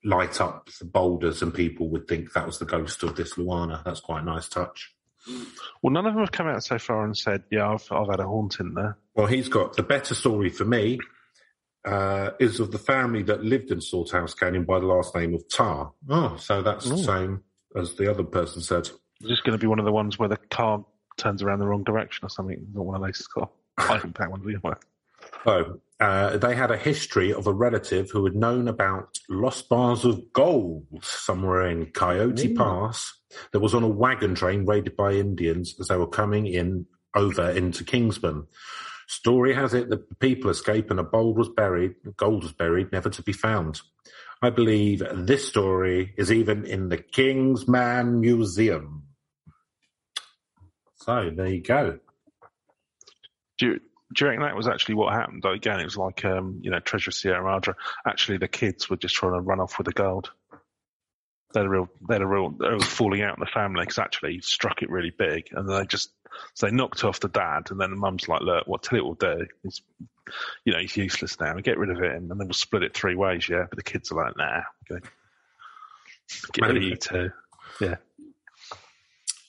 light 0.05 0.39
up 0.39 0.69
the 0.79 0.85
boulders, 0.85 1.41
and 1.41 1.53
people 1.53 1.89
would 1.89 2.07
think 2.07 2.31
that 2.33 2.45
was 2.45 2.59
the 2.59 2.65
ghost 2.65 3.03
of 3.03 3.15
this 3.15 3.33
Luana. 3.33 3.83
That's 3.83 3.99
quite 3.99 4.21
a 4.21 4.25
nice 4.25 4.47
touch. 4.47 4.93
Well, 5.81 5.91
none 5.91 6.05
of 6.05 6.13
them 6.13 6.21
have 6.21 6.31
come 6.31 6.47
out 6.47 6.63
so 6.63 6.77
far 6.77 7.03
and 7.03 7.17
said, 7.17 7.43
"Yeah, 7.51 7.69
I've 7.69 7.91
I've 7.91 8.07
had 8.07 8.19
a 8.19 8.27
haunting 8.27 8.75
there." 8.75 8.97
Well, 9.15 9.27
he's 9.27 9.49
got 9.49 9.75
the 9.75 9.83
better 9.83 10.13
story 10.15 10.49
for 10.49 10.65
me. 10.65 10.99
Uh, 11.83 12.31
is 12.39 12.59
of 12.59 12.71
the 12.71 12.79
family 12.79 13.21
that 13.21 13.43
lived 13.43 13.69
in 13.69 13.79
Slaughterhouse 13.79 14.33
Canyon 14.33 14.63
by 14.63 14.79
the 14.79 14.87
last 14.87 15.13
name 15.15 15.35
of 15.35 15.47
Tar. 15.47 15.91
Oh, 16.09 16.35
so 16.37 16.63
that's 16.63 16.89
the 16.89 16.97
same 16.97 17.43
as 17.75 17.93
the 17.93 18.09
other 18.09 18.23
person 18.23 18.63
said. 18.63 18.89
Is 19.21 19.29
this 19.29 19.41
going 19.41 19.57
to 19.57 19.61
be 19.61 19.67
one 19.67 19.77
of 19.77 19.85
the 19.85 19.91
ones 19.91 20.17
where 20.17 20.27
the 20.27 20.37
car 20.37 20.83
turns 21.17 21.43
around 21.43 21.59
the 21.59 21.67
wrong 21.67 21.83
direction 21.83 22.25
or 22.25 22.29
something? 22.29 22.65
Not 22.73 22.85
one 22.85 22.95
of 22.95 23.01
those. 23.03 23.27
I 23.77 23.99
think 23.99 24.17
that 24.17 24.31
one 24.31 24.41
will 24.41 24.47
be 24.47 24.55
one. 24.55 24.77
Uh, 25.99 26.37
they 26.37 26.55
had 26.55 26.71
a 26.71 26.77
history 26.77 27.33
of 27.33 27.47
a 27.47 27.53
relative 27.53 28.11
who 28.11 28.25
had 28.25 28.35
known 28.35 28.67
about 28.67 29.17
lost 29.29 29.69
bars 29.69 30.03
of 30.03 30.33
gold 30.33 30.85
somewhere 31.01 31.69
in 31.69 31.85
Coyote. 31.87 32.53
Pass 32.53 33.13
that 33.51 33.61
was 33.61 33.73
on 33.73 33.83
a 33.83 33.87
wagon 33.87 34.35
train 34.35 34.65
raided 34.65 34.95
by 34.95 35.13
Indians 35.13 35.75
as 35.79 35.87
they 35.87 35.97
were 35.97 36.07
coming 36.07 36.47
in 36.47 36.85
over 37.15 37.49
into 37.49 37.83
Kingman. 37.83 38.47
Story 39.07 39.53
has 39.53 39.73
it 39.73 39.89
that 39.89 40.09
the 40.09 40.15
people 40.15 40.49
escaped 40.49 40.89
and 40.89 40.99
a 40.99 41.03
gold 41.03 41.37
was 41.37 41.49
buried, 41.49 41.93
gold 42.17 42.43
was 42.43 42.53
buried, 42.53 42.91
never 42.91 43.09
to 43.09 43.21
be 43.21 43.33
found. 43.33 43.81
I 44.41 44.49
believe 44.49 45.01
this 45.13 45.47
story 45.47 46.13
is 46.17 46.31
even 46.31 46.65
in 46.65 46.89
the 46.89 46.97
Kingman 46.97 48.19
Museum. 48.19 49.03
So 50.95 51.31
there 51.35 51.47
you 51.47 51.61
go. 51.61 51.99
Do 53.57 53.67
you, 53.67 53.79
reckon 54.21 54.41
that 54.41 54.55
was 54.55 54.67
actually 54.67 54.95
what 54.95 55.13
happened? 55.13 55.43
Again, 55.45 55.79
it 55.79 55.85
was 55.85 55.97
like 55.97 56.23
um, 56.25 56.59
you 56.61 56.71
know 56.71 56.79
Treasure 56.79 57.09
of 57.09 57.15
Sierra 57.15 57.43
Madre. 57.43 57.73
Actually, 58.05 58.37
the 58.37 58.47
kids 58.47 58.89
were 58.89 58.97
just 58.97 59.15
trying 59.15 59.33
to 59.33 59.41
run 59.41 59.59
off 59.59 59.77
with 59.77 59.85
the 59.85 59.93
gold. 59.93 60.31
They 61.53 61.61
had 61.61 61.67
a 61.67 61.69
real, 61.69 61.89
they 62.07 62.15
had 62.15 62.21
a 62.21 62.27
real, 62.27 62.49
they 62.49 62.69
were 62.69 62.79
falling 62.79 63.21
out 63.21 63.37
in 63.37 63.39
the 63.39 63.45
family 63.45 63.83
because 63.83 63.99
actually 63.99 64.33
he 64.33 64.41
struck 64.41 64.81
it 64.81 64.89
really 64.89 65.13
big, 65.17 65.47
and 65.51 65.69
they 65.69 65.85
just 65.85 66.11
so 66.53 66.67
they 66.67 66.71
knocked 66.71 67.03
off 67.03 67.19
the 67.19 67.29
dad, 67.29 67.71
and 67.71 67.79
then 67.79 67.91
the 67.91 67.95
mum's 67.95 68.27
like, 68.27 68.41
"Look, 68.41 68.67
what 68.67 68.83
tell 68.83 68.99
it 68.99 69.05
will 69.05 69.15
do 69.15 69.47
is, 69.63 69.81
you 70.65 70.73
know, 70.73 70.79
he's 70.79 70.97
useless 70.97 71.39
now. 71.39 71.53
Get 71.55 71.77
rid 71.77 71.89
of 71.89 72.01
it, 72.01 72.15
and 72.15 72.29
then 72.29 72.37
we'll 72.37 72.53
split 72.53 72.83
it 72.83 72.93
three 72.93 73.15
ways." 73.15 73.47
Yeah, 73.49 73.65
but 73.69 73.77
the 73.77 73.83
kids 73.83 74.11
are 74.11 74.23
like, 74.23 74.37
"Nah, 74.37 74.61
okay. 74.91 75.05
get 76.53 76.67
rid 76.67 76.77
of 76.77 76.83
you 76.83 76.95
too." 76.95 77.31
Yeah. 77.79 77.95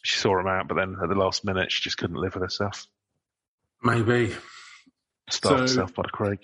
She 0.02 0.18
saw 0.18 0.38
him 0.38 0.46
out, 0.46 0.68
but 0.68 0.76
then 0.76 0.96
at 1.02 1.08
the 1.08 1.16
last 1.16 1.44
minute, 1.44 1.72
she 1.72 1.82
just 1.82 1.98
couldn't 1.98 2.16
live 2.16 2.34
with 2.34 2.44
herself. 2.44 2.86
Maybe. 3.82 4.34
Starved 5.30 5.70
So- 5.70 5.80
herself 5.82 5.94
by 5.94 6.02
the. 6.02 6.38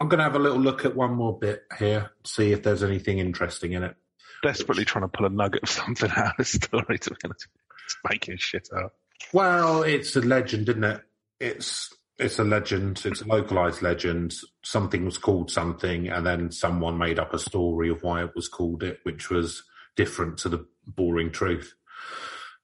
I'm 0.00 0.08
going 0.08 0.18
to 0.18 0.24
have 0.24 0.34
a 0.36 0.38
little 0.38 0.58
look 0.58 0.86
at 0.86 0.96
one 0.96 1.12
more 1.14 1.38
bit 1.38 1.64
here, 1.78 2.10
see 2.24 2.52
if 2.52 2.62
there's 2.62 2.82
anything 2.82 3.18
interesting 3.18 3.72
in 3.72 3.82
it. 3.82 3.96
desperately 4.42 4.86
trying 4.86 5.02
to 5.04 5.08
pull 5.08 5.26
a 5.26 5.28
nugget 5.28 5.62
of 5.64 5.68
something 5.68 6.10
out 6.16 6.28
of 6.28 6.36
the 6.38 6.44
story 6.44 6.98
to 6.98 7.10
be 7.10 7.16
honest. 7.24 7.48
It's 7.84 7.96
making 8.08 8.38
shit 8.38 8.68
up. 8.74 8.94
Well, 9.34 9.82
it's 9.82 10.16
a 10.16 10.22
legend, 10.22 10.70
isn't 10.70 10.84
it? 10.84 11.02
It's 11.38 11.92
it's 12.18 12.38
a 12.38 12.44
legend. 12.44 13.02
It's 13.04 13.20
a 13.20 13.26
localized 13.26 13.82
legend. 13.82 14.34
Something 14.64 15.04
was 15.04 15.18
called 15.18 15.50
something, 15.50 16.08
and 16.08 16.24
then 16.26 16.50
someone 16.50 16.96
made 16.96 17.18
up 17.18 17.34
a 17.34 17.38
story 17.38 17.90
of 17.90 18.02
why 18.02 18.24
it 18.24 18.30
was 18.34 18.48
called 18.48 18.82
it, 18.82 19.00
which 19.02 19.28
was 19.28 19.62
different 19.96 20.38
to 20.38 20.48
the 20.48 20.66
boring 20.86 21.30
truth. 21.30 21.74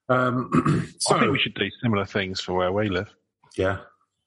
Um, 0.09 0.51
so 1.01 1.15
I 1.17 1.21
think 1.21 1.33
we 1.33 1.39
should 1.39 1.55
do 1.55 1.69
similar 1.83 2.07
things 2.07 2.41
for 2.41 2.55
where 2.55 2.73
we 2.73 2.89
live. 2.89 3.15
yeah, 3.59 3.79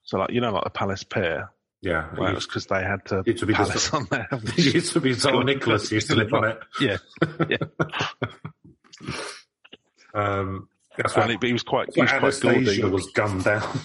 So 0.10 0.18
like 0.18 0.32
you 0.32 0.42
know 0.42 0.52
like 0.52 0.64
the 0.64 0.72
Palace 0.72 1.04
Pier. 1.04 1.52
yeah. 1.82 2.10
Well, 2.18 2.32
it 2.32 2.38
it's 2.38 2.48
because 2.48 2.66
they 2.66 2.82
had 2.84 3.06
to 3.06 3.22
Used 3.28 3.42
to 3.42 3.46
be 3.46 3.54
the- 3.54 3.58
palace 3.58 3.94
on 3.94 4.08
there. 4.10 4.28
it 4.32 4.58
used 4.74 4.94
to 4.94 5.00
be 5.00 5.14
St 5.14 5.46
Nicholas 5.46 5.92
used 5.92 6.08
to 6.08 6.16
live 6.16 6.34
on 6.34 6.46
it. 6.46 6.60
Yeah. 6.82 6.98
yeah. 7.48 7.58
Um, 10.12 10.70
that's 10.98 11.16
And 11.16 11.36
why, 11.40 11.48
he, 11.48 11.54
was 11.54 11.62
quite 11.62 11.94
he 11.94 12.02
was 12.02 12.10
quite 12.10 12.40
gaudy. 12.42 12.84
Was 12.84 13.12
gunned 13.12 13.44
down. 13.44 13.80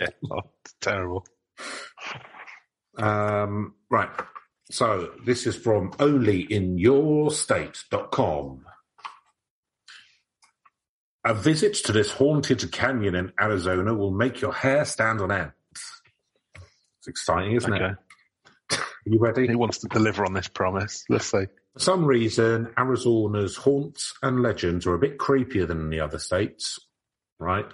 Yeah. 0.00 0.08
Oh, 0.28 0.40
terrible. 0.80 1.24
Um, 2.96 3.74
right. 3.88 4.10
So 4.72 5.12
this 5.24 5.46
is 5.46 5.54
from 5.54 5.92
onlyinyourstate.com. 5.92 8.64
A 11.24 11.34
visit 11.34 11.74
to 11.84 11.92
this 11.92 12.10
haunted 12.10 12.72
canyon 12.72 13.14
in 13.14 13.32
Arizona 13.40 13.94
will 13.94 14.10
make 14.10 14.40
your 14.40 14.52
hair 14.52 14.84
stand 14.84 15.20
on 15.20 15.30
end. 15.30 15.52
It's 17.08 17.20
exciting, 17.20 17.52
isn't 17.56 17.72
Okay. 17.72 17.84
it? 18.70 18.78
Are 18.78 18.84
you 19.06 19.18
ready? 19.18 19.46
He 19.48 19.54
wants 19.54 19.78
to 19.78 19.88
deliver 19.88 20.24
on 20.26 20.34
this 20.34 20.48
promise. 20.48 21.04
Let's 21.08 21.26
see. 21.30 21.46
For 21.74 21.80
some 21.80 22.04
reason, 22.04 22.72
Arizona's 22.78 23.56
haunts 23.56 24.14
and 24.22 24.42
legends 24.42 24.86
are 24.86 24.94
a 24.94 24.98
bit 24.98 25.16
creepier 25.18 25.66
than 25.66 25.88
the 25.90 26.00
other 26.00 26.18
states, 26.18 26.78
right? 27.38 27.66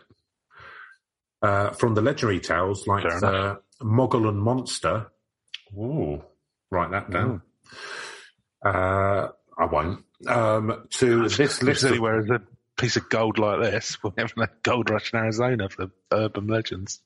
Uh, 1.43 1.70
from 1.70 1.95
the 1.95 2.03
legendary 2.03 2.41
tales 2.41 2.87
like 2.87 3.03
Fair 3.03 3.20
the 3.20 3.61
Mogollon 3.82 4.37
Monster. 4.37 5.09
Ooh, 5.76 6.22
write 6.70 6.93
that 6.93 7.11
down. 7.11 7.43
Uh, 8.64 9.28
I 9.59 9.64
won't. 9.66 10.05
Um, 10.28 10.87
to 10.91 11.24
this 11.28 11.41
If 11.41 11.62
list 11.62 11.82
of, 11.82 11.91
anywhere 11.91 12.20
is 12.20 12.30
a 12.30 12.41
piece 12.78 12.97
of 12.97 13.09
gold 13.09 13.39
like 13.39 13.61
this, 13.61 13.99
we're 14.03 14.12
having 14.16 14.45
a 14.45 14.49
gold 14.62 14.91
rush 14.91 15.12
in 15.12 15.18
Arizona 15.18 15.68
for 15.68 15.91
urban 16.12 16.47
legends. 16.47 17.03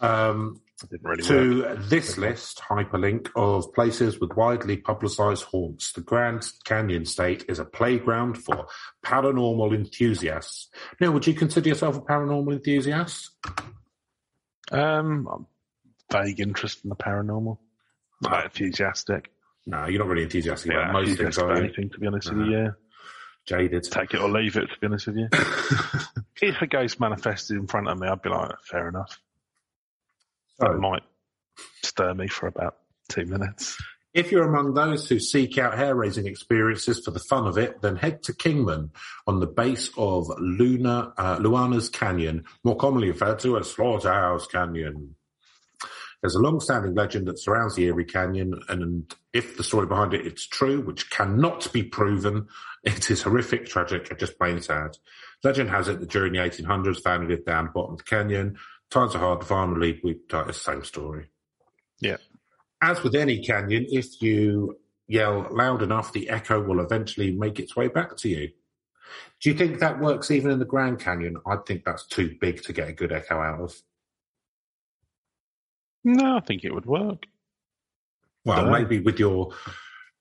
Um, 0.00 0.60
It 0.82 0.90
didn't 0.90 1.04
work. 1.04 1.20
to 1.22 1.76
this 1.88 2.18
list, 2.18 2.60
hyperlink 2.68 3.28
of 3.34 3.72
places 3.74 4.20
with 4.20 4.34
widely 4.36 4.76
publicized 4.76 5.44
haunts. 5.44 5.92
The 5.92 6.00
Grand 6.02 6.46
Canyon 6.64 7.04
State 7.06 7.44
is 7.48 7.58
a 7.58 7.64
playground 7.64 8.34
for 8.38 8.66
paranormal 9.04 9.74
enthusiasts. 9.74 10.68
Now, 11.00 11.12
would 11.12 11.26
you 11.26 11.34
consider 11.34 11.68
yourself 11.70 11.96
a 11.96 12.00
paranormal 12.00 12.52
enthusiast? 12.52 13.30
Um, 14.70 15.46
vague 16.12 16.40
interest 16.40 16.84
in 16.84 16.90
the 16.90 16.96
paranormal. 16.96 17.58
Not 18.22 18.30
that 18.32 18.44
enthusiastic. 18.46 19.30
No, 19.66 19.86
you're 19.86 19.98
not 19.98 20.08
really 20.08 20.22
enthusiastic 20.22 20.72
Yeah, 20.72 20.82
about 20.82 20.92
most 20.92 21.06
things, 21.06 21.20
enthusiastic 21.20 21.44
are 21.44 21.50
about 21.52 21.64
anything, 21.64 21.90
to 21.90 21.98
be 21.98 22.06
honest 22.06 22.32
with 22.32 22.46
you, 22.46 22.52
yeah. 22.52 22.68
Jaded. 23.46 23.84
Take 23.84 24.14
it 24.14 24.20
or 24.20 24.28
leave 24.28 24.56
it, 24.56 24.66
to 24.70 24.78
be 24.80 24.86
honest 24.86 25.06
with 25.08 25.16
you. 25.16 25.28
if 26.42 26.60
a 26.62 26.66
ghost 26.66 26.98
manifested 27.00 27.56
in 27.56 27.66
front 27.66 27.88
of 27.88 27.98
me, 27.98 28.08
I'd 28.08 28.22
be 28.22 28.28
like, 28.28 28.50
fair 28.64 28.88
enough. 28.88 29.20
That 30.58 30.78
might 30.78 31.02
stir 31.82 32.14
me 32.14 32.28
for 32.28 32.46
about 32.46 32.76
two 33.08 33.26
minutes. 33.26 33.78
if 34.14 34.32
you're 34.32 34.48
among 34.48 34.72
those 34.72 35.06
who 35.08 35.20
seek 35.20 35.58
out 35.58 35.76
hair 35.76 35.94
raising 35.94 36.26
experiences 36.26 37.02
for 37.04 37.10
the 37.10 37.20
fun 37.20 37.46
of 37.46 37.58
it, 37.58 37.82
then 37.82 37.96
head 37.96 38.22
to 38.22 38.32
Kingman 38.32 38.90
on 39.26 39.40
the 39.40 39.46
base 39.46 39.90
of 39.98 40.26
Luna, 40.38 41.12
uh, 41.18 41.36
Luana's 41.36 41.90
Canyon, 41.90 42.44
more 42.64 42.76
commonly 42.76 43.08
referred 43.08 43.38
to 43.40 43.58
as 43.58 43.70
Slaughterhouse 43.70 44.46
Canyon. 44.46 45.14
There's 46.22 46.34
a 46.34 46.40
long-standing 46.40 46.94
legend 46.94 47.28
that 47.28 47.38
surrounds 47.38 47.74
the 47.74 47.84
eerie 47.84 48.06
Canyon, 48.06 48.58
and 48.70 49.14
if 49.34 49.58
the 49.58 49.62
story 49.62 49.86
behind 49.86 50.14
it 50.14 50.26
is 50.26 50.46
true, 50.46 50.80
which 50.80 51.10
cannot 51.10 51.70
be 51.72 51.82
proven, 51.82 52.48
it 52.84 53.10
is 53.10 53.22
horrific, 53.22 53.66
tragic, 53.66 54.10
and 54.10 54.18
just 54.18 54.38
plain 54.38 54.62
sad. 54.62 54.96
Legend 55.44 55.68
has 55.68 55.88
it 55.88 56.00
that 56.00 56.08
during 56.08 56.32
the 56.32 56.38
1800s, 56.38 57.02
family 57.02 57.28
lived 57.28 57.44
down 57.44 57.66
the 57.66 57.70
bottom 57.70 57.92
of 57.92 57.98
the 57.98 58.04
canyon. 58.04 58.56
Times 58.90 59.14
are 59.14 59.18
hard 59.18 59.40
to 59.40 59.46
find 59.46 59.72
relief. 59.76 60.00
We 60.02 60.12
it's 60.12 60.30
the 60.30 60.52
same 60.52 60.84
story. 60.84 61.26
Yeah. 62.00 62.16
As 62.82 63.02
with 63.02 63.14
any 63.14 63.42
canyon, 63.42 63.86
if 63.88 64.20
you 64.22 64.78
yell 65.08 65.48
loud 65.50 65.82
enough, 65.82 66.12
the 66.12 66.28
echo 66.28 66.62
will 66.62 66.80
eventually 66.80 67.32
make 67.32 67.58
its 67.58 67.74
way 67.74 67.88
back 67.88 68.16
to 68.18 68.28
you. 68.28 68.50
Do 69.40 69.50
you 69.50 69.56
think 69.56 69.80
that 69.80 70.00
works 70.00 70.30
even 70.30 70.50
in 70.50 70.58
the 70.58 70.64
Grand 70.64 70.98
Canyon? 70.98 71.36
I 71.46 71.56
think 71.66 71.84
that's 71.84 72.06
too 72.06 72.36
big 72.40 72.62
to 72.62 72.72
get 72.72 72.88
a 72.88 72.92
good 72.92 73.12
echo 73.12 73.38
out 73.38 73.60
of. 73.60 73.74
No, 76.04 76.36
I 76.36 76.40
think 76.40 76.64
it 76.64 76.72
would 76.72 76.86
work. 76.86 77.24
Well, 78.44 78.64
Dunno. 78.64 78.70
maybe 78.70 79.00
with 79.00 79.18
your 79.18 79.52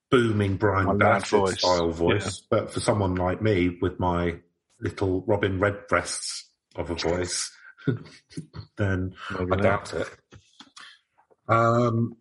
booming 0.10 0.58
Brian 0.58 0.86
My 0.86 0.94
loud 0.94 1.00
Batchelor 1.00 1.40
voice, 1.48 1.60
style 1.60 1.92
voice, 1.92 2.42
but 2.50 2.72
for 2.72 2.80
someone 2.80 3.16
like 3.16 3.42
me 3.42 3.78
with 3.82 4.00
my 4.00 4.40
little 4.80 5.24
Robin 5.28 5.60
Redbreasts 5.60 6.50
of 6.76 6.90
a 6.90 6.96
voice, 6.96 7.52
then 8.78 9.16
Maybe 9.38 9.52
I 9.52 9.56
doubt 9.56 9.94
it. 9.94 10.08
Um, 11.48 12.18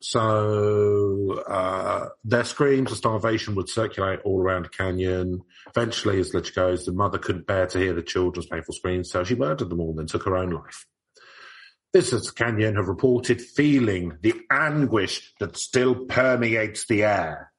so 0.00 1.42
uh, 1.48 2.08
their 2.24 2.44
screams 2.44 2.92
of 2.92 2.98
starvation 2.98 3.54
would 3.56 3.68
circulate 3.68 4.20
all 4.24 4.40
around 4.40 4.64
the 4.64 4.68
canyon. 4.68 5.42
Eventually, 5.68 6.20
as 6.20 6.32
legend 6.32 6.54
goes, 6.54 6.84
the 6.84 6.92
mother 6.92 7.18
couldn't 7.18 7.46
bear 7.46 7.66
to 7.66 7.78
hear 7.78 7.92
the 7.92 8.02
children's 8.02 8.46
painful 8.46 8.74
screams, 8.74 9.10
so 9.10 9.24
she 9.24 9.34
murdered 9.34 9.68
them 9.68 9.80
all 9.80 9.90
and 9.90 9.98
then 9.98 10.06
took 10.06 10.24
her 10.24 10.36
own 10.36 10.50
life. 10.50 10.86
Visitors 11.92 12.26
to 12.26 12.32
canyon 12.34 12.76
have 12.76 12.86
reported 12.86 13.40
feeling 13.40 14.18
the 14.20 14.34
anguish 14.50 15.32
that 15.40 15.56
still 15.56 16.04
permeates 16.06 16.86
the 16.86 17.02
air, 17.02 17.52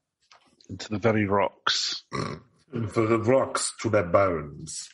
Into 0.69 0.89
the 0.89 0.99
very 0.99 1.25
rocks. 1.25 2.03
for 2.89 3.07
the 3.07 3.19
rocks 3.19 3.73
to 3.81 3.89
their 3.89 4.03
bones. 4.03 4.89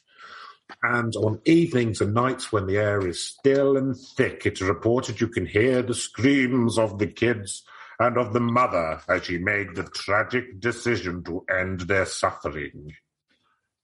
And 0.88 1.16
on 1.16 1.42
evenings 1.46 2.00
and 2.02 2.14
nights 2.14 2.52
when 2.52 2.68
the 2.68 2.78
air 2.78 3.06
is 3.08 3.20
still 3.24 3.76
and 3.78 3.96
thick, 3.98 4.46
it's 4.46 4.62
reported 4.62 5.20
you 5.20 5.28
can 5.28 5.46
hear 5.46 5.82
the 5.82 5.94
screams 5.96 6.78
of 6.78 7.00
the 7.00 7.08
kids 7.08 7.64
and 8.00 8.18
of 8.18 8.34
the 8.34 8.40
mother 8.40 9.02
as 9.10 9.26
she 9.26 9.38
made 9.38 9.74
the 9.76 9.84
tragic 9.84 10.60
decision 10.60 11.24
to 11.24 11.44
end 11.50 11.82
their 11.82 12.06
suffering. 12.06 12.94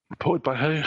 Reported 0.10 0.44
by 0.44 0.56
who? 0.58 0.84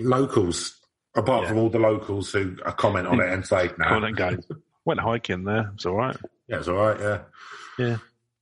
Locals, 0.00 0.78
apart 1.16 1.42
Yeah. 1.42 1.48
from 1.48 1.58
all 1.58 1.70
the 1.70 1.78
locals 1.78 2.30
who 2.32 2.54
comment 2.76 3.06
on 3.06 3.20
it 3.20 3.32
and 3.32 3.46
say, 3.46 3.70
no, 3.78 3.86
Well, 3.90 4.00
then 4.02 4.12
go. 4.12 4.36
Went 4.84 5.00
hiking 5.00 5.44
there. 5.44 5.70
It's 5.74 5.86
all 5.86 5.96
right. 5.96 6.16
yeah, 6.46 6.58
it's 6.58 6.68
all 6.68 6.76
right, 6.76 7.00
yeah. 7.00 7.18
Yeah. 7.78 7.96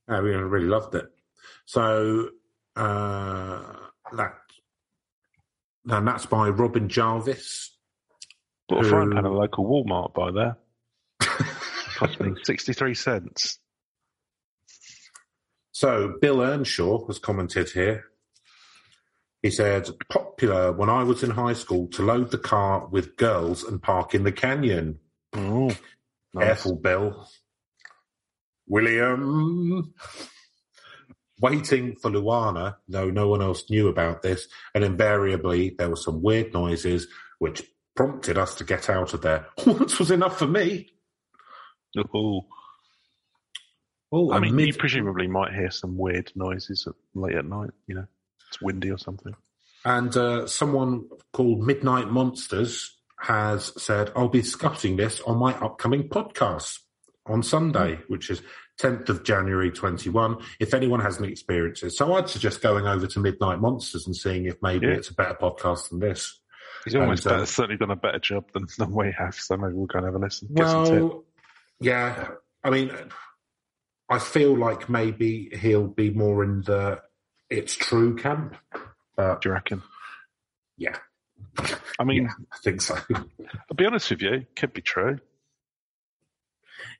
Yeah, 0.09 0.21
we 0.21 0.29
really 0.35 0.67
loved 0.67 0.95
it. 0.95 1.05
So 1.65 2.29
uh, 2.75 3.61
that 4.13 4.33
and 5.89 6.07
that's 6.07 6.25
by 6.25 6.49
Robin 6.49 6.89
Jarvis. 6.89 7.75
Bought 8.67 8.85
a 8.85 8.89
frying 8.89 9.11
pan 9.11 9.19
at 9.19 9.25
a 9.25 9.29
local 9.29 9.65
Walmart 9.65 10.13
by 10.13 10.31
there. 10.31 10.57
Cost 11.95 12.19
me 12.19 12.33
63 12.43 12.93
cents. 12.93 13.59
So 15.71 16.15
Bill 16.19 16.41
Earnshaw 16.41 17.05
has 17.07 17.19
commented 17.19 17.69
here. 17.69 18.05
He 19.41 19.51
said, 19.51 19.87
popular 20.09 20.71
when 20.71 20.89
I 20.89 21.03
was 21.03 21.23
in 21.23 21.29
high 21.29 21.53
school 21.53 21.87
to 21.89 22.01
load 22.01 22.31
the 22.31 22.37
car 22.37 22.87
with 22.87 23.15
girls 23.15 23.63
and 23.63 23.81
park 23.81 24.13
in 24.13 24.23
the 24.23 24.31
canyon. 24.31 24.99
Oh, 25.33 25.67
nice. 26.33 26.45
Careful, 26.45 26.75
Bill. 26.75 27.29
William. 28.67 29.93
Waiting 31.39 31.95
for 31.95 32.09
Luana, 32.09 32.75
though 32.87 33.09
no 33.11 33.27
one 33.27 33.41
else 33.41 33.69
knew 33.69 33.87
about 33.89 34.21
this, 34.23 34.47
and 34.73 34.83
invariably 34.83 35.75
there 35.77 35.89
were 35.89 35.95
some 35.95 36.21
weird 36.21 36.53
noises 36.53 37.07
which 37.39 37.63
prompted 37.95 38.37
us 38.37 38.55
to 38.55 38.63
get 38.63 38.89
out 38.89 39.13
of 39.13 39.21
there. 39.21 39.45
Once 39.65 39.99
was 39.99 40.11
enough 40.11 40.37
for 40.39 40.47
me. 40.47 40.89
Oh, 42.13 42.45
Oh, 44.11 44.31
I 44.31 44.39
mean, 44.39 44.55
mid- 44.55 44.67
you 44.67 44.73
presumably 44.73 45.27
might 45.27 45.53
hear 45.53 45.69
some 45.69 45.97
weird 45.97 46.31
noises 46.35 46.87
at, 46.87 46.93
late 47.13 47.35
at 47.35 47.45
night. 47.45 47.71
You 47.87 47.95
know, 47.95 48.05
it's 48.47 48.61
windy 48.61 48.89
or 48.89 48.97
something. 48.97 49.35
And 49.83 50.15
uh, 50.15 50.47
someone 50.47 51.09
called 51.33 51.65
Midnight 51.65 52.09
Monsters 52.09 52.95
has 53.19 53.73
said, 53.81 54.11
I'll 54.15 54.29
be 54.29 54.41
discussing 54.41 54.95
this 54.95 55.19
on 55.21 55.37
my 55.37 55.53
upcoming 55.55 56.07
podcast 56.07 56.79
on 57.27 57.43
Sunday, 57.43 57.99
which 58.07 58.29
is 58.29 58.41
10th 58.79 59.09
of 59.09 59.23
January 59.23 59.71
21. 59.71 60.37
If 60.59 60.73
anyone 60.73 60.99
has 60.99 61.19
any 61.19 61.29
experiences. 61.29 61.97
So 61.97 62.13
I'd 62.13 62.29
suggest 62.29 62.61
going 62.61 62.87
over 62.87 63.07
to 63.07 63.19
Midnight 63.19 63.59
Monsters 63.59 64.05
and 64.05 64.15
seeing 64.15 64.45
if 64.45 64.55
maybe 64.61 64.87
Yeah. 64.87 64.93
it's 64.93 65.09
a 65.09 65.13
better 65.13 65.35
podcast 65.35 65.89
than 65.89 65.99
this. 65.99 66.39
He's 66.83 66.95
almost 66.95 67.25
And, 67.25 67.41
uh, 67.41 67.45
certainly 67.45 67.77
done 67.77 67.91
a 67.91 67.95
better 67.95 68.19
job 68.19 68.45
than, 68.53 68.67
than 68.77 68.91
we 68.93 69.11
have. 69.17 69.35
So 69.35 69.57
maybe 69.57 69.73
we'll 69.73 69.87
go 69.87 69.97
and 69.99 70.05
have 70.05 70.15
a 70.15 70.19
listen. 70.19 70.47
Well, 70.51 71.25
yeah. 71.79 72.29
I 72.63 72.69
mean, 72.69 72.91
I 74.09 74.19
feel 74.19 74.55
like 74.57 74.89
maybe 74.89 75.49
he'll 75.59 75.87
be 75.87 76.09
more 76.11 76.43
in 76.43 76.61
the 76.61 77.01
it's 77.49 77.75
true 77.75 78.15
camp. 78.15 78.55
But 79.15 79.41
Do 79.41 79.49
you 79.49 79.53
reckon? 79.53 79.81
yeah, 80.77 80.97
I 81.99 82.03
mean, 82.03 82.23
yeah, 82.25 82.29
I 82.53 82.57
think 82.63 82.81
so. 82.81 82.95
I'll 83.15 83.75
be 83.75 83.85
honest 83.85 84.09
with 84.11 84.21
you, 84.21 84.33
it 84.33 84.55
could 84.55 84.73
be 84.73 84.81
true. 84.81 85.19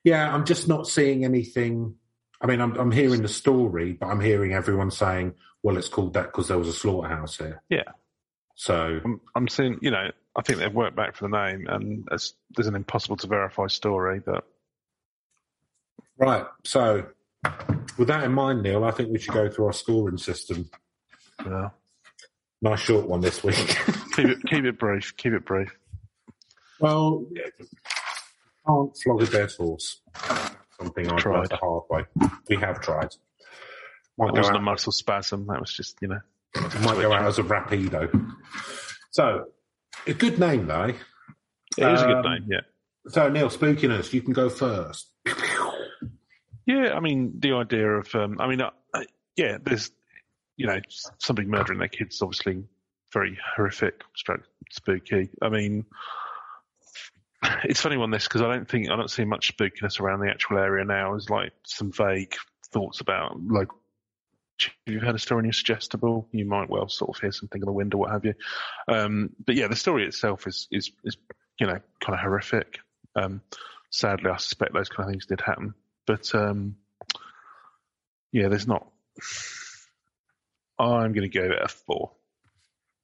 Yeah, 0.04 0.34
I'm 0.34 0.46
just 0.46 0.68
not 0.68 0.88
seeing 0.88 1.26
anything. 1.26 1.96
I 2.42 2.48
mean, 2.48 2.62
I'm, 2.62 2.76
I'm 2.78 2.92
hearing 2.92 3.22
the 3.22 3.28
story, 3.28 3.94
but 3.94 4.08
I'm 4.08 4.22
hearing 4.22 4.54
everyone 4.54 4.92
saying, 4.92 5.34
well, 5.64 5.78
it's 5.78 5.90
called 5.90 6.14
that 6.14 6.28
because 6.28 6.48
there 6.48 6.58
was 6.58 6.68
a 6.68 6.74
slaughterhouse 6.74 7.38
here. 7.38 7.62
Yeah. 7.70 7.84
So, 8.56 9.00
I'm, 9.04 9.22
I'm 9.36 9.48
seeing, 9.48 9.80
you 9.82 9.92
know, 9.92 10.10
I 10.36 10.42
think 10.42 10.60
they've 10.60 10.74
worked 10.74 10.96
back 10.96 11.16
for 11.16 11.28
the 11.28 11.36
name, 11.36 11.68
and 11.68 12.08
it's, 12.12 12.34
there's 12.56 12.68
an 12.68 12.76
impossible 12.76 13.18
to 13.18 13.28
verify 13.28 13.68
story 13.68 14.22
but 14.24 14.46
right. 16.18 16.46
So, 16.64 17.08
with 17.98 18.08
that 18.08 18.24
in 18.24 18.34
mind, 18.34 18.64
Neil, 18.64 18.84
I 18.84 18.92
think 18.92 19.10
we 19.10 19.20
should 19.20 19.34
go 19.34 19.50
through 19.50 19.66
our 19.66 19.74
scoring 19.74 20.18
system. 20.18 20.70
Yeah. 21.46 21.70
Nice 22.62 22.80
short 22.80 23.08
one 23.08 23.22
this 23.22 23.44
week. 23.44 23.56
keep 24.16 24.26
it 24.26 24.38
keep 24.48 24.66
it 24.66 24.80
brief. 24.80 25.16
Keep 25.18 25.34
it 25.34 25.46
brief. 25.46 25.78
well, 26.80 27.26
can't 28.68 28.98
flog 29.04 29.22
a 29.24 29.26
dead 29.28 29.52
horse. 29.52 30.02
Something 30.80 31.10
I've 31.12 31.18
Tried. 31.18 31.50
the 31.50 31.56
hard 31.58 31.84
way. 31.90 32.04
We 32.50 32.58
have 32.58 32.80
tried. 32.82 33.10
Might 34.18 34.28
That 34.34 34.40
wasn't 34.40 34.58
a 34.58 34.62
muscle 34.62 34.92
spasm. 34.92 35.48
That 35.48 35.60
was 35.60 35.74
just, 35.74 35.98
you 36.02 36.08
know, 36.10 36.20
might 36.82 37.00
go 37.02 37.12
out 37.14 37.26
as 37.26 37.40
a 37.40 37.44
rapido. 37.44 38.32
So, 39.12 39.46
a 40.06 40.14
good 40.14 40.40
name, 40.40 40.68
though. 40.68 40.94
it 41.78 41.92
is 41.92 42.02
a 42.02 42.06
good 42.06 42.26
Um, 42.26 42.32
name. 42.34 42.46
Yeah, 42.50 42.62
So, 43.08 43.30
Neil, 43.30 43.50
spookiness, 43.50 44.14
you 44.14 44.22
can 44.22 44.34
go 44.34 44.50
first. 44.50 45.12
yeah. 46.66 46.94
I 46.96 47.00
mean, 47.00 47.34
the 47.40 47.54
idea 47.54 47.90
of, 47.90 48.14
um, 48.16 48.38
I 48.40 48.48
mean, 48.48 48.62
uh, 48.62 48.72
uh, 48.94 49.04
yeah, 49.36 49.58
there's, 49.64 49.92
you 50.58 50.68
know, 50.68 50.80
somebody 51.20 51.48
murdering 51.48 51.80
their 51.80 51.88
kids, 51.88 52.22
obviously 52.22 52.64
very 53.14 53.38
horrific, 53.56 54.02
stroke 54.16 54.44
spooky. 54.72 55.30
I 55.42 55.50
mean, 55.50 55.86
it's 57.64 57.82
funny 57.82 57.96
on 57.96 58.12
this 58.12 58.28
because 58.28 58.42
I 58.42 58.54
don't 58.54 58.68
think 58.68 58.90
I 58.90 58.96
don't 58.96 59.10
see 59.10 59.26
much 59.26 59.56
spookiness 59.56 60.00
around 60.00 60.20
the 60.20 60.30
actual 60.30 60.58
area 60.58 60.86
now. 60.86 61.12
There's 61.12 61.30
like 61.30 61.54
some 61.66 61.92
vague 61.92 62.36
thoughts 62.72 63.00
about 63.02 63.40
like 63.48 63.68
If 64.60 64.74
you've 64.86 65.04
had 65.04 65.16
a 65.16 65.20
story 65.20 65.40
and 65.40 65.46
you're 65.46 65.54
suggestible, 65.54 66.28
you 66.32 66.46
might 66.46 66.70
well 66.70 66.90
sort 66.90 67.16
of 67.16 67.22
hear 67.22 67.32
something 67.32 67.62
in 67.62 67.66
the 67.66 67.72
wind 67.72 67.94
or 67.94 67.98
what 67.98 68.12
have 68.12 68.26
you. 68.26 68.34
Um, 68.88 69.30
but 69.46 69.56
yeah, 69.56 69.68
the 69.68 69.76
story 69.76 70.06
itself 70.06 70.48
is 70.48 70.68
is 70.72 70.92
is 71.04 71.18
you 71.60 71.68
know 71.68 71.80
kind 72.02 72.14
of 72.14 72.20
horrific. 72.20 72.80
Um, 73.16 73.42
sadly, 73.90 74.30
I 74.30 74.38
suspect 74.38 74.74
those 74.74 74.90
kind 74.90 75.08
of 75.08 75.14
things 75.14 75.26
did 75.26 75.42
happen. 75.42 75.74
But 76.06 76.34
um, 76.34 76.76
yeah, 78.32 78.48
there's 78.48 78.68
not. 78.68 78.88
I'm 80.80 81.14
going 81.14 81.24
to 81.24 81.30
give 81.30 81.46
it 81.46 81.62
a 81.62 81.68
four. 81.68 82.12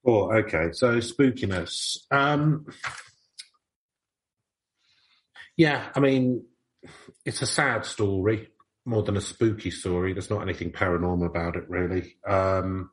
Oh, 0.05 0.31
okay. 0.31 0.69
So 0.73 0.97
spookiness. 0.97 1.97
Um, 2.11 2.67
yeah, 5.57 5.89
I 5.95 5.99
mean, 5.99 6.45
it's 7.25 7.41
a 7.41 7.47
sad 7.47 7.85
story 7.85 8.49
more 8.85 9.03
than 9.03 9.17
a 9.17 9.21
spooky 9.21 9.71
story. 9.71 10.13
There's 10.13 10.29
not 10.29 10.41
anything 10.41 10.71
paranormal 10.71 11.25
about 11.25 11.55
it, 11.55 11.69
really. 11.69 12.15
Um, 12.27 12.89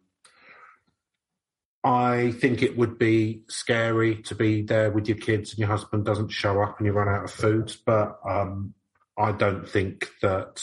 I 1.83 2.33
think 2.33 2.63
it 2.63 2.77
would 2.77 2.99
be 2.99 3.45
scary 3.49 4.23
to 4.23 4.35
be 4.35 4.63
there 4.63 4.91
with 4.91 5.09
your 5.09 5.17
kids 5.17 5.51
and 5.51 5.59
your 5.59 5.69
husband 5.69 6.05
doesn't 6.05 6.31
show 6.31 6.63
up 6.63 6.79
and 6.79 6.87
you 6.87 6.93
run 6.93 7.09
out 7.09 7.25
of 7.25 7.31
food. 7.31 7.75
But 7.87 8.19
um, 8.29 8.75
I 9.19 9.33
don't 9.33 9.69
think 9.69 10.09
that 10.21 10.63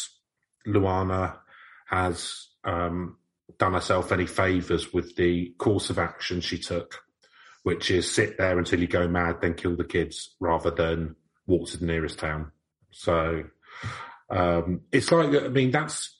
Luana 0.68 1.38
has 1.88 2.48
um, 2.64 3.18
done 3.58 3.74
herself 3.74 4.12
any 4.12 4.28
favours 4.28 4.94
with 4.94 5.16
the 5.16 5.54
course 5.58 5.90
of 5.90 5.98
action 5.98 6.40
she 6.40 6.60
took, 6.60 7.02
which 7.64 7.90
is 7.90 8.10
sit 8.10 8.38
there 8.38 8.60
until 8.60 8.80
you 8.80 8.88
go 8.88 9.08
mad, 9.08 9.38
then 9.42 9.56
kill 9.56 9.76
the 9.76 9.84
kids, 9.84 10.36
rather 10.40 10.70
than 10.70 11.16
walk 11.48 11.70
to 11.70 11.78
the 11.78 11.86
nearest 11.86 12.20
town. 12.20 12.52
So 12.92 13.44
um, 14.30 14.82
it's 14.92 15.12
like 15.12 15.30
I 15.30 15.48
mean 15.48 15.72
that's 15.72 16.20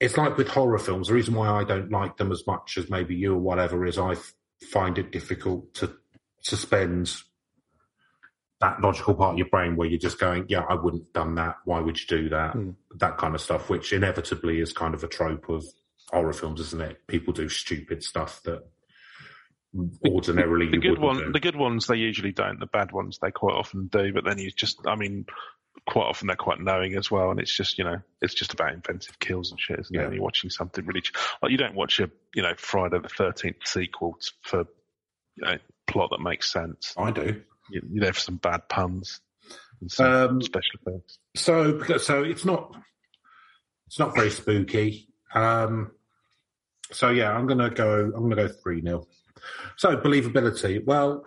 it's 0.00 0.16
like 0.16 0.36
with 0.36 0.48
horror 0.48 0.78
films. 0.78 1.08
The 1.08 1.14
reason 1.14 1.34
why 1.34 1.48
I 1.48 1.64
don't 1.64 1.90
like 1.90 2.16
them 2.16 2.32
as 2.32 2.46
much 2.46 2.78
as 2.78 2.90
maybe 2.90 3.14
you 3.14 3.34
or 3.34 3.38
whatever 3.38 3.84
is 3.84 3.98
I 3.98 4.12
f- 4.12 4.32
find 4.70 4.96
it 4.98 5.12
difficult 5.12 5.74
to 5.74 5.92
suspend 6.40 7.12
that 8.60 8.80
logical 8.80 9.14
part 9.14 9.32
of 9.32 9.38
your 9.38 9.48
brain 9.48 9.76
where 9.76 9.88
you're 9.88 9.98
just 9.98 10.18
going, 10.18 10.44
yeah, 10.48 10.64
I 10.68 10.74
wouldn't 10.74 11.04
have 11.04 11.12
done 11.12 11.34
that. 11.36 11.56
Why 11.64 11.80
would 11.80 11.98
you 12.00 12.06
do 12.06 12.28
that? 12.30 12.52
Hmm. 12.52 12.70
That 12.96 13.18
kind 13.18 13.34
of 13.34 13.40
stuff, 13.40 13.70
which 13.70 13.92
inevitably 13.92 14.60
is 14.60 14.72
kind 14.72 14.94
of 14.94 15.04
a 15.04 15.08
trope 15.08 15.48
of 15.48 15.64
horror 16.10 16.32
films, 16.32 16.60
isn't 16.60 16.80
it? 16.80 17.06
People 17.06 17.32
do 17.32 17.48
stupid 17.48 18.02
stuff 18.02 18.42
that 18.44 18.64
ordinarily 20.06 20.66
The 20.66 20.72
you 20.76 20.80
good 20.80 20.98
one, 20.98 21.16
do. 21.18 21.32
the 21.32 21.40
good 21.40 21.56
ones 21.56 21.86
they 21.86 21.96
usually 21.96 22.32
don't. 22.32 22.58
The 22.60 22.66
bad 22.66 22.92
ones 22.92 23.18
they 23.20 23.30
quite 23.30 23.54
often 23.54 23.86
do. 23.88 24.12
But 24.12 24.24
then 24.24 24.38
you 24.38 24.50
just, 24.50 24.80
I 24.86 24.96
mean, 24.96 25.26
quite 25.88 26.06
often 26.06 26.26
they're 26.26 26.36
quite 26.36 26.60
knowing 26.60 26.94
as 26.96 27.10
well. 27.10 27.30
And 27.30 27.38
it's 27.40 27.54
just, 27.54 27.78
you 27.78 27.84
know, 27.84 27.98
it's 28.22 28.34
just 28.34 28.52
about 28.54 28.72
inventive 28.72 29.18
kills 29.18 29.50
and 29.50 29.60
shit, 29.60 29.78
isn't 29.80 29.94
it? 29.94 29.98
Yeah. 29.98 30.04
And 30.06 30.14
you're 30.14 30.22
watching 30.22 30.50
something 30.50 30.84
really 30.86 31.02
ch- 31.02 31.12
like 31.42 31.52
you 31.52 31.58
don't 31.58 31.74
watch 31.74 32.00
a, 32.00 32.10
you 32.34 32.42
know, 32.42 32.54
Friday 32.56 32.98
the 32.98 33.08
Thirteenth 33.08 33.66
sequel 33.66 34.16
for, 34.42 34.66
you 35.36 35.44
know, 35.44 35.56
plot 35.86 36.10
that 36.10 36.20
makes 36.20 36.50
sense. 36.50 36.94
I 36.96 37.10
do. 37.10 37.42
You- 37.70 37.82
You're 37.92 38.04
there 38.04 38.12
for 38.14 38.20
some 38.20 38.36
bad 38.36 38.68
puns 38.68 39.20
and 39.80 39.90
some 39.90 40.06
Um, 40.30 40.42
special 40.42 40.80
effects. 40.86 41.18
So, 41.36 41.98
so 41.98 42.22
it's 42.24 42.44
not, 42.44 42.74
it's 43.86 43.98
not 43.98 44.14
very 44.14 44.30
spooky. 44.30 45.08
Um, 45.34 45.92
so 46.90 47.10
yeah, 47.10 47.30
I'm 47.32 47.46
gonna 47.46 47.68
go. 47.70 48.04
I'm 48.14 48.28
gonna 48.28 48.34
go 48.36 48.48
three 48.48 48.80
0 48.80 49.06
So 49.76 49.96
believability. 49.96 50.84
Well, 50.84 51.24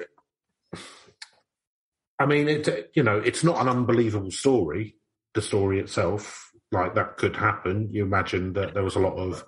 I 2.19 2.25
mean, 2.25 2.47
it. 2.47 2.91
You 2.93 3.03
know, 3.03 3.17
it's 3.17 3.43
not 3.43 3.59
an 3.59 3.67
unbelievable 3.67 4.31
story. 4.31 4.95
The 5.33 5.41
story 5.41 5.79
itself, 5.79 6.51
like 6.71 6.95
that, 6.95 7.17
could 7.17 7.35
happen. 7.35 7.89
You 7.91 8.03
imagine 8.03 8.53
that 8.53 8.73
there 8.73 8.83
was 8.83 8.95
a 8.95 8.99
lot 8.99 9.17
of 9.17 9.45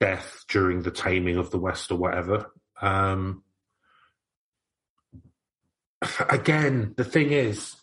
death 0.00 0.44
during 0.48 0.82
the 0.82 0.90
taming 0.90 1.36
of 1.36 1.50
the 1.50 1.58
West 1.58 1.90
or 1.90 1.96
whatever. 1.96 2.50
Um, 2.82 3.42
again, 6.28 6.94
the 6.96 7.04
thing 7.04 7.30
is, 7.30 7.74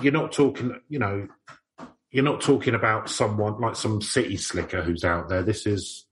you're 0.00 0.12
not 0.12 0.32
talking. 0.32 0.80
You 0.88 0.98
know, 0.98 1.28
you're 2.10 2.24
not 2.24 2.40
talking 2.40 2.74
about 2.74 3.10
someone 3.10 3.60
like 3.60 3.76
some 3.76 4.00
city 4.00 4.36
slicker 4.36 4.82
who's 4.82 5.04
out 5.04 5.28
there. 5.28 5.42
This 5.42 5.66
is 5.66 6.06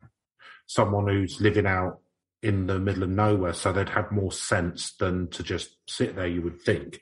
someone 0.67 1.07
who's 1.07 1.41
living 1.41 1.67
out 1.67 2.01
in 2.45 2.67
the 2.67 2.79
middle 2.79 3.03
of 3.03 3.09
nowhere, 3.09 3.55
so 3.55 3.73
they'd 3.73 3.89
have 3.89 4.13
more 4.13 4.31
sense 4.31 4.93
than 4.93 5.29
to 5.29 5.43
just 5.43 5.71
sit 5.89 6.15
there. 6.15 6.27
You 6.27 6.43
would 6.43 6.61
think. 6.61 7.01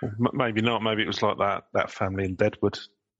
Well, 0.00 0.30
maybe 0.32 0.62
not. 0.62 0.82
Maybe 0.82 1.02
it 1.02 1.08
was 1.08 1.20
like 1.20 1.36
that 1.38 1.64
that 1.74 1.90
family 1.90 2.24
in 2.24 2.36
Deadwood 2.36 2.78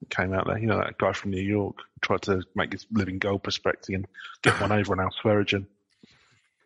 came 0.08 0.32
out 0.32 0.46
there. 0.46 0.56
You 0.56 0.68
know, 0.68 0.78
that 0.78 0.98
guy 0.98 1.12
from 1.12 1.32
New 1.32 1.42
York 1.42 1.76
tried 2.00 2.22
to 2.22 2.42
make 2.54 2.72
his 2.72 2.86
living 2.92 3.18
gold 3.18 3.42
prospecting 3.42 3.96
and 3.96 4.06
get 4.42 4.60
one 4.60 4.70
over 4.70 4.92
on 4.92 5.00
Al 5.00 5.10
Swearingen. 5.20 5.66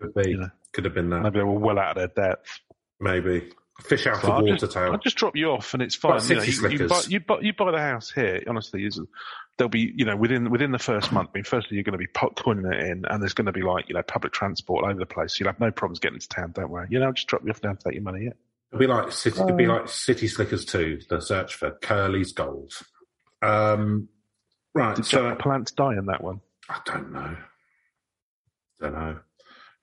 Could 0.00 0.14
be. 0.14 0.32
Yeah. 0.32 0.48
Could 0.72 0.84
have 0.84 0.94
been 0.94 1.09
that. 1.11 1.22
Maybe 1.22 1.38
they 1.38 1.44
were 1.44 1.52
well 1.52 1.78
out 1.78 1.96
of 1.96 2.14
their 2.14 2.28
depth. 2.28 2.61
Maybe 3.00 3.50
fish 3.80 4.06
out 4.06 4.20
So 4.20 4.28
of 4.28 4.34
I'll 4.34 4.42
water 4.42 4.56
just, 4.56 4.72
tail. 4.72 4.92
I'll 4.92 4.98
just 4.98 5.16
drop 5.16 5.36
you 5.36 5.50
off, 5.50 5.74
and 5.74 5.82
it's 5.82 5.94
fine. 5.94 6.20
You, 6.28 6.36
know, 6.36 6.42
you, 6.42 6.68
you, 6.68 6.88
buy, 6.88 7.02
you, 7.08 7.20
buy, 7.20 7.40
you 7.40 7.52
buy 7.52 7.70
the 7.70 7.78
house 7.78 8.10
here. 8.10 8.42
Honestly, 8.46 8.84
is 8.84 9.00
there'll 9.56 9.68
be 9.68 9.92
you 9.94 10.04
know 10.04 10.16
within 10.16 10.50
within 10.50 10.72
the 10.72 10.78
first 10.78 11.12
month. 11.12 11.30
I 11.34 11.38
mean, 11.38 11.44
firstly 11.44 11.76
you're 11.76 11.84
going 11.84 11.92
to 11.92 11.98
be 11.98 12.06
putting 12.06 12.64
it 12.64 12.80
in, 12.80 13.04
and 13.08 13.22
there's 13.22 13.34
going 13.34 13.46
to 13.46 13.52
be 13.52 13.62
like 13.62 13.88
you 13.88 13.94
know 13.94 14.02
public 14.02 14.32
transport 14.32 14.84
all 14.84 14.90
over 14.90 14.98
the 14.98 15.06
place. 15.06 15.38
You'll 15.38 15.48
have 15.48 15.60
no 15.60 15.70
problems 15.70 15.98
getting 15.98 16.16
into 16.16 16.28
town. 16.28 16.52
Don't 16.54 16.70
worry. 16.70 16.88
You 16.90 16.98
know, 16.98 17.06
I'll 17.06 17.12
just 17.12 17.28
drop 17.28 17.42
you 17.44 17.50
off 17.50 17.60
down, 17.60 17.76
take 17.76 17.94
your 17.94 18.02
money. 18.02 18.24
Yeah. 18.24 18.32
It'd 18.70 18.80
be 18.80 18.86
like 18.86 19.12
city. 19.12 19.40
It'd 19.40 19.56
be 19.56 19.66
like 19.66 19.88
City 19.88 20.28
Slickers 20.28 20.64
too. 20.64 21.00
The 21.08 21.20
search 21.20 21.54
for 21.54 21.70
Curly's 21.70 22.32
gold. 22.32 22.72
Um, 23.40 24.08
right. 24.74 24.94
Did 24.94 25.06
so 25.06 25.30
Jack 25.30 25.38
Palance 25.38 25.74
die 25.74 25.96
in 25.96 26.06
that 26.06 26.22
one? 26.22 26.40
I 26.68 26.80
don't 26.84 27.12
know. 27.12 27.36
Don't 28.80 28.92
know. 28.92 29.18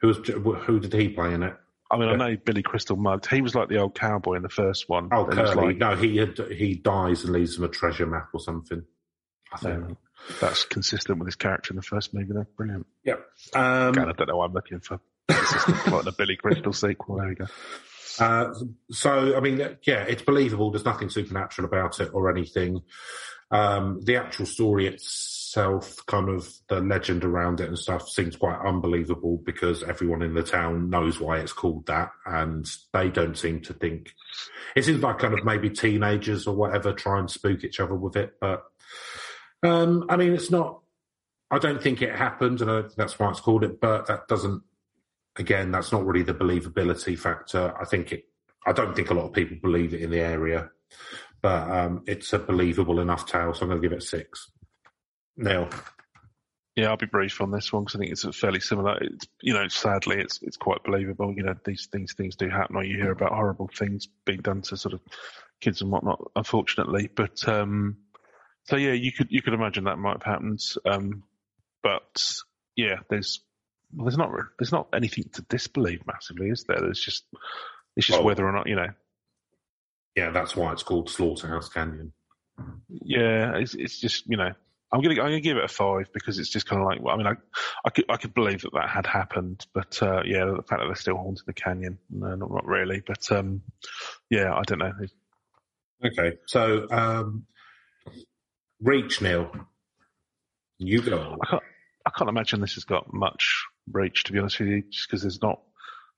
Who 0.02 0.08
was 0.08 0.18
who 0.66 0.80
did 0.80 0.94
he 0.94 1.10
play 1.10 1.34
in 1.34 1.42
it? 1.42 1.56
I 1.96 1.98
mean, 2.00 2.08
Yeah. 2.10 2.14
I 2.26 2.32
know 2.32 2.38
Billy 2.46 2.62
Crystal 2.64 2.96
mugged. 2.96 3.28
He 3.28 3.42
was 3.42 3.56
like 3.56 3.70
the 3.70 3.78
old 3.78 3.96
cowboy 3.96 4.34
in 4.36 4.42
the 4.44 4.50
first 4.50 4.88
one. 4.90 5.10
Oh, 5.12 5.26
He 5.26 5.32
Curly. 5.36 5.68
like- 5.68 5.78
no, 5.78 5.96
he 5.96 6.26
he 6.56 6.76
dies 6.76 7.24
and 7.24 7.34
leaves 7.34 7.58
him 7.58 7.64
a 7.64 7.68
treasure 7.70 8.06
map 8.06 8.30
or 8.34 8.40
something. 8.40 8.84
I 9.54 9.58
think. 9.58 9.76
Um, 9.86 9.98
that's 10.42 10.64
consistent 10.66 11.20
with 11.20 11.28
his 11.28 11.36
character 11.36 11.72
in 11.72 11.76
the 11.76 11.82
first 11.84 12.14
movie. 12.14 12.34
There, 12.34 12.48
brilliant. 12.58 12.86
Yeah. 13.04 13.16
Um, 13.54 13.90
Again, 13.90 14.10
I 14.10 14.12
don't 14.14 14.28
know 14.28 14.38
why 14.38 14.46
I'm 14.46 14.54
looking 14.54 14.80
for 14.80 15.00
consistent 15.30 15.78
plot 15.78 16.02
in 16.04 16.08
a 16.08 16.12
Billy 16.12 16.36
Crystal 16.36 16.74
sequel. 16.74 17.18
There 17.18 17.28
we 17.30 17.36
go. 17.36 17.46
Uh, 18.20 18.54
so, 18.92 19.36
I 19.36 19.40
mean, 19.42 19.58
yeah, 19.84 20.04
it's 20.04 20.22
believable. 20.24 20.72
There's 20.72 20.86
nothing 20.86 21.10
supernatural 21.10 21.68
about 21.68 22.00
it 22.00 22.10
or 22.14 22.30
anything. 22.32 22.82
Um, 23.52 24.02
the 24.04 24.16
actual 24.18 24.46
story 24.46 24.88
itself, 24.88 26.04
kind 26.08 26.30
of 26.30 26.52
the 26.68 26.82
legend 26.82 27.24
around 27.24 27.62
it 27.62 27.68
and 27.68 27.78
stuff, 27.78 28.10
seems 28.10 28.36
quite 28.36 28.60
unbelievable 28.66 29.42
because 29.46 29.84
everyone 29.84 30.22
in 30.22 30.34
the 30.34 30.44
town 30.44 30.90
knows 30.90 31.20
why 31.20 31.38
it's 31.38 31.54
called 31.54 31.86
that, 31.86 32.12
and 32.26 32.70
they 32.94 33.10
don't 33.10 33.38
seem 33.38 33.62
to 33.62 33.74
think. 33.74 34.14
It 34.76 34.84
seems 34.84 35.02
like 35.02 35.20
kind 35.20 35.34
of 35.34 35.46
maybe 35.46 35.70
teenagers 35.70 36.48
or 36.48 36.56
whatever 36.56 36.92
try 36.92 37.20
and 37.20 37.30
spook 37.30 37.64
each 37.64 37.80
other 37.80 37.96
with 37.96 38.16
it, 38.16 38.34
but 38.42 38.64
um, 39.64 40.06
I 40.10 40.18
mean, 40.18 40.34
it's 40.34 40.52
not. 40.52 40.82
I 41.52 41.60
don't 41.60 41.82
think 41.82 42.02
it 42.02 42.14
happened, 42.14 42.62
and 42.62 42.92
that's 42.98 43.20
why 43.20 43.30
it's 43.30 43.40
called 43.40 43.64
it. 43.64 43.80
But 43.80 44.08
that 44.08 44.28
doesn't 44.28 44.64
again, 45.38 45.72
that's 45.72 45.92
not 45.92 46.06
really 46.06 46.24
the 46.24 46.34
believability 46.34 47.18
factor. 47.18 47.74
I 47.80 47.86
think 47.86 48.12
it, 48.12 48.26
I 48.66 48.72
don't 48.72 48.96
think 48.96 49.10
a 49.10 49.14
lot 49.14 49.26
of 49.26 49.34
people 49.34 49.58
believe 49.62 49.94
it 49.94 50.02
in 50.02 50.12
the 50.12 50.20
area, 50.20 50.70
but 51.46 51.70
um, 51.70 52.02
it's 52.08 52.34
a 52.34 52.40
believable 52.40 53.00
enough 53.00 53.28
tale, 53.28 53.54
so 53.54 53.62
I'm 53.62 53.70
going 53.70 53.80
to 53.80 53.88
give 53.88 53.96
it 53.96 54.02
six. 54.02 54.50
Neil, 55.38 55.70
Yeah, 56.76 56.88
I'll 56.90 56.98
be 56.98 57.06
brief 57.06 57.40
on 57.40 57.52
this 57.52 57.72
one 57.72 57.84
because 57.84 57.96
I 57.96 58.00
think 58.00 58.12
it's 58.14 58.36
fairly 58.36 58.60
similar. 58.60 58.98
It's, 59.00 59.28
you 59.44 59.54
know, 59.54 59.68
sadly, 59.68 60.18
it's 60.18 60.42
it's 60.42 60.58
quite 60.58 60.84
believable. 60.84 61.32
You 61.38 61.44
know, 61.44 61.54
these 61.64 61.86
things 61.92 62.14
things 62.14 62.36
do 62.36 62.50
happen, 62.50 62.78
or 62.78 62.84
you 62.84 62.98
hear 62.98 63.12
about 63.12 63.32
horrible 63.32 63.70
things 63.78 64.08
being 64.26 64.42
done 64.42 64.64
to 64.64 64.76
sort 64.76 64.94
of 64.96 65.02
kids 65.62 65.84
and 65.84 65.92
whatnot. 65.92 66.32
Unfortunately, 66.36 67.12
but 67.16 67.48
um, 67.48 67.98
so 68.64 68.76
yeah, 68.76 68.94
you 68.94 69.12
could 69.12 69.28
you 69.30 69.44
could 69.44 69.54
imagine 69.54 69.84
that 69.84 70.00
might 70.00 70.14
have 70.14 70.24
happened. 70.24 70.62
Um, 70.84 71.22
but 71.84 72.24
yeah, 72.76 73.02
there's 73.08 73.42
well, 73.94 74.06
there's 74.06 74.18
not 74.18 74.32
there's 74.58 74.72
not 74.72 74.88
anything 74.96 75.26
to 75.34 75.44
disbelieve 75.44 76.08
massively, 76.08 76.50
is 76.50 76.64
there? 76.68 76.80
There's 76.82 77.00
just 77.00 77.24
it's 77.96 78.08
just 78.08 78.18
Well- 78.18 78.26
whether 78.26 78.48
or 78.48 78.52
not 78.52 78.66
you 78.66 78.78
know. 78.78 78.90
Yeah, 80.16 80.32
that's 80.32 80.56
why 80.56 80.72
it's 80.72 80.84
called 80.84 81.10
Slaughterhouse 81.10 81.70
Canyon. 81.70 82.14
Yeah, 82.90 83.58
it's 83.58 83.74
it's 83.76 84.00
just 84.00 84.28
you 84.28 84.38
know. 84.38 84.52
I'm 84.92 85.02
gonna 85.02 85.16
I'm 85.16 85.28
gonna 85.28 85.42
give 85.42 85.58
it 85.58 85.64
a 85.64 85.68
five 85.68 86.08
because 86.14 86.40
it's 86.40 86.50
just 86.50 86.68
kind 86.68 86.82
of 86.82 86.88
like 86.88 87.02
well, 87.02 87.16
I 87.16 87.18
mean 87.18 87.28
I 87.28 87.34
I 87.84 87.90
could 87.90 88.06
I 88.08 88.18
could 88.18 88.34
believe 88.34 88.62
that 88.62 88.74
that 88.74 88.88
had 88.88 89.06
happened, 89.06 89.66
but 89.74 90.02
uh, 90.02 90.22
yeah, 90.26 90.46
the 90.46 90.64
fact 90.68 90.80
that 90.82 90.86
they're 90.86 90.96
still 90.96 91.18
haunting 91.18 91.44
the 91.46 91.54
canyon, 91.54 91.98
no, 92.10 92.36
not, 92.36 92.52
not 92.52 92.66
really. 92.66 93.02
But 93.06 93.30
um, 93.32 93.62
yeah, 94.30 94.54
I 94.54 94.62
don't 94.62 94.80
know. 94.80 94.94
Okay, 96.06 96.38
so 96.46 96.88
um, 96.92 97.46
Reach, 98.80 99.22
Neil, 99.22 99.52
you 100.78 101.02
go. 101.02 101.38
I 101.42 101.48
can't 101.48 101.64
I 102.06 102.12
can't 102.12 102.30
imagine 102.30 102.62
this 102.62 102.76
has 102.76 102.86
got 102.86 103.12
much 103.12 103.66
reach 103.92 104.24
to 104.26 104.32
be 104.32 104.40
honest 104.40 104.60
with 104.60 104.70
you, 104.70 104.84
just 104.90 105.10
because 105.10 105.24
there's 105.24 105.42
not 105.42 105.60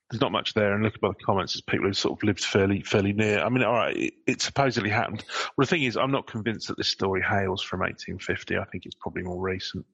there's 0.10 0.22
not 0.22 0.32
much 0.32 0.54
there. 0.54 0.74
And 0.74 0.84
looking 0.84 1.00
by 1.02 1.10
the 1.10 1.24
comments, 1.26 1.54
it's 1.54 1.62
people 1.62 1.88
who 1.88 1.94
sort 1.94 2.18
of 2.18 2.24
lived 2.24 2.44
fairly 2.44 2.82
fairly 2.82 3.14
near. 3.14 3.40
I 3.40 3.50
mean, 3.50 3.64
all 3.64 3.74
right, 3.74 3.96
it, 3.96 4.14
it 4.26 4.42
supposedly 4.42 4.90
happened. 4.90 5.24
Well, 5.58 5.66
the 5.66 5.70
thing 5.70 5.84
is, 5.84 5.98
I'm 5.98 6.12
not 6.12 6.28
convinced 6.28 6.70
that 6.70 6.78
this 6.78 6.88
story 6.88 7.22
hails 7.22 7.62
from 7.62 7.82
1850. 7.82 8.58
I 8.58 8.64
think 8.66 8.86
it's 8.86 8.96
probably 8.96 9.24
more 9.24 9.42
recent. 9.42 9.86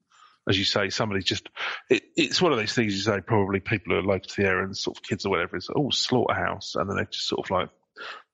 As 0.47 0.57
you 0.57 0.65
say, 0.65 0.89
somebody 0.89 1.23
just, 1.23 1.49
it, 1.89 2.03
it's 2.17 2.41
one 2.41 2.51
of 2.51 2.57
those 2.57 2.73
things 2.73 2.93
you 2.93 3.01
say, 3.01 3.21
probably 3.21 3.61
people 3.61 3.93
who 3.93 3.99
are 3.99 4.03
local 4.03 4.27
to 4.27 4.41
the 4.41 4.47
area 4.47 4.65
and 4.65 4.75
sort 4.75 4.97
of 4.97 5.03
kids 5.03 5.25
or 5.25 5.29
whatever 5.29 5.55
is, 5.55 5.69
oh, 5.73 5.89
slaughterhouse. 5.89 6.75
And 6.75 6.89
then 6.89 6.97
they 6.97 7.05
just 7.05 7.27
sort 7.27 7.45
of 7.45 7.51
like 7.51 7.69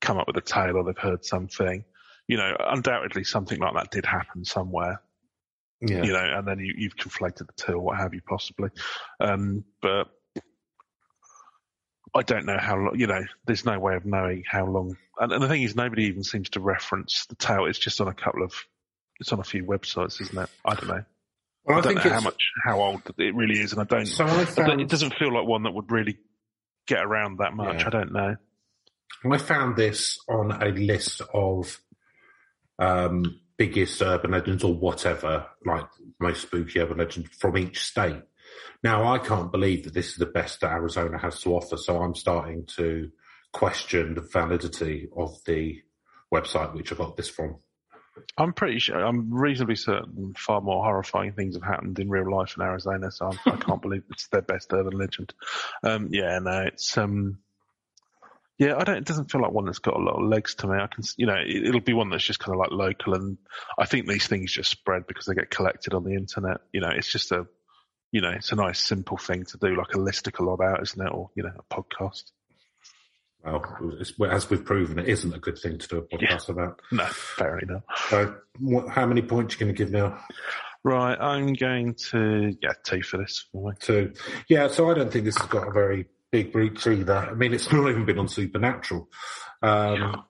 come 0.01 0.17
up 0.17 0.27
with 0.27 0.37
a 0.37 0.41
tale 0.41 0.75
or 0.75 0.83
they've 0.83 0.97
heard 0.97 1.23
something. 1.23 1.85
You 2.27 2.37
know, 2.37 2.55
undoubtedly 2.59 3.23
something 3.23 3.59
like 3.59 3.75
that 3.75 3.91
did 3.91 4.05
happen 4.05 4.43
somewhere 4.43 5.01
Yeah, 5.81 6.03
you 6.03 6.11
know, 6.13 6.23
and 6.23 6.47
then 6.47 6.59
you, 6.59 6.73
you've 6.77 6.95
conflated 6.95 7.47
the 7.47 7.53
two 7.55 7.73
or 7.73 7.79
what 7.79 7.97
have 7.97 8.13
you 8.13 8.21
possibly. 8.27 8.69
Um, 9.19 9.63
but 9.81 10.07
I 12.15 12.23
don't 12.23 12.45
know 12.45 12.57
how 12.59 12.75
long, 12.77 12.99
you 12.99 13.07
know, 13.07 13.21
there's 13.45 13.65
no 13.65 13.79
way 13.79 13.95
of 13.95 14.05
knowing 14.05 14.43
how 14.47 14.65
long. 14.65 14.97
And, 15.19 15.31
and 15.31 15.41
the 15.43 15.47
thing 15.47 15.63
is, 15.63 15.75
nobody 15.75 16.05
even 16.05 16.23
seems 16.23 16.49
to 16.51 16.59
reference 16.59 17.25
the 17.27 17.35
tale. 17.35 17.65
It's 17.65 17.77
just 17.79 18.01
on 18.01 18.07
a 18.07 18.13
couple 18.13 18.43
of, 18.43 18.53
it's 19.19 19.31
on 19.31 19.39
a 19.39 19.43
few 19.43 19.63
websites, 19.63 20.19
isn't 20.21 20.37
it? 20.37 20.49
I 20.65 20.75
don't 20.75 20.87
know. 20.87 21.03
well, 21.65 21.77
I, 21.77 21.79
I, 21.79 21.81
don't 21.81 21.93
think 21.93 22.05
know 22.05 22.11
how 22.13 22.21
much, 22.21 22.43
how 22.65 22.81
old 22.81 23.01
it 23.17 23.35
really 23.35 23.59
is. 23.59 23.73
And 23.73 23.81
I 23.81 23.83
don't, 23.85 24.05
So 24.05 24.25
I 24.25 24.29
I 24.31 24.35
don't- 24.45 24.47
found, 24.55 24.81
it 24.81 24.87
doesn't 24.89 25.13
feel 25.15 25.33
like 25.33 25.45
one 25.47 25.63
that 25.63 25.73
would 25.73 25.91
really 25.91 26.17
get 26.87 27.03
around 27.03 27.37
that 27.39 27.53
much. 27.53 27.81
Yeah. 27.81 27.87
I 27.87 27.89
don't 27.91 28.11
know. 28.11 28.35
I 29.31 29.37
found 29.37 29.75
this 29.75 30.17
on 30.29 30.51
a 30.51 30.69
list 30.69 31.21
of 31.33 31.79
um, 32.79 33.39
biggest 33.57 34.01
urban 34.01 34.31
legends 34.31 34.63
or 34.63 34.73
whatever, 34.73 35.45
like 35.65 35.85
most 36.19 36.43
spooky 36.43 36.79
urban 36.79 36.97
legends 36.97 37.29
from 37.37 37.57
each 37.57 37.83
state. 37.83 38.21
Now, 38.83 39.13
I 39.13 39.19
can't 39.19 39.51
believe 39.51 39.83
that 39.83 39.93
this 39.93 40.09
is 40.09 40.15
the 40.15 40.25
best 40.25 40.61
that 40.61 40.71
Arizona 40.71 41.17
has 41.17 41.41
to 41.41 41.55
offer, 41.55 41.77
so 41.77 42.01
I'm 42.01 42.15
starting 42.15 42.65
to 42.77 43.11
question 43.51 44.15
the 44.15 44.21
validity 44.21 45.09
of 45.15 45.37
the 45.45 45.81
website 46.33 46.73
which 46.73 46.91
I 46.91 46.95
got 46.95 47.17
this 47.17 47.29
from. 47.29 47.57
I'm 48.37 48.53
pretty 48.53 48.79
sure, 48.79 49.03
I'm 49.03 49.33
reasonably 49.33 49.75
certain 49.75 50.33
far 50.37 50.61
more 50.61 50.83
horrifying 50.83 51.33
things 51.33 51.55
have 51.55 51.63
happened 51.63 51.99
in 51.99 52.09
real 52.09 52.29
life 52.31 52.55
in 52.57 52.63
Arizona, 52.63 53.11
so 53.11 53.27
I'm, 53.27 53.39
I 53.53 53.57
can't 53.57 53.81
believe 53.81 54.03
it's 54.11 54.27
their 54.27 54.41
best 54.41 54.71
urban 54.73 54.97
legend. 54.97 55.33
Um, 55.83 56.09
yeah, 56.11 56.37
no, 56.39 56.61
it's, 56.61 56.97
um, 56.97 57.39
yeah, 58.57 58.75
I 58.77 58.83
don't, 58.83 58.97
it 58.97 59.05
doesn't 59.05 59.31
feel 59.31 59.41
like 59.41 59.51
one 59.51 59.65
that's 59.65 59.79
got 59.79 59.95
a 59.95 60.03
lot 60.03 60.21
of 60.21 60.27
legs 60.27 60.55
to 60.55 60.67
me. 60.67 60.77
I 60.77 60.87
can, 60.87 61.03
you 61.15 61.27
know, 61.27 61.35
it, 61.35 61.67
it'll 61.67 61.79
be 61.79 61.93
one 61.93 62.09
that's 62.09 62.25
just 62.25 62.39
kind 62.39 62.53
of 62.53 62.59
like 62.59 62.71
local 62.71 63.13
and 63.13 63.37
I 63.77 63.85
think 63.85 64.05
these 64.07 64.27
things 64.27 64.51
just 64.51 64.69
spread 64.69 65.07
because 65.07 65.25
they 65.25 65.33
get 65.33 65.49
collected 65.49 65.93
on 65.93 66.03
the 66.03 66.13
internet. 66.13 66.57
You 66.73 66.81
know, 66.81 66.89
it's 66.89 67.11
just 67.11 67.31
a, 67.31 67.47
you 68.11 68.21
know, 68.21 68.31
it's 68.31 68.51
a 68.51 68.55
nice 68.55 68.79
simple 68.79 69.17
thing 69.17 69.45
to 69.45 69.57
do, 69.57 69.75
like 69.75 69.93
a 69.93 69.97
listicle 69.97 70.53
about, 70.53 70.81
isn't 70.81 71.05
it? 71.05 71.11
Or, 71.11 71.29
you 71.35 71.43
know, 71.43 71.51
a 71.57 71.73
podcast. 71.73 72.23
Well, 73.43 74.31
as 74.31 74.49
we've 74.49 74.65
proven, 74.65 74.99
it 74.99 75.07
isn't 75.07 75.33
a 75.33 75.39
good 75.39 75.57
thing 75.57 75.77
to 75.77 75.87
do 75.87 75.97
a 75.97 76.01
podcast 76.01 76.49
about. 76.49 76.81
No, 76.91 77.05
fair 77.05 77.59
enough. 77.59 77.83
So, 78.09 78.35
what, 78.59 78.89
how 78.89 79.05
many 79.05 79.21
points 79.21 79.55
are 79.55 79.57
you 79.57 79.59
going 79.65 79.75
to 79.75 79.77
give 79.77 79.91
now? 79.91 80.19
Right, 80.83 81.17
I'm 81.19 81.53
going 81.53 81.95
to, 82.11 82.55
yeah, 82.61 82.73
two 82.83 83.01
for 83.01 83.17
this. 83.17 83.45
for. 83.51 83.73
Two. 83.73 84.13
Yeah, 84.49 84.67
so 84.67 84.89
I 84.89 84.93
don't 84.93 85.11
think 85.11 85.25
this 85.25 85.37
has 85.37 85.47
got 85.47 85.67
a 85.67 85.71
very 85.71 86.07
big 86.31 86.51
breach 86.51 86.85
either. 86.87 87.15
I 87.15 87.33
mean, 87.33 87.53
it's 87.53 87.71
not 87.71 87.89
even 87.89 88.05
been 88.05 88.19
on 88.19 88.27
Supernatural. 88.27 89.07
Um, 89.61 90.23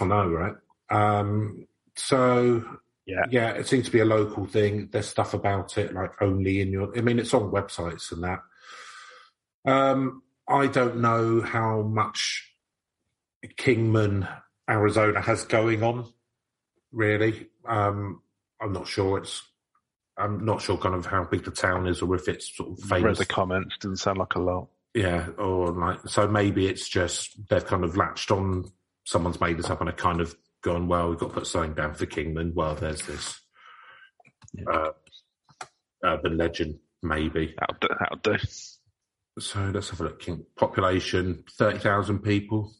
I 0.00 0.04
know, 0.04 0.28
right? 0.28 0.54
Um, 0.90 1.66
so 1.96 2.64
Yeah. 3.08 3.24
yeah, 3.30 3.50
it 3.52 3.66
seems 3.66 3.86
to 3.86 3.90
be 3.90 4.00
a 4.00 4.04
local 4.04 4.44
thing. 4.44 4.90
There's 4.92 5.08
stuff 5.08 5.32
about 5.32 5.78
it, 5.78 5.94
like 5.94 6.12
only 6.20 6.60
in 6.60 6.70
your. 6.70 6.96
I 6.96 7.00
mean, 7.00 7.18
it's 7.18 7.32
on 7.32 7.50
websites 7.50 8.12
and 8.12 8.22
that. 8.22 8.40
Um, 9.64 10.22
I 10.46 10.66
don't 10.66 11.00
know 11.00 11.40
how 11.40 11.80
much 11.80 12.52
Kingman, 13.56 14.28
Arizona, 14.68 15.22
has 15.22 15.44
going 15.44 15.82
on. 15.82 16.06
Really, 16.92 17.48
um, 17.66 18.20
I'm 18.60 18.74
not 18.74 18.86
sure. 18.86 19.18
It's. 19.18 19.42
I'm 20.18 20.44
not 20.44 20.60
sure 20.60 20.76
kind 20.76 20.94
of 20.94 21.06
how 21.06 21.24
big 21.24 21.44
the 21.44 21.50
town 21.50 21.86
is, 21.86 22.02
or 22.02 22.14
if 22.14 22.28
it's 22.28 22.54
sort 22.54 22.72
of 22.72 22.80
famous. 22.80 23.04
Read 23.04 23.16
the 23.16 23.32
comments, 23.32 23.78
didn't 23.80 24.00
sound 24.00 24.18
like 24.18 24.34
a 24.34 24.40
lot. 24.40 24.68
Yeah, 24.92 25.28
or 25.38 25.70
like 25.70 26.00
so 26.08 26.28
maybe 26.28 26.66
it's 26.66 26.86
just 26.86 27.38
they've 27.48 27.64
kind 27.64 27.84
of 27.84 27.96
latched 27.96 28.30
on. 28.30 28.70
Someone's 29.04 29.40
made 29.40 29.56
this 29.56 29.70
up 29.70 29.80
and 29.80 29.88
have 29.88 29.96
kind 29.96 30.20
of 30.20 30.36
gone, 30.62 30.88
well, 30.88 31.08
we've 31.10 31.18
got 31.18 31.28
to 31.28 31.34
put 31.34 31.46
something 31.46 31.74
down 31.74 31.94
for 31.94 32.06
Kingman. 32.06 32.52
Well, 32.54 32.74
there's 32.74 33.02
this 33.02 33.40
uh, 34.70 34.90
urban 36.04 36.36
legend, 36.36 36.78
maybe. 37.02 37.54
That'll 37.58 37.76
do. 37.80 37.88
That'll 37.98 38.36
do. 38.38 38.44
So 39.38 39.70
let's 39.72 39.90
have 39.90 40.00
a 40.00 40.04
look. 40.04 40.20
King 40.20 40.44
population 40.56 41.44
thirty 41.56 41.78
thousand 41.78 42.20
people, 42.20 42.72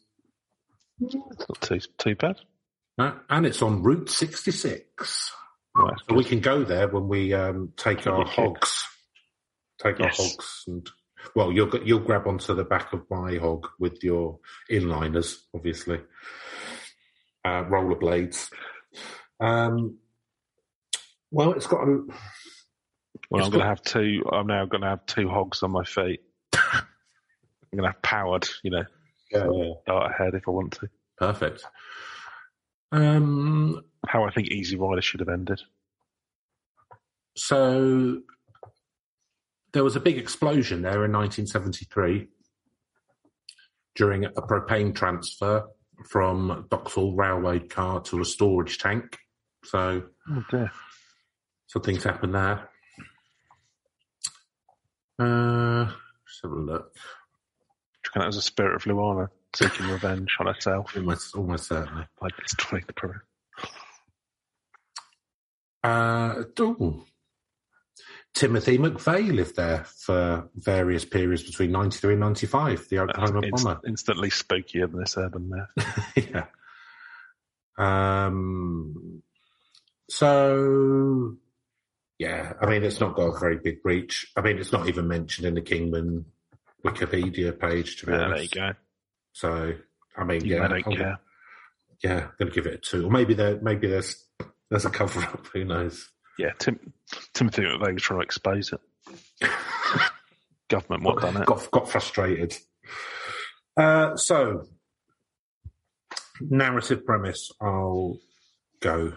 It's 1.01 1.15
not 1.49 1.61
too 1.61 1.79
too 1.99 2.17
bad. 2.17 2.37
uh, 2.99 3.13
and 3.31 3.47
it's 3.47 3.63
on 3.63 3.83
Route 3.83 4.11
sixty 4.11 4.51
six. 4.51 5.33
Well, 5.75 5.87
that's 5.89 6.03
So 6.09 6.17
we 6.17 6.25
can 6.25 6.41
go 6.41 6.65
there 6.65 6.89
when 6.89 7.07
we 7.07 7.33
um, 7.33 7.73
take 7.77 8.07
our 8.09 8.25
hogs. 8.25 8.85
Take 9.81 10.01
our 10.01 10.09
hogs 10.09 10.65
and 10.67 10.89
well, 11.37 11.53
you'll 11.53 11.71
you'll 11.85 12.01
grab 12.01 12.27
onto 12.27 12.55
the 12.55 12.65
back 12.65 12.93
of 12.93 13.03
my 13.09 13.37
hog 13.37 13.69
with 13.79 14.03
your 14.03 14.41
inliners, 14.69 15.37
obviously. 15.55 16.01
Uh, 17.49 17.65
rollerblades. 17.65 18.51
Um, 19.41 19.97
well, 21.31 21.53
it's 21.53 21.67
got 21.67 21.83
a, 21.83 22.05
Well, 23.31 23.43
I'm 23.43 23.51
going 23.51 23.63
to 23.63 23.67
have 23.69 23.83
two. 23.83 24.23
I'm 24.31 24.47
now 24.47 24.67
going 24.67 24.83
to 24.83 24.89
have 24.89 25.07
two 25.07 25.31
hogs 25.31 25.63
on 25.63 25.71
my 25.71 25.83
feet. 25.85 26.21
I'm 26.55 26.83
going 27.73 27.85
to 27.85 27.93
have 27.93 28.03
powered, 28.03 28.47
you 28.63 28.71
know, 28.71 28.85
yeah, 29.33 29.49
yeah, 29.51 29.73
dart 29.87 30.11
ahead 30.11 30.35
if 30.35 30.47
I 30.47 30.51
want 30.51 30.73
to. 30.75 30.91
perfect. 31.17 31.65
Um, 32.93 33.83
How 34.07 34.25
I 34.25 34.31
think 34.31 34.49
Easy 34.49 34.77
Rider 34.77 35.01
should 35.01 35.21
have 35.21 35.31
ended. 35.31 35.63
so 37.35 38.21
there 39.73 39.85
was 39.85 39.97
a 39.97 40.01
big 40.01 40.19
explosion 40.19 40.83
there 40.83 41.05
in 41.05 41.13
1973 41.13 42.27
during 43.95 44.25
a 44.25 44.31
propane 44.31 44.95
transfer 44.95 45.65
from 46.07 46.67
Vauxhall 46.71 47.15
railway 47.17 47.59
car 47.61 48.01
to 48.03 48.21
a 48.21 48.25
storage 48.25 48.79
tank. 48.79 49.19
So 49.65 50.03
Oh 50.31 50.45
dear. 50.51 50.71
So 51.67 51.81
things 51.81 52.05
happen 52.05 52.33
there. 52.33 52.69
Uh, 55.19 55.85
let's 55.85 56.41
have 56.43 56.53
a 56.53 56.55
look. 56.55 56.95
Do 56.95 57.01
you 57.01 58.11
reckon 58.11 58.21
that 58.21 58.27
was 58.27 58.37
a 58.37 58.43
spirit 58.43 58.77
of 58.77 58.83
Luana 58.85 59.29
seeking 59.55 59.89
revenge 59.89 60.37
on 60.41 60.47
herself 60.47 60.97
Almost, 60.97 61.35
almost 61.35 61.67
certainly. 61.69 62.05
by 62.21 62.29
destroying 62.41 62.85
the 62.87 62.93
program? 62.93 63.23
Uh, 65.83 66.43
ooh. 66.61 67.05
Timothy 68.35 68.79
McVeigh 68.79 69.35
lived 69.35 69.57
there 69.57 69.85
for 69.85 70.49
various 70.55 71.05
periods 71.05 71.43
between 71.43 71.73
93 71.73 72.13
and 72.15 72.21
95, 72.21 72.89
the 72.89 72.99
Oklahoma 73.01 73.41
It's 73.45 73.63
bomber. 73.65 73.81
instantly 73.87 74.31
spookier 74.31 74.91
than 74.91 75.01
this 75.01 75.17
urban 75.17 75.51
myth. 75.51 76.05
yeah. 76.33 76.45
Um, 77.77 79.23
so, 80.09 81.37
yeah, 82.19 82.53
I 82.61 82.67
mean, 82.67 82.85
it's 82.85 83.01
not 83.01 83.15
got 83.17 83.35
a 83.37 83.39
very 83.39 83.57
big 83.59 83.79
reach. 83.85 84.31
I 84.37 84.41
mean, 84.41 84.59
it's 84.59 84.73
not 84.73 84.89
even 84.89 85.09
mentioned 85.09 85.47
in 85.47 85.55
the 85.55 85.61
Kingman 85.61 86.25
Wikipedia 86.85 87.59
page, 87.59 87.97
to 87.99 88.07
be 88.07 88.13
Yeah, 88.13 88.19
honest. 88.23 88.55
there 88.55 88.67
you 88.67 88.73
go. 88.73 88.79
So, 89.33 89.73
I 90.17 90.25
mean, 90.25 90.45
You 90.45 90.57
yeah, 90.57 90.69
don't 90.69 90.87
I'll- 90.87 90.97
care. 90.97 91.19
yeah, 92.03 92.19
I'm 92.25 92.31
going 92.39 92.51
to 92.53 92.55
give 92.55 92.67
it 92.67 92.75
a 92.75 92.79
two, 92.79 93.07
or 93.07 93.11
maybe 93.11 93.35
there, 93.35 93.59
maybe 93.61 93.89
there's 93.89 94.25
there's 94.71 94.85
a 94.85 94.91
cover 94.91 95.21
up. 95.23 95.47
Who 95.55 95.65
knows? 95.65 96.09
Yeah, 96.39 96.53
Tim, 96.59 96.93
Timothy 97.35 97.63
McVeigh's 97.63 98.03
trying 98.03 98.21
to 98.21 98.25
expose 98.25 98.73
it. 98.73 98.81
Government 100.69 101.03
what 101.03 101.21
done 101.21 101.43
it? 101.43 101.47
Got 101.47 101.71
got 101.71 101.89
frustrated. 101.89 102.55
Uh, 103.77 104.17
so, 104.17 104.67
narrative 106.41 107.05
premise. 107.05 107.51
I'll 107.61 108.19
go. 108.81 109.15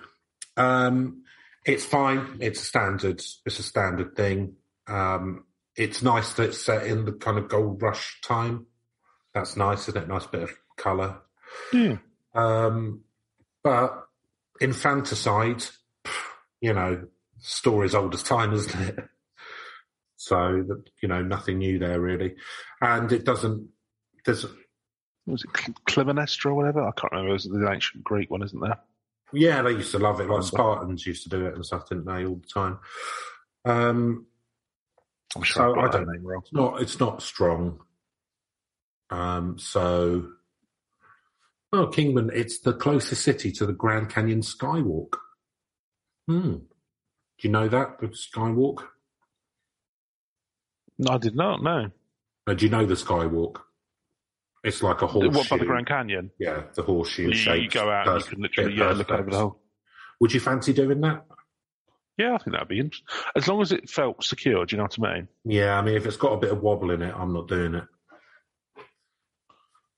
Um, 0.57 1.23
it's 1.65 1.85
fine. 1.85 2.37
It's 2.39 2.61
a 2.61 2.65
standard. 2.65 3.21
It's 3.45 3.59
a 3.59 3.63
standard 3.63 4.15
thing. 4.15 4.55
Um, 4.87 5.45
it's 5.75 6.01
nice 6.01 6.33
that 6.33 6.49
it's 6.49 6.65
set 6.65 6.85
in 6.85 7.05
the 7.05 7.13
kind 7.13 7.37
of 7.37 7.47
gold 7.47 7.81
rush 7.81 8.19
time. 8.21 8.65
That's 9.33 9.55
nice, 9.55 9.87
isn't 9.89 10.03
it? 10.03 10.07
Nice 10.07 10.27
bit 10.27 10.43
of 10.43 10.51
colour. 10.77 11.21
Yeah. 11.71 11.97
Um, 12.33 13.01
but 13.63 14.07
infanticide, 14.59 15.63
you 16.61 16.73
know, 16.73 17.07
story's 17.39 17.93
old 17.95 18.13
as 18.13 18.23
time, 18.23 18.53
isn't 18.53 18.81
it? 18.81 18.99
So 20.23 20.63
that 20.67 20.83
you 21.01 21.09
know, 21.09 21.23
nothing 21.23 21.57
new 21.57 21.79
there 21.79 21.99
really, 21.99 22.35
and 22.79 23.11
it 23.11 23.25
doesn't. 23.25 23.69
There's 24.23 24.45
Was 25.25 25.43
it 25.43 25.49
Cl- 25.89 26.05
or 26.45 26.53
whatever? 26.53 26.81
I 26.83 26.91
can't 26.91 27.11
remember. 27.11 27.31
It 27.31 27.33
was 27.33 27.43
the 27.45 27.67
ancient 27.71 28.03
Greek 28.03 28.29
one, 28.29 28.43
isn't 28.43 28.59
there? 28.61 28.77
yeah, 29.33 29.63
they 29.63 29.71
used 29.71 29.89
to 29.93 29.97
love 29.97 30.19
it. 30.19 30.29
Like 30.29 30.43
Spartans 30.43 31.07
used 31.07 31.23
to 31.23 31.29
do 31.29 31.47
it 31.47 31.55
and 31.55 31.65
stuff, 31.65 31.89
didn't 31.89 32.05
they, 32.05 32.23
all 32.27 32.35
the 32.35 32.47
time? 32.53 32.77
Um, 33.65 34.27
I'm 35.35 35.41
sure 35.41 35.63
So 35.63 35.71
I 35.71 35.73
got 35.75 35.83
I 35.83 35.87
that 35.87 36.05
don't- 36.05 36.13
name 36.13 36.23
wrong. 36.23 36.41
it's 36.43 36.53
not. 36.53 36.81
It's 36.83 36.99
not 36.99 37.23
strong. 37.23 37.79
Um, 39.09 39.57
so, 39.57 40.27
oh, 41.73 41.87
Kingman, 41.87 42.29
it's 42.31 42.59
the 42.59 42.73
closest 42.73 43.23
city 43.23 43.51
to 43.53 43.65
the 43.65 43.73
Grand 43.73 44.09
Canyon 44.11 44.41
Skywalk. 44.41 45.15
Hmm. 46.31 46.51
Do 46.51 46.61
you 47.41 47.49
know 47.49 47.67
that 47.67 47.99
the 47.99 48.07
Skywalk? 48.07 48.83
No, 50.97 51.15
I 51.15 51.17
did 51.17 51.35
not 51.35 51.61
know. 51.61 51.91
Uh, 52.47 52.53
do 52.53 52.65
you 52.65 52.71
know 52.71 52.85
the 52.85 52.93
Skywalk? 52.93 53.57
It's 54.63 54.81
like 54.81 55.01
a 55.01 55.07
horseshoe. 55.07 55.31
What 55.37 55.49
by 55.49 55.57
the 55.57 55.65
Grand 55.65 55.87
Canyon? 55.87 56.31
Yeah, 56.39 56.63
the 56.73 56.83
horseshoe 56.83 57.29
You, 57.29 57.33
shape. 57.33 57.63
you 57.63 57.69
go 57.69 57.89
out 57.91 58.07
and 58.07 58.21
you 58.23 58.29
can 58.29 58.41
literally 58.41 58.75
yeah, 58.77 58.91
look 58.91 59.11
over 59.11 59.29
the 59.29 59.37
whole. 59.37 59.59
Would 60.21 60.33
you 60.33 60.39
fancy 60.39 60.71
doing 60.71 61.01
that? 61.01 61.25
Yeah, 62.17 62.35
I 62.35 62.37
think 62.37 62.51
that'd 62.53 62.67
be 62.69 62.79
interesting. 62.79 63.07
As 63.35 63.47
long 63.49 63.61
as 63.61 63.71
it 63.73 63.89
felt 63.89 64.23
secure, 64.23 64.65
do 64.65 64.75
you 64.75 64.77
know 64.77 64.83
what 64.83 64.97
I 65.09 65.13
mean? 65.15 65.27
Yeah, 65.43 65.77
I 65.77 65.81
mean, 65.81 65.95
if 65.95 66.05
it's 66.05 66.17
got 66.17 66.33
a 66.33 66.37
bit 66.37 66.51
of 66.51 66.61
wobble 66.61 66.91
in 66.91 67.01
it, 67.01 67.13
I'm 67.13 67.33
not 67.33 67.47
doing 67.49 67.75
it. 67.75 67.83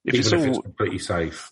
If 0.05 0.15
it's 0.15 0.27
Even 0.29 0.39
if 0.39 0.45
all, 0.47 0.55
it's 0.55 0.63
completely 0.63 0.99
safe. 0.99 1.51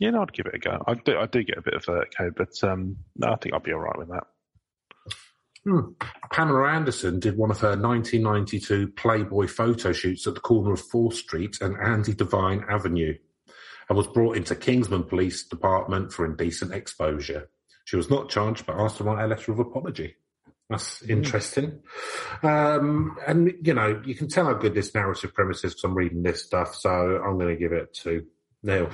Yeah, 0.00 0.10
no, 0.10 0.22
I'd 0.22 0.32
give 0.32 0.46
it 0.46 0.54
a 0.54 0.58
go. 0.58 0.82
I 0.86 0.94
do, 0.94 1.18
I 1.18 1.26
do 1.26 1.44
get 1.44 1.58
a 1.58 1.62
bit 1.62 1.74
of 1.74 1.84
vertigo, 1.84 2.32
but 2.34 2.52
um, 2.64 2.96
no, 3.16 3.32
I 3.32 3.36
think 3.36 3.54
I'd 3.54 3.62
be 3.62 3.74
all 3.74 3.80
right 3.80 3.98
with 3.98 4.08
that. 4.08 4.24
Hmm. 5.62 5.92
Pamela 6.32 6.70
Anderson 6.70 7.20
did 7.20 7.36
one 7.36 7.50
of 7.50 7.60
her 7.60 7.76
1992 7.76 8.88
Playboy 8.92 9.46
photo 9.46 9.92
shoots 9.92 10.26
at 10.26 10.34
the 10.34 10.40
corner 10.40 10.72
of 10.72 10.82
4th 10.82 11.12
Street 11.12 11.58
and 11.60 11.76
Andy 11.76 12.14
Devine 12.14 12.64
Avenue 12.66 13.14
and 13.90 13.96
was 13.96 14.06
brought 14.06 14.38
into 14.38 14.56
Kingman 14.56 15.02
Police 15.02 15.44
Department 15.44 16.14
for 16.14 16.24
indecent 16.24 16.72
exposure. 16.72 17.50
She 17.84 17.96
was 17.96 18.08
not 18.08 18.30
charged 18.30 18.64
but 18.64 18.80
asked 18.80 18.96
to 18.98 19.04
write 19.04 19.22
a 19.22 19.26
letter 19.26 19.52
of 19.52 19.58
apology. 19.58 20.16
That's 20.70 21.02
interesting. 21.02 21.80
Um, 22.42 23.18
and, 23.26 23.52
you 23.62 23.74
know, 23.74 24.00
you 24.06 24.14
can 24.14 24.28
tell 24.28 24.46
how 24.46 24.54
good 24.54 24.72
this 24.72 24.94
narrative 24.94 25.34
premise 25.34 25.62
is 25.64 25.74
because 25.74 25.84
I'm 25.84 25.94
reading 25.94 26.22
this 26.22 26.46
stuff, 26.46 26.74
so 26.74 26.88
I'm 26.88 27.36
going 27.38 27.54
to 27.54 27.60
give 27.60 27.72
it 27.72 27.92
to 28.04 28.24
Neil. 28.62 28.88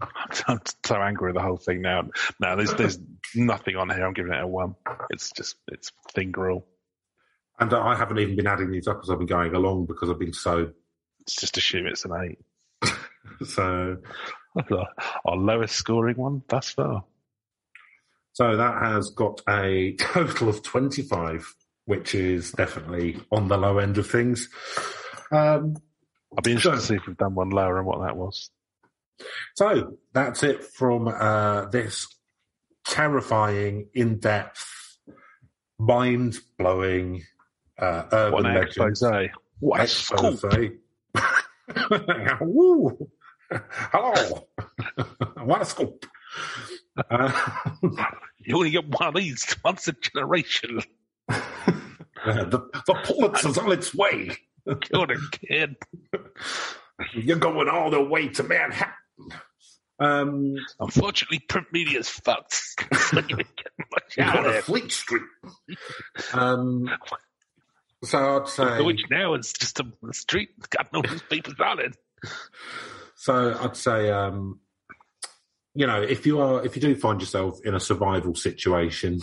I'm 0.48 0.60
so 0.84 0.96
angry 0.96 1.28
with 1.32 1.36
the 1.36 1.42
whole 1.46 1.56
thing 1.56 1.82
now. 1.82 2.08
Now 2.40 2.56
there's 2.56 2.74
there's 2.74 2.98
nothing 3.34 3.76
on 3.76 3.90
here. 3.90 4.04
I'm 4.06 4.12
giving 4.12 4.32
it 4.32 4.42
a 4.42 4.46
one. 4.46 4.74
It's 5.10 5.30
just 5.32 5.56
it's 5.68 5.90
thing 6.12 6.30
gruel. 6.32 6.66
And 7.58 7.72
I 7.72 7.94
haven't 7.94 8.18
even 8.18 8.36
been 8.36 8.46
adding 8.46 8.70
these 8.70 8.86
up 8.86 9.00
as 9.02 9.08
I've 9.10 9.18
been 9.18 9.26
going 9.26 9.54
along 9.54 9.86
because 9.86 10.10
I've 10.10 10.18
been 10.18 10.32
so 10.34 10.72
It's 11.20 11.36
just 11.36 11.56
assume 11.56 11.86
it's 11.86 12.04
an 12.04 12.12
eight. 12.82 12.92
so. 13.46 13.96
Our 15.26 15.36
lowest 15.36 15.74
scoring 15.76 16.16
one 16.16 16.42
thus 16.48 16.70
far. 16.70 17.04
So 18.32 18.56
that 18.56 18.82
has 18.82 19.10
got 19.10 19.40
a 19.48 19.92
total 19.98 20.48
of 20.48 20.62
twenty-five, 20.62 21.46
which 21.86 22.14
is 22.14 22.52
definitely 22.52 23.20
on 23.30 23.48
the 23.48 23.56
low 23.58 23.78
end 23.78 23.98
of 23.98 24.06
things. 24.06 24.48
Um, 25.30 25.76
I'll 26.36 26.42
be 26.42 26.52
interested 26.52 26.62
So- 26.62 26.74
to 26.76 26.80
see 26.80 26.94
if 26.96 27.06
we've 27.06 27.16
done 27.16 27.34
one 27.34 27.50
lower 27.50 27.78
and 27.78 27.86
what 27.86 28.00
that 28.06 28.16
was. 28.16 28.50
So 29.54 29.98
that's 30.12 30.42
it 30.42 30.64
from 30.64 31.08
uh, 31.08 31.66
this 31.66 32.06
terrifying, 32.86 33.88
in-depth, 33.94 34.98
mind-blowing 35.78 37.22
uh, 37.78 38.04
urban 38.12 38.32
What 38.32 38.46
an 38.46 38.54
legend 38.54 38.90
expose. 38.90 39.28
What 39.60 39.80
expose. 39.80 40.44
Woo! 42.40 43.10
Hello, 43.50 44.46
what 45.44 45.62
a 45.62 45.64
scoop! 45.64 46.06
Uh, 47.10 47.32
You 48.46 48.56
only 48.56 48.70
get 48.70 48.86
one 48.86 49.08
of 49.08 49.14
these 49.16 49.56
once 49.64 49.88
a 49.88 49.92
generation. 49.92 50.80
the, 51.26 52.70
the 52.86 52.94
Pulitzer's 52.94 53.58
on 53.58 53.72
its 53.72 53.92
way. 53.92 54.30
Killed 54.82 55.10
a 55.10 55.16
kid. 55.32 55.74
You're 57.12 57.38
going 57.38 57.68
all 57.68 57.90
the 57.90 58.00
way 58.02 58.28
to 58.28 58.44
Manhattan. 58.44 58.94
Um, 59.98 60.56
Unfortunately, 60.78 61.38
print 61.38 61.68
media 61.72 61.98
is 61.98 62.08
fucked. 62.08 62.54
so 62.94 63.18
you 63.28 63.36
ain't 63.38 63.56
getting 63.56 63.86
much 63.92 64.18
out 64.18 64.46
of. 64.46 64.64
Fleet 64.64 64.92
Street. 64.92 65.22
Um, 66.32 66.90
so 68.04 68.40
I'd 68.40 68.48
say. 68.48 68.82
Which 68.82 69.04
now 69.10 69.34
is 69.34 69.52
just 69.52 69.80
a 69.80 69.86
a 70.08 70.12
street. 70.12 70.50
God 70.70 70.88
knows 70.92 71.10
newspapers 71.10 71.54
on 71.64 71.80
it. 71.80 71.96
So 73.14 73.58
I'd 73.58 73.76
say, 73.76 74.10
um, 74.10 74.60
you 75.74 75.86
know, 75.86 76.02
if 76.02 76.26
you 76.26 76.40
are, 76.40 76.64
if 76.64 76.76
you 76.76 76.82
do 76.82 76.94
find 76.94 77.20
yourself 77.20 77.58
in 77.64 77.74
a 77.74 77.80
survival 77.80 78.34
situation, 78.34 79.20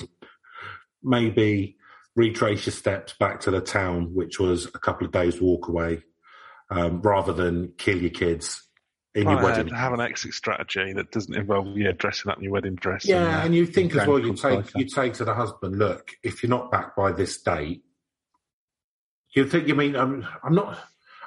maybe 1.04 1.78
retrace 2.16 2.66
your 2.66 2.74
steps 2.74 3.14
back 3.20 3.41
to 3.41 3.52
the 3.52 3.62
town, 3.62 4.14
which 4.14 4.39
was 4.39 4.66
a 4.66 4.80
couple 4.80 5.06
of 5.06 5.14
days 5.14 5.39
walk 5.39 5.68
away, 5.68 6.02
um, 6.72 7.02
rather 7.02 7.34
than 7.34 7.74
kill 7.78 8.00
your 8.00 8.12
kids 8.12 8.68
in 9.16 9.24
your 9.30 9.38
Plan 9.39 9.45
ahead, 9.51 9.57
wedding. 9.66 9.74
have 9.76 9.93
an 9.93 10.01
exit 10.01 10.34
strategy 10.34 10.93
that 10.93 11.11
doesn't 11.11 11.36
involve 11.36 11.78
yeah 11.78 11.91
dressing 11.91 12.32
up 12.32 12.38
in 12.38 12.43
your 12.45 12.53
wedding 12.53 12.76
dress. 12.76 13.05
Yeah, 13.05 13.18
and, 13.24 13.28
uh, 13.28 13.45
and 13.45 13.55
you 13.55 13.66
think 13.66 13.95
as 13.95 14.07
well, 14.07 14.20
you 14.20 14.34
take 14.34 14.74
you 14.76 14.89
say 14.89 15.09
to 15.11 15.24
the 15.26 15.34
husband, 15.34 15.78
look, 15.78 16.11
if 16.24 16.41
you're 16.43 16.49
not 16.49 16.72
back 16.72 16.95
by 16.95 17.11
this 17.11 17.41
date, 17.41 17.84
you 19.36 19.47
think 19.47 19.68
you 19.68 19.76
mean 19.76 19.95
I'm 19.95 20.26
I'm 20.43 20.55
not. 20.55 20.78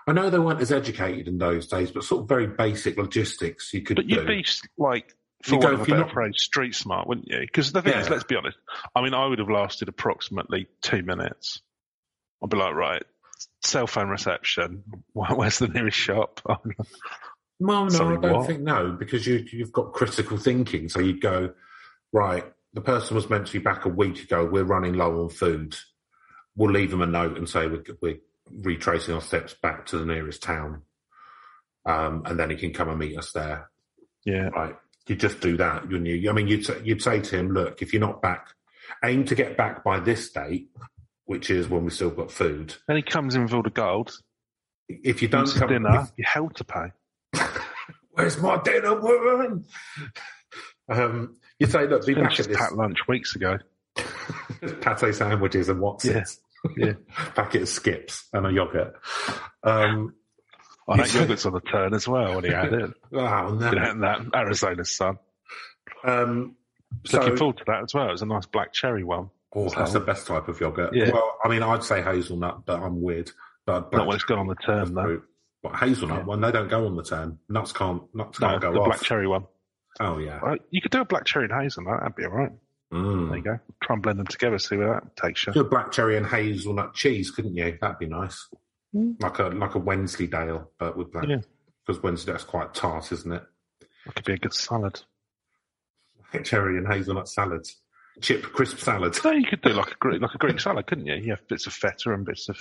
I 0.09 0.13
know 0.13 0.31
they 0.31 0.39
weren't 0.39 0.61
as 0.61 0.71
educated 0.71 1.27
in 1.27 1.39
those 1.39 1.67
days, 1.67 1.91
but 1.91 2.05
sort 2.05 2.23
of 2.23 2.29
very 2.29 2.47
basic 2.47 2.97
logistics 2.97 3.75
you 3.75 3.83
could 3.83 3.97
But 3.97 4.07
do. 4.07 4.15
you'd 4.15 4.27
be 4.29 4.45
like, 4.79 5.13
for 5.43 5.57
You 5.57 5.61
go, 5.61 5.65
want 5.67 5.75
of 5.75 5.81
a 5.81 5.83
if 5.83 5.89
you're 5.89 5.99
not- 5.99 6.13
phrase, 6.13 6.35
street 6.37 6.77
smart, 6.77 7.09
wouldn't 7.09 7.27
you? 7.29 7.41
Because 7.41 7.73
the 7.73 7.83
thing 7.83 7.95
is, 7.95 8.09
let's 8.09 8.23
be 8.23 8.37
honest. 8.37 8.57
I 8.95 9.03
mean, 9.03 9.15
I 9.15 9.27
would 9.27 9.41
have 9.41 9.51
lasted 9.51 9.89
approximately 9.89 10.69
two 10.81 11.03
minutes. 11.03 11.61
I'd 12.41 12.51
be 12.51 12.57
like, 12.57 12.75
right, 12.75 13.03
cell 13.65 13.89
phone 13.89 14.09
reception. 14.09 14.85
Where's 15.13 15.59
the 15.59 15.67
nearest 15.67 15.99
shop? 15.99 16.41
Well, 17.59 17.85
no, 17.85 17.89
Sorry, 17.91 18.17
I 18.17 18.21
don't 18.21 18.33
what? 18.39 18.47
think 18.47 18.61
no, 18.61 18.93
because 18.93 19.27
you 19.27 19.45
you've 19.51 19.73
got 19.73 19.93
critical 19.93 20.37
thinking. 20.37 20.89
So 20.89 21.01
you'd 21.01 21.21
go, 21.23 21.53
right, 22.13 22.45
the 22.75 22.81
person 22.83 23.15
was 23.15 23.31
meant 23.31 23.47
to 23.47 23.53
be 23.55 23.59
back 23.59 23.85
a 23.87 23.89
week 23.89 24.23
ago. 24.23 24.45
We're 24.45 24.65
running 24.65 24.95
low 24.95 25.23
on 25.23 25.31
food. 25.31 25.77
We'll 26.55 26.71
leave 26.73 26.91
them 26.91 27.03
a 27.03 27.07
note 27.07 27.37
and 27.39 27.49
say 27.49 27.67
we're, 27.67 27.85
we're 28.03 28.19
retracing 28.51 29.15
our 29.15 29.21
steps 29.21 29.55
back 29.55 29.87
to 29.87 29.99
the 29.99 30.07
nearest 30.07 30.43
town, 30.43 30.83
um, 31.85 32.23
and 32.27 32.39
then 32.39 32.51
he 32.51 32.57
can 32.57 32.73
come 32.73 32.89
and 32.89 32.99
meet 32.99 33.17
us 33.19 33.33
there. 33.33 33.71
yeah. 34.25 34.49
Right, 34.49 34.77
you 35.07 35.17
just 35.17 35.41
do 35.41 35.57
that, 35.59 35.83
wouldn't 35.89 36.07
you? 36.07 36.29
I 36.29 36.33
mean, 36.33 36.49
you'd 36.49 36.65
say- 36.67 36.81
you'd 36.85 37.03
say 37.03 37.21
to 37.21 37.39
him, 37.39 37.53
look, 37.53 37.81
if 37.81 37.93
you're 37.93 38.01
not 38.01 38.21
back, 38.23 38.49
aim 39.05 39.25
to 39.27 39.35
get 39.35 39.57
back 39.57 39.85
by 39.85 40.01
this 40.01 40.31
date, 40.33 40.69
which 41.27 41.49
is 41.51 41.69
when 41.69 41.85
we've 41.85 41.93
still 41.93 42.11
got 42.11 42.31
food. 42.31 42.75
Then 42.89 42.97
he 42.97 43.03
comes 43.03 43.35
in 43.35 43.43
with 43.45 43.53
all 43.55 43.63
the 43.63 43.71
gold. 43.71 44.19
If 44.89 45.23
you 45.23 45.29
don't 45.29 45.49
come, 45.55 45.69
dinner. 45.69 46.01
if- 46.03 46.13
You're 46.17 46.27
held 46.29 46.57
to 46.57 46.65
pay. 46.65 46.93
Where's 48.17 48.39
my 48.41 48.61
dinner, 48.63 48.99
woman? 48.99 49.65
Um, 50.89 51.37
you 51.59 51.67
say, 51.67 51.87
look, 51.87 52.07
be 52.07 52.15
back 52.15 52.39
at 52.41 52.47
this 52.49 52.57
pat 52.57 52.75
lunch 52.75 52.99
weeks 53.07 53.37
ago. 53.37 53.59
pate 54.81 55.15
sandwiches 55.15 55.69
and 55.69 55.81
what's 55.81 56.05
Yeah, 56.05 56.19
it? 56.23 56.29
yeah. 56.77 56.93
Packet 57.35 57.63
of 57.63 57.69
skips 57.69 58.27
and 58.33 58.47
a 58.47 58.53
yogurt. 58.53 58.95
Um, 59.63 60.15
Oh, 60.89 60.97
that 60.97 61.13
yogurt's 61.13 61.45
on 61.45 61.53
the 61.53 61.61
turn 61.61 61.95
as 61.95 62.07
well 62.07 62.37
when 62.37 62.45
he 62.45 62.51
had 62.51 62.73
it. 62.73 62.91
oh, 63.13 63.19
no. 63.19 63.71
Know, 63.73 64.01
that 64.03 64.21
Arizona 64.37 64.85
sun. 64.85 65.19
Um, 66.05 66.55
so, 67.05 67.19
Looking 67.19 67.37
forward 67.37 67.57
to 67.59 67.65
that 67.67 67.83
as 67.83 67.93
well. 67.93 68.09
It 68.09 68.13
was 68.13 68.23
a 68.23 68.27
nice 68.27 68.47
black 68.47 68.73
cherry 68.73 69.03
one. 69.03 69.31
oh, 69.57 69.69
that's 69.69 69.95
the 69.95 69.99
best 70.01 70.29
type 70.29 70.47
of 70.47 70.61
yogurt. 70.61 70.95
Yeah. 70.95 71.11
Well, 71.11 71.39
I 71.45 71.49
mean, 71.49 71.65
I'd 71.65 71.83
say 71.83 72.03
hazelnut, 72.03 72.65
but 72.67 72.81
I'm 72.81 73.03
weird. 73.03 73.33
But 73.65 73.93
Not 73.93 74.07
when 74.07 74.15
it's 74.15 74.25
gone 74.25 74.39
on 74.39 74.47
the 74.47 74.55
turn 74.55 74.95
though. 74.95 75.23
Fruit. 75.71 75.79
But 75.81 75.87
hazelnut 75.89 76.19
Yeah. 76.19 76.25
one, 76.25 76.41
they 76.41 76.53
don't 76.53 76.69
go 76.69 76.87
on 76.87 76.97
the 76.97 77.03
turn. 77.03 77.39
Nuts 77.49 77.73
can't. 77.73 78.03
Nuts 78.15 78.41
No, 78.41 78.49
can't 78.49 78.61
the 78.61 78.71
go 78.73 78.81
off. 78.81 78.87
black 78.87 79.03
cherry 79.03 79.27
one. 79.27 79.47
Oh 80.01 80.19
yeah. 80.19 80.39
Right, 80.39 80.61
you 80.71 80.81
could 80.83 80.91
do 80.91 81.01
a 81.01 81.05
black 81.05 81.25
cherry 81.25 81.47
and 81.51 81.63
hazelnut. 81.63 82.01
That'd 82.01 82.17
be 82.17 82.25
all 82.25 82.31
right. 82.33 82.53
Mm. 82.93 83.29
There 83.29 83.37
you 83.39 83.43
go. 83.43 83.59
Try 83.83 83.95
and 83.95 84.03
blend 84.03 84.19
them 84.19 84.27
together. 84.27 84.59
See 84.59 84.77
where 84.77 84.95
that 84.95 85.17
takes 85.17 85.47
you. 85.47 85.53
Do 85.53 85.61
a 85.61 85.65
black 85.65 85.91
cherry 85.93 86.17
and 86.17 86.27
hazelnut 86.27 86.95
cheese, 86.95 87.31
couldn't 87.31 87.57
you? 87.57 87.77
That'd 87.81 87.99
be 87.99 88.07
nice. 88.07 88.49
Mm. 88.95 89.21
Like 89.21 89.39
a 89.41 89.45
like 89.49 89.75
a 89.75 89.79
Wensleydale, 89.79 90.71
but 90.79 90.97
with 90.97 91.11
black. 91.13 91.27
Yeah. 91.29 91.39
Because 91.87 92.03
Wensleydale's 92.03 92.45
quite 92.45 92.75
tart, 92.75 93.11
isn't 93.13 93.33
it? 93.33 93.43
That 94.05 94.15
could 94.17 94.25
be 94.25 94.33
a 94.35 94.39
good 94.39 94.55
salad. 94.55 95.01
Cherry 96.45 96.77
and 96.77 96.87
hazelnut 96.87 97.29
salads, 97.29 97.77
chip 98.21 98.43
crisp 98.43 98.79
salad. 98.79 99.17
No, 99.25 99.31
you 99.33 99.47
could 99.47 99.63
do 99.63 99.71
like 99.73 99.93
a 99.93 99.95
Greek, 99.99 100.21
like 100.21 100.35
a 100.35 100.39
Greek 100.39 100.61
salad, 100.61 100.87
couldn't 100.87 101.07
you? 101.07 101.15
You 101.15 101.31
have 101.31 101.47
bits 101.49 101.67
of 101.67 101.73
feta 101.73 102.13
and 102.13 102.25
bits 102.27 102.49
of 102.49 102.59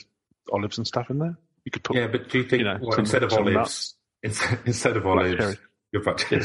olives 0.52 0.78
and 0.78 0.88
stuff 0.88 1.10
in 1.10 1.20
there. 1.20 1.38
You 1.66 1.72
could 1.72 1.84
put 1.84 1.96
Yeah, 1.98 2.08
but 2.08 2.30
do 2.30 2.38
you 2.40 2.44
think 2.46 2.60
You 2.62 2.66
know, 2.66 2.78
well, 2.82 2.92
some- 2.92 3.00
instead 3.02 3.24
of 3.24 3.34
olives, 3.34 3.96
instead, 4.24 4.60
instead 4.66 4.98
of 4.98 5.06
olives, 5.08 5.58
you've 5.92 6.06
got 6.06 6.32
and 6.32 6.42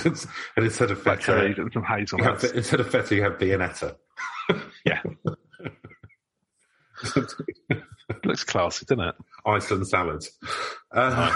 instead 0.56 0.90
of 0.90 1.04
black 1.04 1.20
feta, 1.20 1.44
and 1.44 1.56
some 1.56 1.70
you 1.74 1.82
have, 1.82 1.98
hazelnuts. 1.98 2.44
instead 2.44 2.80
of 2.80 2.90
feta, 2.90 3.14
you 3.14 3.22
have 3.22 3.38
viennetta. 3.38 3.96
Yeah. 4.84 5.00
Looks 8.24 8.44
classy, 8.44 8.84
doesn't 8.86 9.04
it? 9.04 9.14
Iceland 9.46 9.86
salads. 9.88 10.30
Uh, 10.90 11.32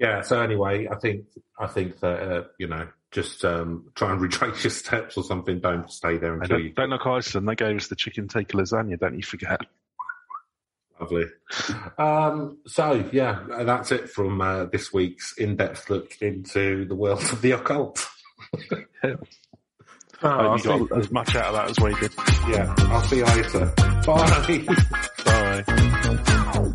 yeah. 0.00 0.22
So 0.22 0.40
anyway, 0.40 0.88
I 0.90 0.96
think 0.96 1.26
I 1.58 1.66
think 1.66 2.00
that 2.00 2.22
uh, 2.22 2.44
you 2.58 2.66
know 2.68 2.88
just 3.10 3.44
um, 3.44 3.90
try 3.94 4.12
and 4.12 4.20
retrace 4.20 4.64
your 4.64 4.70
steps 4.70 5.16
or 5.16 5.24
something. 5.24 5.60
Don't 5.60 5.90
stay 5.90 6.16
there 6.16 6.34
until 6.34 6.58
don't, 6.58 6.74
don't 6.74 6.90
look 6.90 7.06
Iceland. 7.06 7.48
They 7.48 7.54
gave 7.54 7.76
us 7.76 7.88
the 7.88 7.96
chicken 7.96 8.28
tikka 8.28 8.56
lasagna. 8.56 8.98
Don't 8.98 9.16
you 9.16 9.22
forget? 9.22 9.60
Lovely. 11.00 11.24
Um, 11.98 12.58
so 12.66 13.08
yeah, 13.12 13.44
that's 13.64 13.90
it 13.92 14.08
from 14.10 14.40
uh, 14.40 14.66
this 14.66 14.92
week's 14.92 15.36
in-depth 15.36 15.90
look 15.90 16.16
into 16.20 16.84
the 16.84 16.94
world 16.94 17.22
of 17.32 17.40
the 17.42 17.52
occult. 17.52 18.06
Yeah. 19.04 19.16
Oh, 20.24 20.28
Hope 20.28 20.40
I'll 20.40 20.58
you 20.78 20.88
got 20.88 20.98
as 21.00 21.10
much 21.10 21.34
out 21.34 21.46
of 21.46 21.54
that 21.54 21.70
as 21.70 21.80
we 21.80 21.92
did. 21.98 22.12
yeah, 22.48 22.72
I'll 22.92 23.02
see 23.02 23.16
you 23.16 23.24
later. 23.24 23.72
Bye. 24.06 24.64